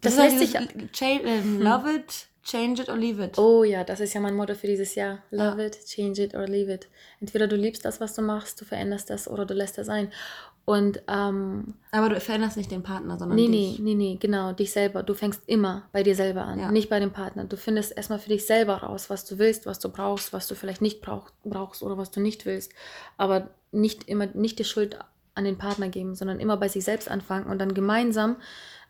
Das 0.00 0.18
halt 0.18 0.32
lässt 0.38 0.52
sich- 0.52 0.68
dieses 0.74 0.92
Cha 0.92 1.06
ähm, 1.06 1.60
Love 1.60 1.92
it, 1.92 2.28
change 2.44 2.82
it 2.82 2.88
or 2.88 2.96
leave 2.96 3.22
it. 3.24 3.36
Oh 3.38 3.64
ja, 3.64 3.84
das 3.84 4.00
ist 4.00 4.14
ja 4.14 4.20
mein 4.20 4.34
Motto 4.36 4.54
für 4.54 4.66
dieses 4.68 4.94
Jahr. 4.94 5.18
Love 5.30 5.66
it, 5.66 5.78
change 5.86 6.22
it 6.22 6.34
or 6.34 6.46
leave 6.46 6.72
it. 6.72 6.88
Entweder 7.20 7.46
du 7.48 7.56
liebst 7.56 7.84
das, 7.84 8.00
was 8.00 8.14
du 8.14 8.22
machst, 8.22 8.60
du 8.60 8.64
veränderst 8.64 9.10
das 9.10 9.28
oder 9.28 9.44
du 9.44 9.54
lässt 9.54 9.76
das 9.78 9.88
ein. 9.88 10.10
Und, 10.68 11.00
ähm, 11.08 11.72
Aber 11.92 12.10
du 12.10 12.20
veränderst 12.20 12.58
nicht 12.58 12.70
den 12.70 12.82
Partner, 12.82 13.16
sondern 13.18 13.36
nee, 13.36 13.46
dich. 13.48 13.78
nee, 13.78 13.94
nee, 13.94 13.94
nee, 13.94 14.18
genau, 14.20 14.52
dich 14.52 14.70
selber. 14.70 15.02
Du 15.02 15.14
fängst 15.14 15.40
immer 15.46 15.88
bei 15.92 16.02
dir 16.02 16.14
selber 16.14 16.44
an, 16.44 16.58
Ja. 16.60 16.70
nicht 16.70 16.90
bei 16.90 17.00
dem 17.00 17.10
Partner. 17.10 17.44
Du 17.44 17.56
findest 17.56 17.96
erstmal 17.96 18.18
für 18.18 18.28
dich 18.28 18.44
selber 18.44 18.82
raus, 18.82 19.08
was 19.08 19.24
du 19.24 19.38
willst, 19.38 19.64
was 19.64 19.78
du 19.78 19.88
brauchst, 19.88 20.34
was 20.34 20.46
du 20.46 20.54
vielleicht 20.54 20.82
nicht 20.82 21.00
brauch, 21.00 21.30
brauchst 21.42 21.82
oder 21.82 21.96
was 21.96 22.10
du 22.10 22.20
nicht 22.20 22.44
willst. 22.44 22.72
Aber 23.16 23.48
nicht 23.72 24.10
immer, 24.10 24.26
nicht 24.26 24.58
die 24.58 24.64
Schuld 24.64 24.98
an 25.34 25.44
den 25.44 25.56
Partner 25.56 25.88
geben, 25.88 26.14
sondern 26.14 26.38
immer 26.38 26.58
bei 26.58 26.68
sich 26.68 26.84
selbst 26.84 27.10
anfangen 27.10 27.46
und 27.46 27.58
dann 27.60 27.72
gemeinsam 27.72 28.36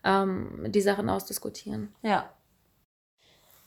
ähm, 0.03 0.65
die 0.67 0.81
Sachen 0.81 1.09
ausdiskutieren. 1.09 1.93
Ja. 2.01 2.29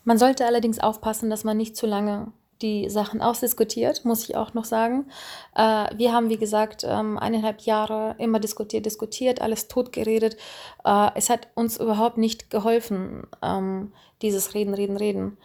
Man 0.04 0.18
sollte 0.18 0.44
allerdings 0.44 0.80
aufpassen, 0.80 1.30
dass 1.30 1.44
man 1.44 1.56
nicht 1.56 1.78
zu 1.78 1.86
lange 1.86 2.30
die 2.62 2.88
Sachen 2.88 3.20
ausdiskutiert, 3.20 4.04
muss 4.04 4.24
ich 4.28 4.36
auch 4.36 4.54
noch 4.54 4.64
sagen. 4.64 5.06
Äh, 5.54 5.86
wir 5.96 6.12
haben, 6.12 6.28
wie 6.30 6.38
gesagt, 6.38 6.84
ähm, 6.88 7.18
eineinhalb 7.18 7.60
Jahre 7.62 8.14
immer 8.18 8.40
diskutiert, 8.40 8.86
diskutiert, 8.86 9.42
alles 9.42 9.68
totgeredet. 9.68 10.36
Äh, 10.84 11.10
es 11.14 11.28
hat 11.28 11.48
uns 11.54 11.78
überhaupt 11.78 12.18
nicht 12.18 12.50
geholfen, 12.50 13.26
ähm, 13.42 13.92
dieses 14.22 14.54
Reden, 14.54 14.74
Reden, 14.74 14.96
Reden. 14.96 15.36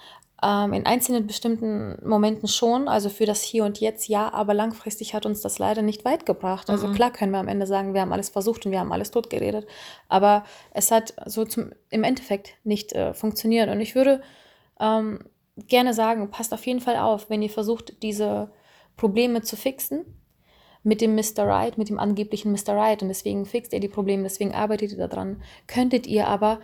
Ähm, 0.44 0.72
in 0.74 0.86
einzelnen 0.86 1.26
bestimmten 1.26 1.98
Momenten 2.08 2.48
schon, 2.48 2.88
also 2.88 3.10
für 3.10 3.26
das 3.26 3.42
Hier 3.42 3.66
und 3.66 3.80
Jetzt 3.80 4.08
ja, 4.08 4.32
aber 4.32 4.54
langfristig 4.54 5.16
hat 5.16 5.26
uns 5.26 5.42
das 5.42 5.58
leider 5.58 5.82
nicht 5.82 6.06
weit 6.06 6.28
gebracht. 6.28 6.70
Also 6.70 6.88
Mhm. 6.88 6.94
klar 6.94 7.12
können 7.12 7.32
wir 7.32 7.40
am 7.40 7.48
Ende 7.48 7.66
sagen, 7.66 7.96
wir 7.96 8.02
haben 8.02 8.14
alles 8.14 8.30
versucht 8.30 8.64
und 8.66 8.72
wir 8.72 8.80
haben 8.80 8.92
alles 8.92 9.10
totgeredet, 9.10 9.66
aber 10.10 10.46
es 10.72 10.92
hat 10.92 11.16
so 11.26 11.44
zum, 11.44 11.72
im 11.90 12.04
Endeffekt 12.04 12.54
nicht 12.64 12.94
äh, 12.94 13.16
funktioniert. 13.16 13.68
Und 13.70 13.82
ich 13.82 13.96
würde 13.96 14.22
ähm, 14.80 15.22
gerne 15.68 15.94
sagen, 15.94 16.30
passt 16.30 16.54
auf 16.54 16.66
jeden 16.66 16.80
Fall 16.80 16.98
auf, 16.98 17.30
wenn 17.30 17.42
ihr 17.42 17.50
versucht, 17.50 18.02
diese 18.04 18.52
Probleme 18.96 19.42
zu 19.42 19.56
fixen 19.56 20.06
mit 20.84 21.02
dem 21.02 21.16
Mr. 21.16 21.46
Right, 21.46 21.78
mit 21.78 21.90
dem 21.90 22.00
angeblichen 22.00 22.52
Mr. 22.52 22.76
Right 22.76 23.02
und 23.02 23.10
deswegen 23.10 23.46
fixt 23.46 23.74
ihr 23.74 23.80
die 23.80 23.88
Probleme, 23.88 24.24
deswegen 24.24 24.54
arbeitet 24.54 24.92
ihr 24.92 25.08
daran, 25.08 25.42
könntet 25.68 26.08
ihr 26.08 26.28
aber 26.28 26.60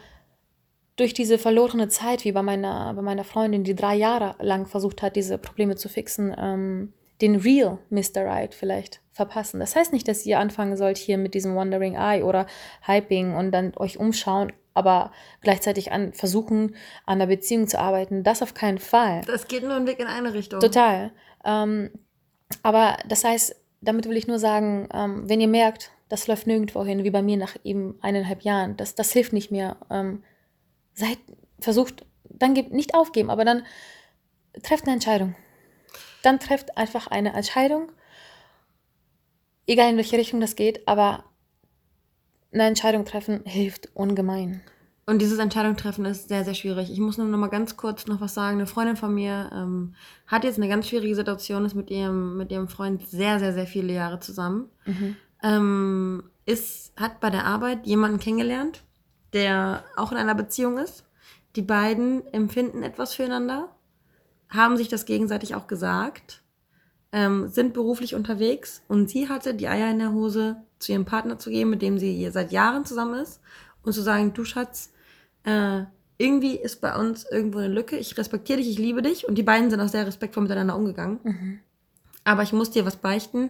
durch 0.95 1.13
diese 1.13 1.37
verlorene 1.37 1.87
Zeit, 1.87 2.23
wie 2.23 2.31
bei 2.31 2.43
meiner, 2.43 2.93
bei 2.93 3.01
meiner 3.01 3.23
Freundin, 3.23 3.63
die 3.63 3.75
drei 3.75 3.95
Jahre 3.95 4.35
lang 4.39 4.67
versucht 4.67 5.01
hat, 5.01 5.15
diese 5.15 5.37
Probleme 5.37 5.75
zu 5.75 5.89
fixen, 5.89 6.33
ähm, 6.37 6.93
den 7.21 7.35
real 7.35 7.79
Mr. 7.89 8.25
Right 8.25 8.53
vielleicht 8.53 9.01
verpassen. 9.11 9.59
Das 9.59 9.75
heißt 9.75 9.93
nicht, 9.93 10.07
dass 10.07 10.25
ihr 10.25 10.39
anfangen 10.39 10.77
sollt 10.77 10.97
hier 10.97 11.17
mit 11.17 11.33
diesem 11.33 11.55
Wandering 11.55 11.95
Eye 11.95 12.23
oder 12.23 12.47
Hyping 12.85 13.35
und 13.35 13.51
dann 13.51 13.73
euch 13.77 13.97
umschauen, 13.97 14.51
aber 14.73 15.11
gleichzeitig 15.41 15.91
an 15.91 16.13
versuchen, 16.13 16.75
an 17.05 17.19
der 17.19 17.27
Beziehung 17.27 17.67
zu 17.67 17.79
arbeiten. 17.79 18.23
Das 18.23 18.41
auf 18.41 18.53
keinen 18.53 18.79
Fall. 18.79 19.21
Das 19.25 19.47
geht 19.47 19.63
nur 19.63 19.75
ein 19.75 19.87
Weg 19.87 19.99
in 19.99 20.07
eine 20.07 20.33
Richtung. 20.33 20.59
Total. 20.59 21.11
Ähm, 21.45 21.91
aber 22.61 22.97
das 23.07 23.23
heißt, 23.23 23.55
damit 23.81 24.07
will 24.07 24.17
ich 24.17 24.27
nur 24.27 24.39
sagen, 24.39 24.87
ähm, 24.93 25.27
wenn 25.27 25.41
ihr 25.41 25.47
merkt, 25.47 25.91
das 26.09 26.27
läuft 26.27 26.47
nirgendwo 26.47 26.83
hin, 26.83 27.03
wie 27.03 27.09
bei 27.09 27.21
mir 27.21 27.37
nach 27.37 27.55
eben 27.63 27.97
eineinhalb 28.01 28.43
Jahren, 28.43 28.77
das, 28.77 28.95
das 28.95 29.11
hilft 29.11 29.33
nicht 29.33 29.51
mehr. 29.51 29.77
Ähm, 29.89 30.23
seid, 30.93 31.17
versucht, 31.59 32.05
dann 32.23 32.53
gebt, 32.53 32.71
nicht 32.71 32.93
aufgeben, 32.93 33.29
aber 33.29 33.45
dann 33.45 33.65
trefft 34.61 34.85
eine 34.85 34.93
Entscheidung. 34.93 35.35
Dann 36.21 36.39
trefft 36.39 36.77
einfach 36.77 37.07
eine 37.07 37.33
Entscheidung, 37.33 37.91
egal 39.67 39.89
in 39.89 39.97
welche 39.97 40.17
Richtung 40.17 40.39
das 40.39 40.55
geht, 40.55 40.87
aber 40.87 41.25
eine 42.53 42.65
Entscheidung 42.65 43.05
treffen 43.05 43.41
hilft 43.45 43.89
ungemein. 43.95 44.61
Und 45.05 45.21
dieses 45.21 45.39
Entscheidung 45.39 45.75
treffen 45.75 46.05
ist 46.05 46.29
sehr, 46.29 46.45
sehr 46.45 46.53
schwierig. 46.53 46.89
Ich 46.89 46.99
muss 46.99 47.17
nur 47.17 47.27
noch 47.27 47.37
mal 47.37 47.47
ganz 47.47 47.75
kurz 47.75 48.07
noch 48.07 48.21
was 48.21 48.33
sagen. 48.33 48.57
Eine 48.57 48.67
Freundin 48.67 48.95
von 48.95 49.13
mir 49.13 49.49
ähm, 49.53 49.95
hat 50.27 50.45
jetzt 50.45 50.57
eine 50.57 50.69
ganz 50.69 50.87
schwierige 50.87 51.15
Situation, 51.15 51.65
ist 51.65 51.75
mit 51.75 51.91
ihrem, 51.91 52.37
mit 52.37 52.51
ihrem 52.51 52.69
Freund 52.69 53.05
sehr, 53.07 53.39
sehr, 53.39 53.53
sehr 53.53 53.67
viele 53.67 53.91
Jahre 53.91 54.21
zusammen. 54.21 54.69
Ähm, 55.43 56.23
ist, 56.45 56.93
hat 56.95 57.19
bei 57.19 57.29
der 57.29 57.45
Arbeit 57.45 57.85
jemanden 57.85 58.19
kennengelernt, 58.19 58.83
der 59.33 59.83
auch 59.97 60.11
in 60.11 60.17
einer 60.17 60.35
Beziehung 60.35 60.77
ist. 60.77 61.05
Die 61.57 61.61
beiden 61.61 62.25
empfinden 62.33 62.81
etwas 62.81 63.13
füreinander, 63.13 63.75
haben 64.49 64.77
sich 64.77 64.87
das 64.87 65.05
gegenseitig 65.05 65.53
auch 65.55 65.67
gesagt, 65.67 66.42
ähm, 67.13 67.47
sind 67.47 67.73
beruflich 67.73 68.15
unterwegs 68.15 68.81
und 68.89 69.09
sie 69.09 69.29
hatte 69.29 69.53
die 69.53 69.67
Eier 69.67 69.89
in 69.91 69.99
der 69.99 70.11
Hose, 70.11 70.57
zu 70.79 70.91
ihrem 70.91 71.05
Partner 71.05 71.39
zu 71.39 71.49
gehen, 71.49 71.69
mit 71.69 71.81
dem 71.81 71.97
sie 71.97 72.11
hier 72.11 72.31
seit 72.33 72.51
Jahren 72.51 72.85
zusammen 72.85 73.21
ist 73.21 73.39
und 73.83 73.93
zu 73.93 74.01
sagen, 74.01 74.33
du 74.33 74.43
Schatz, 74.43 74.91
äh, 75.43 75.83
irgendwie 76.17 76.57
ist 76.57 76.81
bei 76.81 76.95
uns 76.95 77.25
irgendwo 77.29 77.59
eine 77.59 77.73
Lücke, 77.73 77.97
ich 77.97 78.17
respektiere 78.17 78.59
dich, 78.59 78.69
ich 78.69 78.79
liebe 78.79 79.01
dich 79.01 79.27
und 79.27 79.35
die 79.35 79.43
beiden 79.43 79.69
sind 79.69 79.79
auch 79.79 79.87
sehr 79.87 80.05
respektvoll 80.05 80.43
miteinander 80.43 80.75
umgegangen. 80.75 81.19
Aber 82.25 82.43
ich 82.43 82.53
muss 82.53 82.71
dir 82.71 82.85
was 82.85 82.97
beichten. 82.97 83.49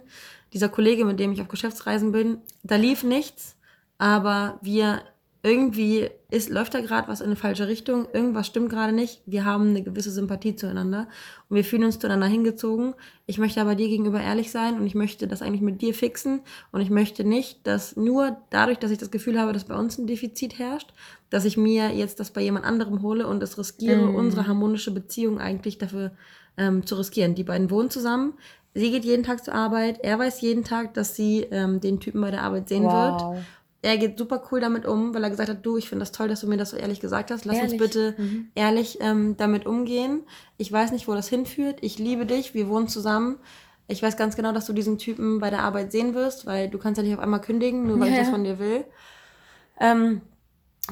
Dieser 0.54 0.70
Kollege, 0.70 1.06
mit 1.06 1.20
dem 1.20 1.32
ich 1.32 1.42
auf 1.42 1.48
Geschäftsreisen 1.48 2.12
bin, 2.12 2.40
da 2.64 2.76
lief 2.76 3.04
nichts, 3.04 3.56
aber 3.98 4.60
wir 4.62 5.02
irgendwie 5.46 6.10
ist, 6.32 6.50
läuft 6.50 6.74
da 6.74 6.80
gerade 6.80 7.10
was 7.10 7.20
in 7.20 7.28
eine 7.28 7.36
falsche 7.36 7.68
Richtung, 7.68 8.08
irgendwas 8.14 8.48
stimmt 8.48 8.70
gerade 8.70 8.94
nicht. 8.94 9.22
Wir 9.26 9.44
haben 9.44 9.70
eine 9.70 9.84
gewisse 9.84 10.10
Sympathie 10.10 10.56
zueinander 10.56 11.10
und 11.50 11.58
wir 11.58 11.66
fühlen 11.66 11.84
uns 11.84 12.00
zueinander 12.00 12.28
hingezogen. 12.28 12.96
Ich 13.26 13.40
möchte 13.40 13.60
aber 13.60 13.76
dir 13.76 13.90
gegenüber 13.90 14.22
ehrlich 14.22 14.52
sein 14.52 14.80
und 14.80 14.86
ich 14.86 14.96
möchte 14.96 15.28
das 15.28 15.42
eigentlich 15.42 15.62
mit 15.62 15.82
dir 15.82 15.94
fixen 15.94 16.40
und 16.72 16.80
ich 16.80 16.90
möchte 16.90 17.26
nicht, 17.26 17.68
dass 17.68 17.98
nur 17.98 18.38
dadurch, 18.52 18.80
dass 18.80 18.90
ich 18.92 18.98
das 18.98 19.12
Gefühl 19.12 19.38
habe, 19.38 19.52
dass 19.52 19.66
bei 19.66 19.76
uns 19.76 19.98
ein 19.98 20.08
Defizit 20.08 20.58
herrscht, 20.60 20.94
dass 21.30 21.44
ich 21.44 21.58
mir 21.58 21.90
jetzt 21.94 22.22
das 22.22 22.32
bei 22.32 22.42
jemand 22.42 22.64
anderem 22.64 23.02
hole 23.02 23.28
und 23.28 23.44
es 23.44 23.58
riskiere, 23.58 24.12
Mm. 24.12 24.16
unsere 24.16 24.48
harmonische 24.48 24.92
Beziehung 24.92 25.42
eigentlich 25.42 25.78
dafür 25.78 26.12
ähm, 26.56 26.86
zu 26.86 26.96
riskieren. 26.96 27.36
Die 27.36 27.44
beiden 27.44 27.70
wohnen 27.70 27.90
zusammen. 27.90 28.34
Sie 28.76 28.92
geht 28.92 29.04
jeden 29.04 29.24
Tag 29.24 29.44
zur 29.44 29.54
Arbeit. 29.54 30.00
Er 30.04 30.18
weiß 30.18 30.40
jeden 30.42 30.64
Tag, 30.64 30.94
dass 30.94 31.16
sie 31.16 31.42
ähm, 31.52 31.82
den 31.82 32.00
Typen 32.00 32.22
bei 32.22 32.32
der 32.32 32.44
Arbeit 32.44 32.70
sehen 32.70 32.84
wird. 32.84 33.44
Er 33.84 33.98
geht 33.98 34.18
super 34.18 34.42
cool 34.52 34.62
damit 34.62 34.86
um, 34.86 35.14
weil 35.14 35.24
er 35.24 35.30
gesagt 35.30 35.50
hat, 35.50 35.66
du, 35.66 35.76
ich 35.78 35.90
finde 35.90 36.02
das 36.04 36.12
toll, 36.14 36.30
dass 36.30 36.40
du 36.42 36.48
mir 36.48 36.58
das 36.58 36.70
so 36.72 36.78
ehrlich 36.78 37.00
gesagt 37.02 37.30
hast. 37.32 37.44
Lass 37.46 37.58
Ehrlich? 37.58 37.74
uns 37.74 37.82
bitte 37.82 38.16
Mhm. 38.18 38.48
ehrlich 38.56 38.98
ähm, 39.02 39.36
damit 39.38 39.66
umgehen. 39.66 40.24
Ich 40.58 40.72
weiß 40.72 40.92
nicht, 40.94 41.08
wo 41.08 41.14
das 41.14 41.28
hinführt. 41.28 41.80
Ich 41.82 42.00
liebe 42.00 42.26
dich. 42.26 42.54
Wir 42.54 42.70
wohnen 42.70 42.88
zusammen. 42.88 43.40
Ich 43.90 44.02
weiß 44.02 44.16
ganz 44.16 44.38
genau, 44.38 44.54
dass 44.54 44.66
du 44.66 44.74
diesen 44.74 44.98
Typen 44.98 45.40
bei 45.40 45.50
der 45.50 45.60
Arbeit 45.64 45.92
sehen 45.92 46.16
wirst, 46.16 46.46
weil 46.46 46.70
du 46.70 46.78
kannst 46.78 46.98
ja 46.98 47.04
nicht 47.04 47.14
auf 47.14 47.20
einmal 47.20 47.42
kündigen, 47.42 47.86
nur 47.86 48.00
weil 48.00 48.08
ich 48.08 48.14
Ja. 48.16 48.22
das 48.22 48.30
von 48.30 48.46
dir 48.46 48.58
will. 48.58 48.86
Ähm, 49.80 50.22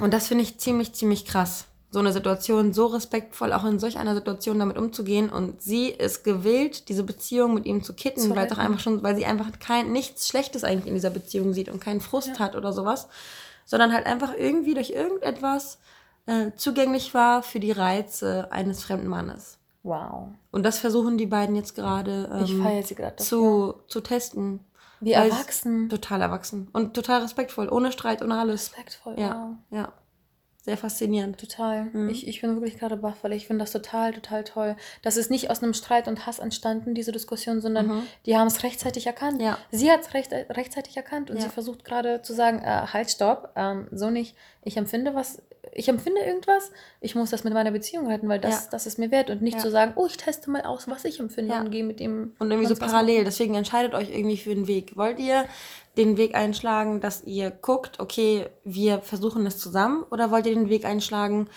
und 0.02 0.14
das 0.14 0.28
finde 0.28 0.44
ich 0.44 0.58
ziemlich, 0.60 0.92
ziemlich 0.94 1.26
krass. 1.26 1.68
So 1.94 2.00
eine 2.00 2.14
Situation 2.14 2.72
so 2.74 2.86
respektvoll, 2.88 3.52
auch 3.52 3.66
in 3.66 3.78
solch 3.78 3.98
einer 3.98 4.16
Situation 4.16 4.58
damit 4.60 4.78
umzugehen. 4.78 5.30
Und 5.30 5.62
sie 5.62 5.90
ist 5.90 6.24
gewillt, 6.24 6.88
diese 6.88 7.04
Beziehung 7.04 7.54
mit 7.54 7.66
ihm 7.66 7.84
zu 7.84 7.94
kitten, 7.94 8.22
Zu 8.22 8.30
weil 8.30 8.40
retten. 8.40 8.60
einfach 8.60 8.80
schon, 8.80 9.04
weil 9.04 9.16
sie 9.18 9.26
einfach 9.26 9.48
kein, 9.60 9.92
nichts 9.92 10.28
Schlechtes 10.28 10.64
eigentlich 10.64 10.88
in 10.88 10.94
dieser 10.94 11.10
Beziehung 11.10 11.54
sieht 11.54 11.68
und 11.70 11.82
keinen 11.82 12.00
Frust 12.02 12.40
hat 12.40 12.56
oder 12.56 12.72
sowas. 12.72 13.10
Sondern 13.66 13.92
halt 13.94 14.06
einfach 14.06 14.34
irgendwie 14.38 14.74
durch 14.74 14.92
irgendetwas 14.92 15.80
äh, 16.28 16.52
zugänglich 16.56 17.14
war 17.14 17.44
für 17.44 17.60
die 17.60 17.72
Reize 17.72 18.52
eines 18.52 18.84
fremden 18.84 19.08
Mannes. 19.08 19.58
Wow. 19.84 20.30
Und 20.52 20.64
das 20.64 20.78
versuchen 20.80 21.18
die 21.18 21.26
beiden 21.26 21.56
jetzt 21.56 21.76
gerade 21.76 22.30
ähm, 22.32 23.18
zu, 23.18 23.76
zu 23.88 24.02
testen. 24.02 24.60
Wie 25.00 25.14
erwachsen. 25.14 25.90
Total 25.90 26.22
erwachsen. 26.22 26.68
Und 26.74 26.94
total 26.94 27.22
respektvoll, 27.24 27.68
ohne 27.70 27.92
Streit, 27.92 28.22
ohne 28.22 28.38
alles. 28.38 28.70
Respektvoll. 28.72 29.16
Ja, 29.20 29.50
Wow. 29.70 29.78
ja. 29.78 29.94
Sehr 30.64 30.78
faszinierend. 30.78 31.40
Total. 31.40 31.86
Mhm. 31.86 32.10
Ich, 32.10 32.28
ich 32.28 32.40
bin 32.42 32.54
wirklich 32.54 32.78
gerade 32.78 32.96
baff, 32.96 33.18
weil 33.24 33.34
ich 33.34 33.48
finde 33.48 33.64
das 33.64 33.72
total, 33.72 34.14
total 34.14 34.44
toll. 34.44 34.76
Das 35.02 35.18
ist 35.18 35.32
nicht 35.32 35.50
aus 35.50 35.64
einem 35.64 35.74
Streit 35.74 36.08
und 36.08 36.28
Hass 36.28 36.38
entstanden, 36.38 36.94
diese 36.94 37.12
Diskussion, 37.12 37.62
sondern 37.62 37.88
Mhm. 37.88 38.04
die 38.28 38.38
haben 38.38 38.46
es 38.48 38.62
rechtzeitig 38.62 39.08
erkannt. 39.08 39.42
Ja. 39.42 39.58
Sie 39.72 39.92
hat 39.92 40.02
es 40.02 40.14
recht, 40.14 40.32
rechtzeitig 40.32 40.96
erkannt 40.96 41.32
und 41.32 41.38
Ja. 41.38 41.44
sie 41.44 41.50
versucht 41.50 41.84
gerade 41.84 42.22
zu 42.22 42.34
sagen, 42.34 42.60
äh, 42.60 42.86
halt, 42.94 43.10
stopp, 43.10 43.54
ähm, 43.56 43.88
so 43.92 44.12
nicht. 44.12 44.36
Ich 44.64 44.78
empfinde 44.78 45.16
was, 45.16 45.42
ich 45.74 45.88
empfinde 45.90 46.22
irgendwas, 46.22 46.72
ich 47.00 47.16
muss 47.16 47.32
das 47.32 47.44
mit 47.44 47.54
meiner 47.54 47.72
Beziehung 47.72 48.10
halten, 48.10 48.30
weil 48.30 48.40
das, 48.40 48.66
Ja. 48.66 48.70
das 48.72 48.86
ist 48.86 49.00
mir 49.00 49.10
wert 49.10 49.32
und 49.32 49.42
nicht 49.42 49.60
zu 49.60 49.72
sagen, 49.72 49.94
oh, 49.96 50.06
ich 50.06 50.18
teste 50.18 50.52
mal 50.52 50.62
aus, 50.62 50.88
was 50.88 51.06
ich 51.06 51.20
empfinde 51.20 51.56
und 51.56 51.72
gehe 51.72 51.84
mit 51.84 52.00
dem. 52.00 52.36
Und 52.38 52.52
irgendwie 52.52 52.68
so 52.68 52.76
parallel. 52.76 53.24
Deswegen 53.24 53.56
entscheidet 53.56 53.96
euch 53.96 54.12
irgendwie 54.12 54.38
für 54.38 54.52
einen 54.52 54.68
Weg. 54.68 54.96
Wollt 54.96 55.18
ihr 55.18 55.46
den 55.98 56.18
Weg 56.18 56.36
einschlagen, 56.36 57.02
dass 57.02 57.24
ihr 57.24 57.52
guckt, 57.52 58.00
okay, 58.00 58.48
wir 58.64 59.00
versuchen 59.02 59.44
das 59.44 59.58
zusammen? 59.58 60.04
Oder 60.10 60.32
wollt 60.32 60.46
ihr 60.46 60.56
den 60.56 60.70
Weg 60.70 60.86
einschlagen, 60.86 61.48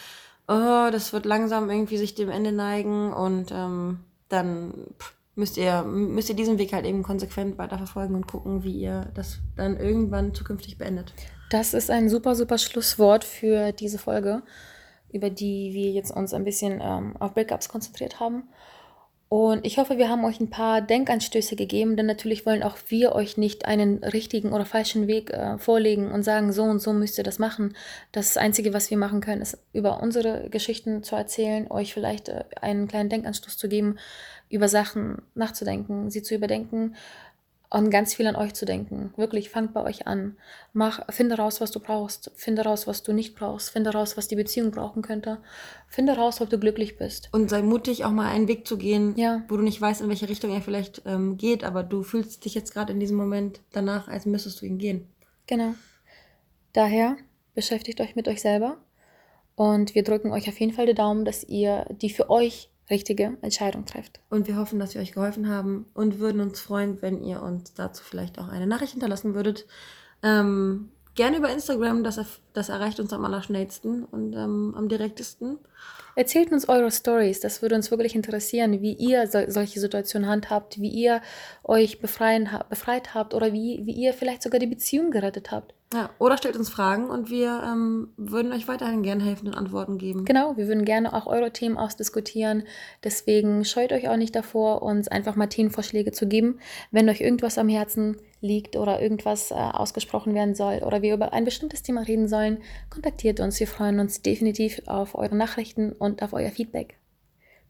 oh, 0.49 0.89
das 0.91 1.13
wird 1.13 1.25
langsam 1.25 1.71
irgendwie 1.71 1.97
sich 1.97 2.15
dem 2.15 2.31
Ende 2.31 2.53
neigen 2.53 3.13
und 3.13 3.53
ähm, 3.53 4.01
dann 4.29 4.89
müsst 5.35 5.57
ihr, 5.57 5.83
müsst 5.83 6.29
ihr 6.29 6.37
diesen 6.37 6.59
Weg 6.59 6.73
halt 6.73 6.85
eben 6.85 7.03
konsequent 7.03 7.59
weiterverfolgen 7.59 8.15
und 8.15 8.27
gucken, 8.27 8.63
wie 8.65 8.79
ihr 8.79 9.11
das 9.15 9.39
dann 9.57 9.77
irgendwann 9.77 10.35
zukünftig 10.35 10.79
beendet. 10.79 11.13
Das 11.51 11.75
ist 11.75 11.91
ein 11.91 12.09
super, 12.09 12.35
super 12.35 12.59
Schlusswort 12.59 13.25
für 13.25 13.73
diese 13.73 13.99
Folge, 13.99 14.43
über 15.13 15.31
die 15.31 15.73
wir 15.73 15.91
jetzt 15.91 16.11
uns 16.11 16.35
ein 16.35 16.45
bisschen 16.45 16.81
ähm, 16.83 17.17
auf 17.19 17.35
Breakups 17.35 17.69
konzentriert 17.69 18.21
haben. 18.21 18.49
Und 19.37 19.67
ich 19.67 19.79
hoffe, 19.79 19.99
wir 19.99 20.09
haben 20.09 20.25
euch 20.25 20.39
ein 20.39 20.49
paar 20.49 20.81
Denkanstöße 20.81 21.57
gegeben, 21.57 21.97
denn 21.97 22.07
natürlich 22.07 22.47
wollen 22.47 22.63
auch 22.63 22.77
wir 22.87 23.17
euch 23.17 23.37
nicht 23.37 23.65
einen 23.65 24.05
richtigen 24.05 24.53
oder 24.53 24.65
falschen 24.65 25.09
Weg 25.09 25.31
äh, 25.31 25.59
vorlegen 25.59 26.13
und 26.13 26.23
sagen, 26.23 26.53
so 26.53 26.63
und 26.63 26.79
so 26.79 26.93
müsst 26.93 27.19
ihr 27.19 27.25
das 27.25 27.41
machen. 27.41 27.75
Das 28.13 28.37
Einzige, 28.37 28.73
was 28.73 28.93
wir 28.93 28.97
machen 28.97 29.21
können, 29.21 29.43
ist 29.43 29.59
über 29.73 30.01
unsere 30.01 30.49
Geschichten 30.51 31.03
zu 31.03 31.17
erzählen, 31.17 31.69
euch 31.69 31.93
vielleicht 31.93 32.29
äh, 32.29 32.45
einen 32.61 32.87
kleinen 32.87 33.09
Denkanstoß 33.09 33.59
zu 33.59 33.69
geben, 33.69 33.99
über 34.51 34.69
Sachen 34.69 35.21
nachzudenken, 35.35 36.11
sie 36.11 36.23
zu 36.23 36.37
überdenken, 36.37 36.95
und 37.75 37.91
ganz 37.91 38.15
viel 38.15 38.27
an 38.29 38.37
euch 38.37 38.55
zu 38.55 38.65
denken. 38.67 39.13
Wirklich, 39.17 39.51
fangt 39.51 39.75
bei 39.75 39.83
euch 39.83 40.07
an. 40.07 40.37
Mach, 40.73 41.01
finde 41.13 41.37
raus, 41.37 41.61
was 41.61 41.73
du 41.73 41.81
brauchst. 41.81 42.31
Finde 42.37 42.63
raus, 42.63 42.87
was 42.87 43.03
du 43.03 43.13
nicht 43.13 43.35
brauchst. 43.35 43.71
Finde 43.71 43.91
raus, 43.93 44.17
was 44.17 44.29
die 44.29 44.37
Beziehung 44.37 44.71
brauchen 44.71 45.03
könnte. 45.03 45.39
Finde 45.89 46.15
raus, 46.17 46.41
ob 46.41 46.51
du 46.51 46.59
glücklich 46.59 46.97
bist. 46.99 47.29
Und 47.33 47.51
sei 47.51 47.63
mutig, 47.63 48.05
auch 48.05 48.13
mal 48.13 48.31
einen 48.31 48.47
Weg 48.47 48.67
zu 48.69 48.79
gehen, 48.79 49.15
Ja. 49.17 49.43
wo 49.49 49.57
du 49.57 49.63
nicht 49.65 49.81
weißt, 49.81 50.03
in 50.03 50.09
welche 50.09 50.29
Richtung 50.29 50.53
er 50.53 50.63
vielleicht 50.63 51.03
ähm, 51.05 51.37
geht, 51.37 51.65
aber 51.65 51.83
du 51.83 52.05
fühlst 52.05 52.45
dich 52.45 52.55
jetzt 52.55 52.73
gerade 52.73 52.93
in 52.93 53.01
diesem 53.01 53.17
Moment 53.17 53.61
danach, 53.73 54.07
als 54.07 54.25
müsstest 54.25 54.63
du 54.63 54.67
ihn 54.67 54.79
gehen. 54.79 55.09
Genau. 55.49 55.75
Daher 56.73 57.17
beschäftigt 57.55 58.01
euch 58.01 58.15
mit 58.15 58.29
euch 58.29 58.41
selber 58.41 58.77
und 59.57 59.95
wir 59.97 60.05
drücken 60.05 60.31
euch 60.33 60.49
auf 60.49 60.59
jeden 60.61 60.73
Fall 60.73 60.87
die 60.87 60.95
Daumen, 60.95 61.25
dass 61.25 61.45
ihr 61.45 61.87
die 61.91 62.11
für 62.11 62.31
euch 62.31 62.71
richtige 62.91 63.37
Entscheidung 63.41 63.87
trefft. 63.87 64.21
Und 64.31 64.47
wir 64.47 64.57
hoffen, 64.57 64.79
dass 64.79 64.95
wir 64.95 65.01
euch 65.01 65.13
geholfen 65.13 65.49
haben 65.49 65.87
und 65.95 66.19
würden 66.19 66.41
uns 66.41 66.61
freuen, 66.61 67.01
wenn 67.03 67.23
ihr 67.23 67.43
uns 67.43 67.75
dazu 67.75 68.03
vielleicht 68.05 68.39
auch 68.39 68.49
eine 68.49 68.67
Nachricht 68.67 68.93
hinterlassen 68.93 69.35
würdet. 69.35 69.67
Ähm, 70.23 70.91
gerne 71.15 71.39
über 71.39 71.51
Instagram, 71.51 72.05
das, 72.05 72.21
das 72.53 72.69
erreicht 72.69 73.01
uns 73.01 73.13
am 73.13 73.25
allerschnellsten 73.25 74.05
und 74.05 74.35
ähm, 74.35 74.75
am 74.77 74.89
direktesten. 74.89 75.59
Erzählt 76.17 76.53
uns 76.53 76.69
eure 76.69 76.91
Stories, 76.91 77.41
das 77.41 77.63
würde 77.63 77.75
uns 77.75 77.91
wirklich 77.91 78.15
interessieren, 78.15 78.81
wie 78.81 78.93
ihr 78.93 79.27
sol 79.27 79.51
solche 79.51 79.81
Situationen 79.81 80.29
handhabt, 80.29 80.81
wie 80.81 80.89
ihr 80.89 81.23
euch 81.65 82.01
befreien, 82.01 82.49
befreit 82.69 83.15
habt 83.15 83.35
oder 83.35 83.53
wie, 83.53 83.83
wie 83.85 83.93
ihr 83.93 84.13
vielleicht 84.13 84.43
sogar 84.43 84.61
die 84.61 84.67
Beziehung 84.67 85.11
gerettet 85.11 85.51
habt. 85.51 85.75
Ja, 85.95 86.11
oder 86.19 86.37
stellt 86.37 86.57
uns 86.57 86.71
Fragen 86.71 87.09
und 87.09 87.31
wir 87.31 87.63
ähm, 87.65 88.09
würden 88.17 88.53
euch 88.53 88.67
weiterhin 88.67 89.05
gerne 89.05 89.23
helfen 89.23 89.47
und 89.47 89.55
Antworten 89.55 89.97
geben. 89.97 90.25
Genau, 90.25 90.57
wir 90.57 90.67
würden 90.67 90.85
gerne 90.85 91.15
auch 91.15 91.29
eure 91.29 91.53
Themen 91.53 91.77
ausdiskutieren. 91.77 92.65
Deswegen 93.05 93.65
scheut 93.65 93.93
euch 93.93 94.09
auch 94.09 94.17
nicht 94.17 94.35
davor, 94.35 94.83
uns 94.83 95.07
einfach 95.07 95.37
mal 95.37 95.47
Themenvorschläge 95.47 96.11
zu 96.11 96.27
geben, 96.27 96.59
wenn 96.91 97.09
euch 97.09 97.21
irgendwas 97.21 97.59
am 97.59 97.69
Herzen 97.69 98.17
liegt 98.41 98.77
oder 98.77 99.01
irgendwas 99.01 99.53
äh, 99.53 99.55
ausgesprochen 99.55 100.35
werden 100.35 100.57
soll 100.57 100.83
oder 100.85 101.01
wir 101.01 101.15
über 101.15 101.33
ein 101.33 101.45
bestimmtes 101.45 101.83
Thema 101.83 102.03
reden 102.03 102.27
sollen. 102.27 102.59
Kontaktiert 102.91 103.39
uns, 103.39 103.61
wir 103.61 103.69
freuen 103.69 104.01
uns 104.01 104.21
definitiv 104.21 104.83
auf 104.87 105.15
eure 105.15 105.37
Nachrichten 105.37 105.93
und 106.05 106.23
auf 106.23 106.33
euer 106.33 106.51
Feedback. 106.51 106.99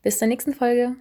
Bis 0.02 0.18
zur 0.18 0.28
nächsten 0.28 0.52
Folge. 0.52 0.96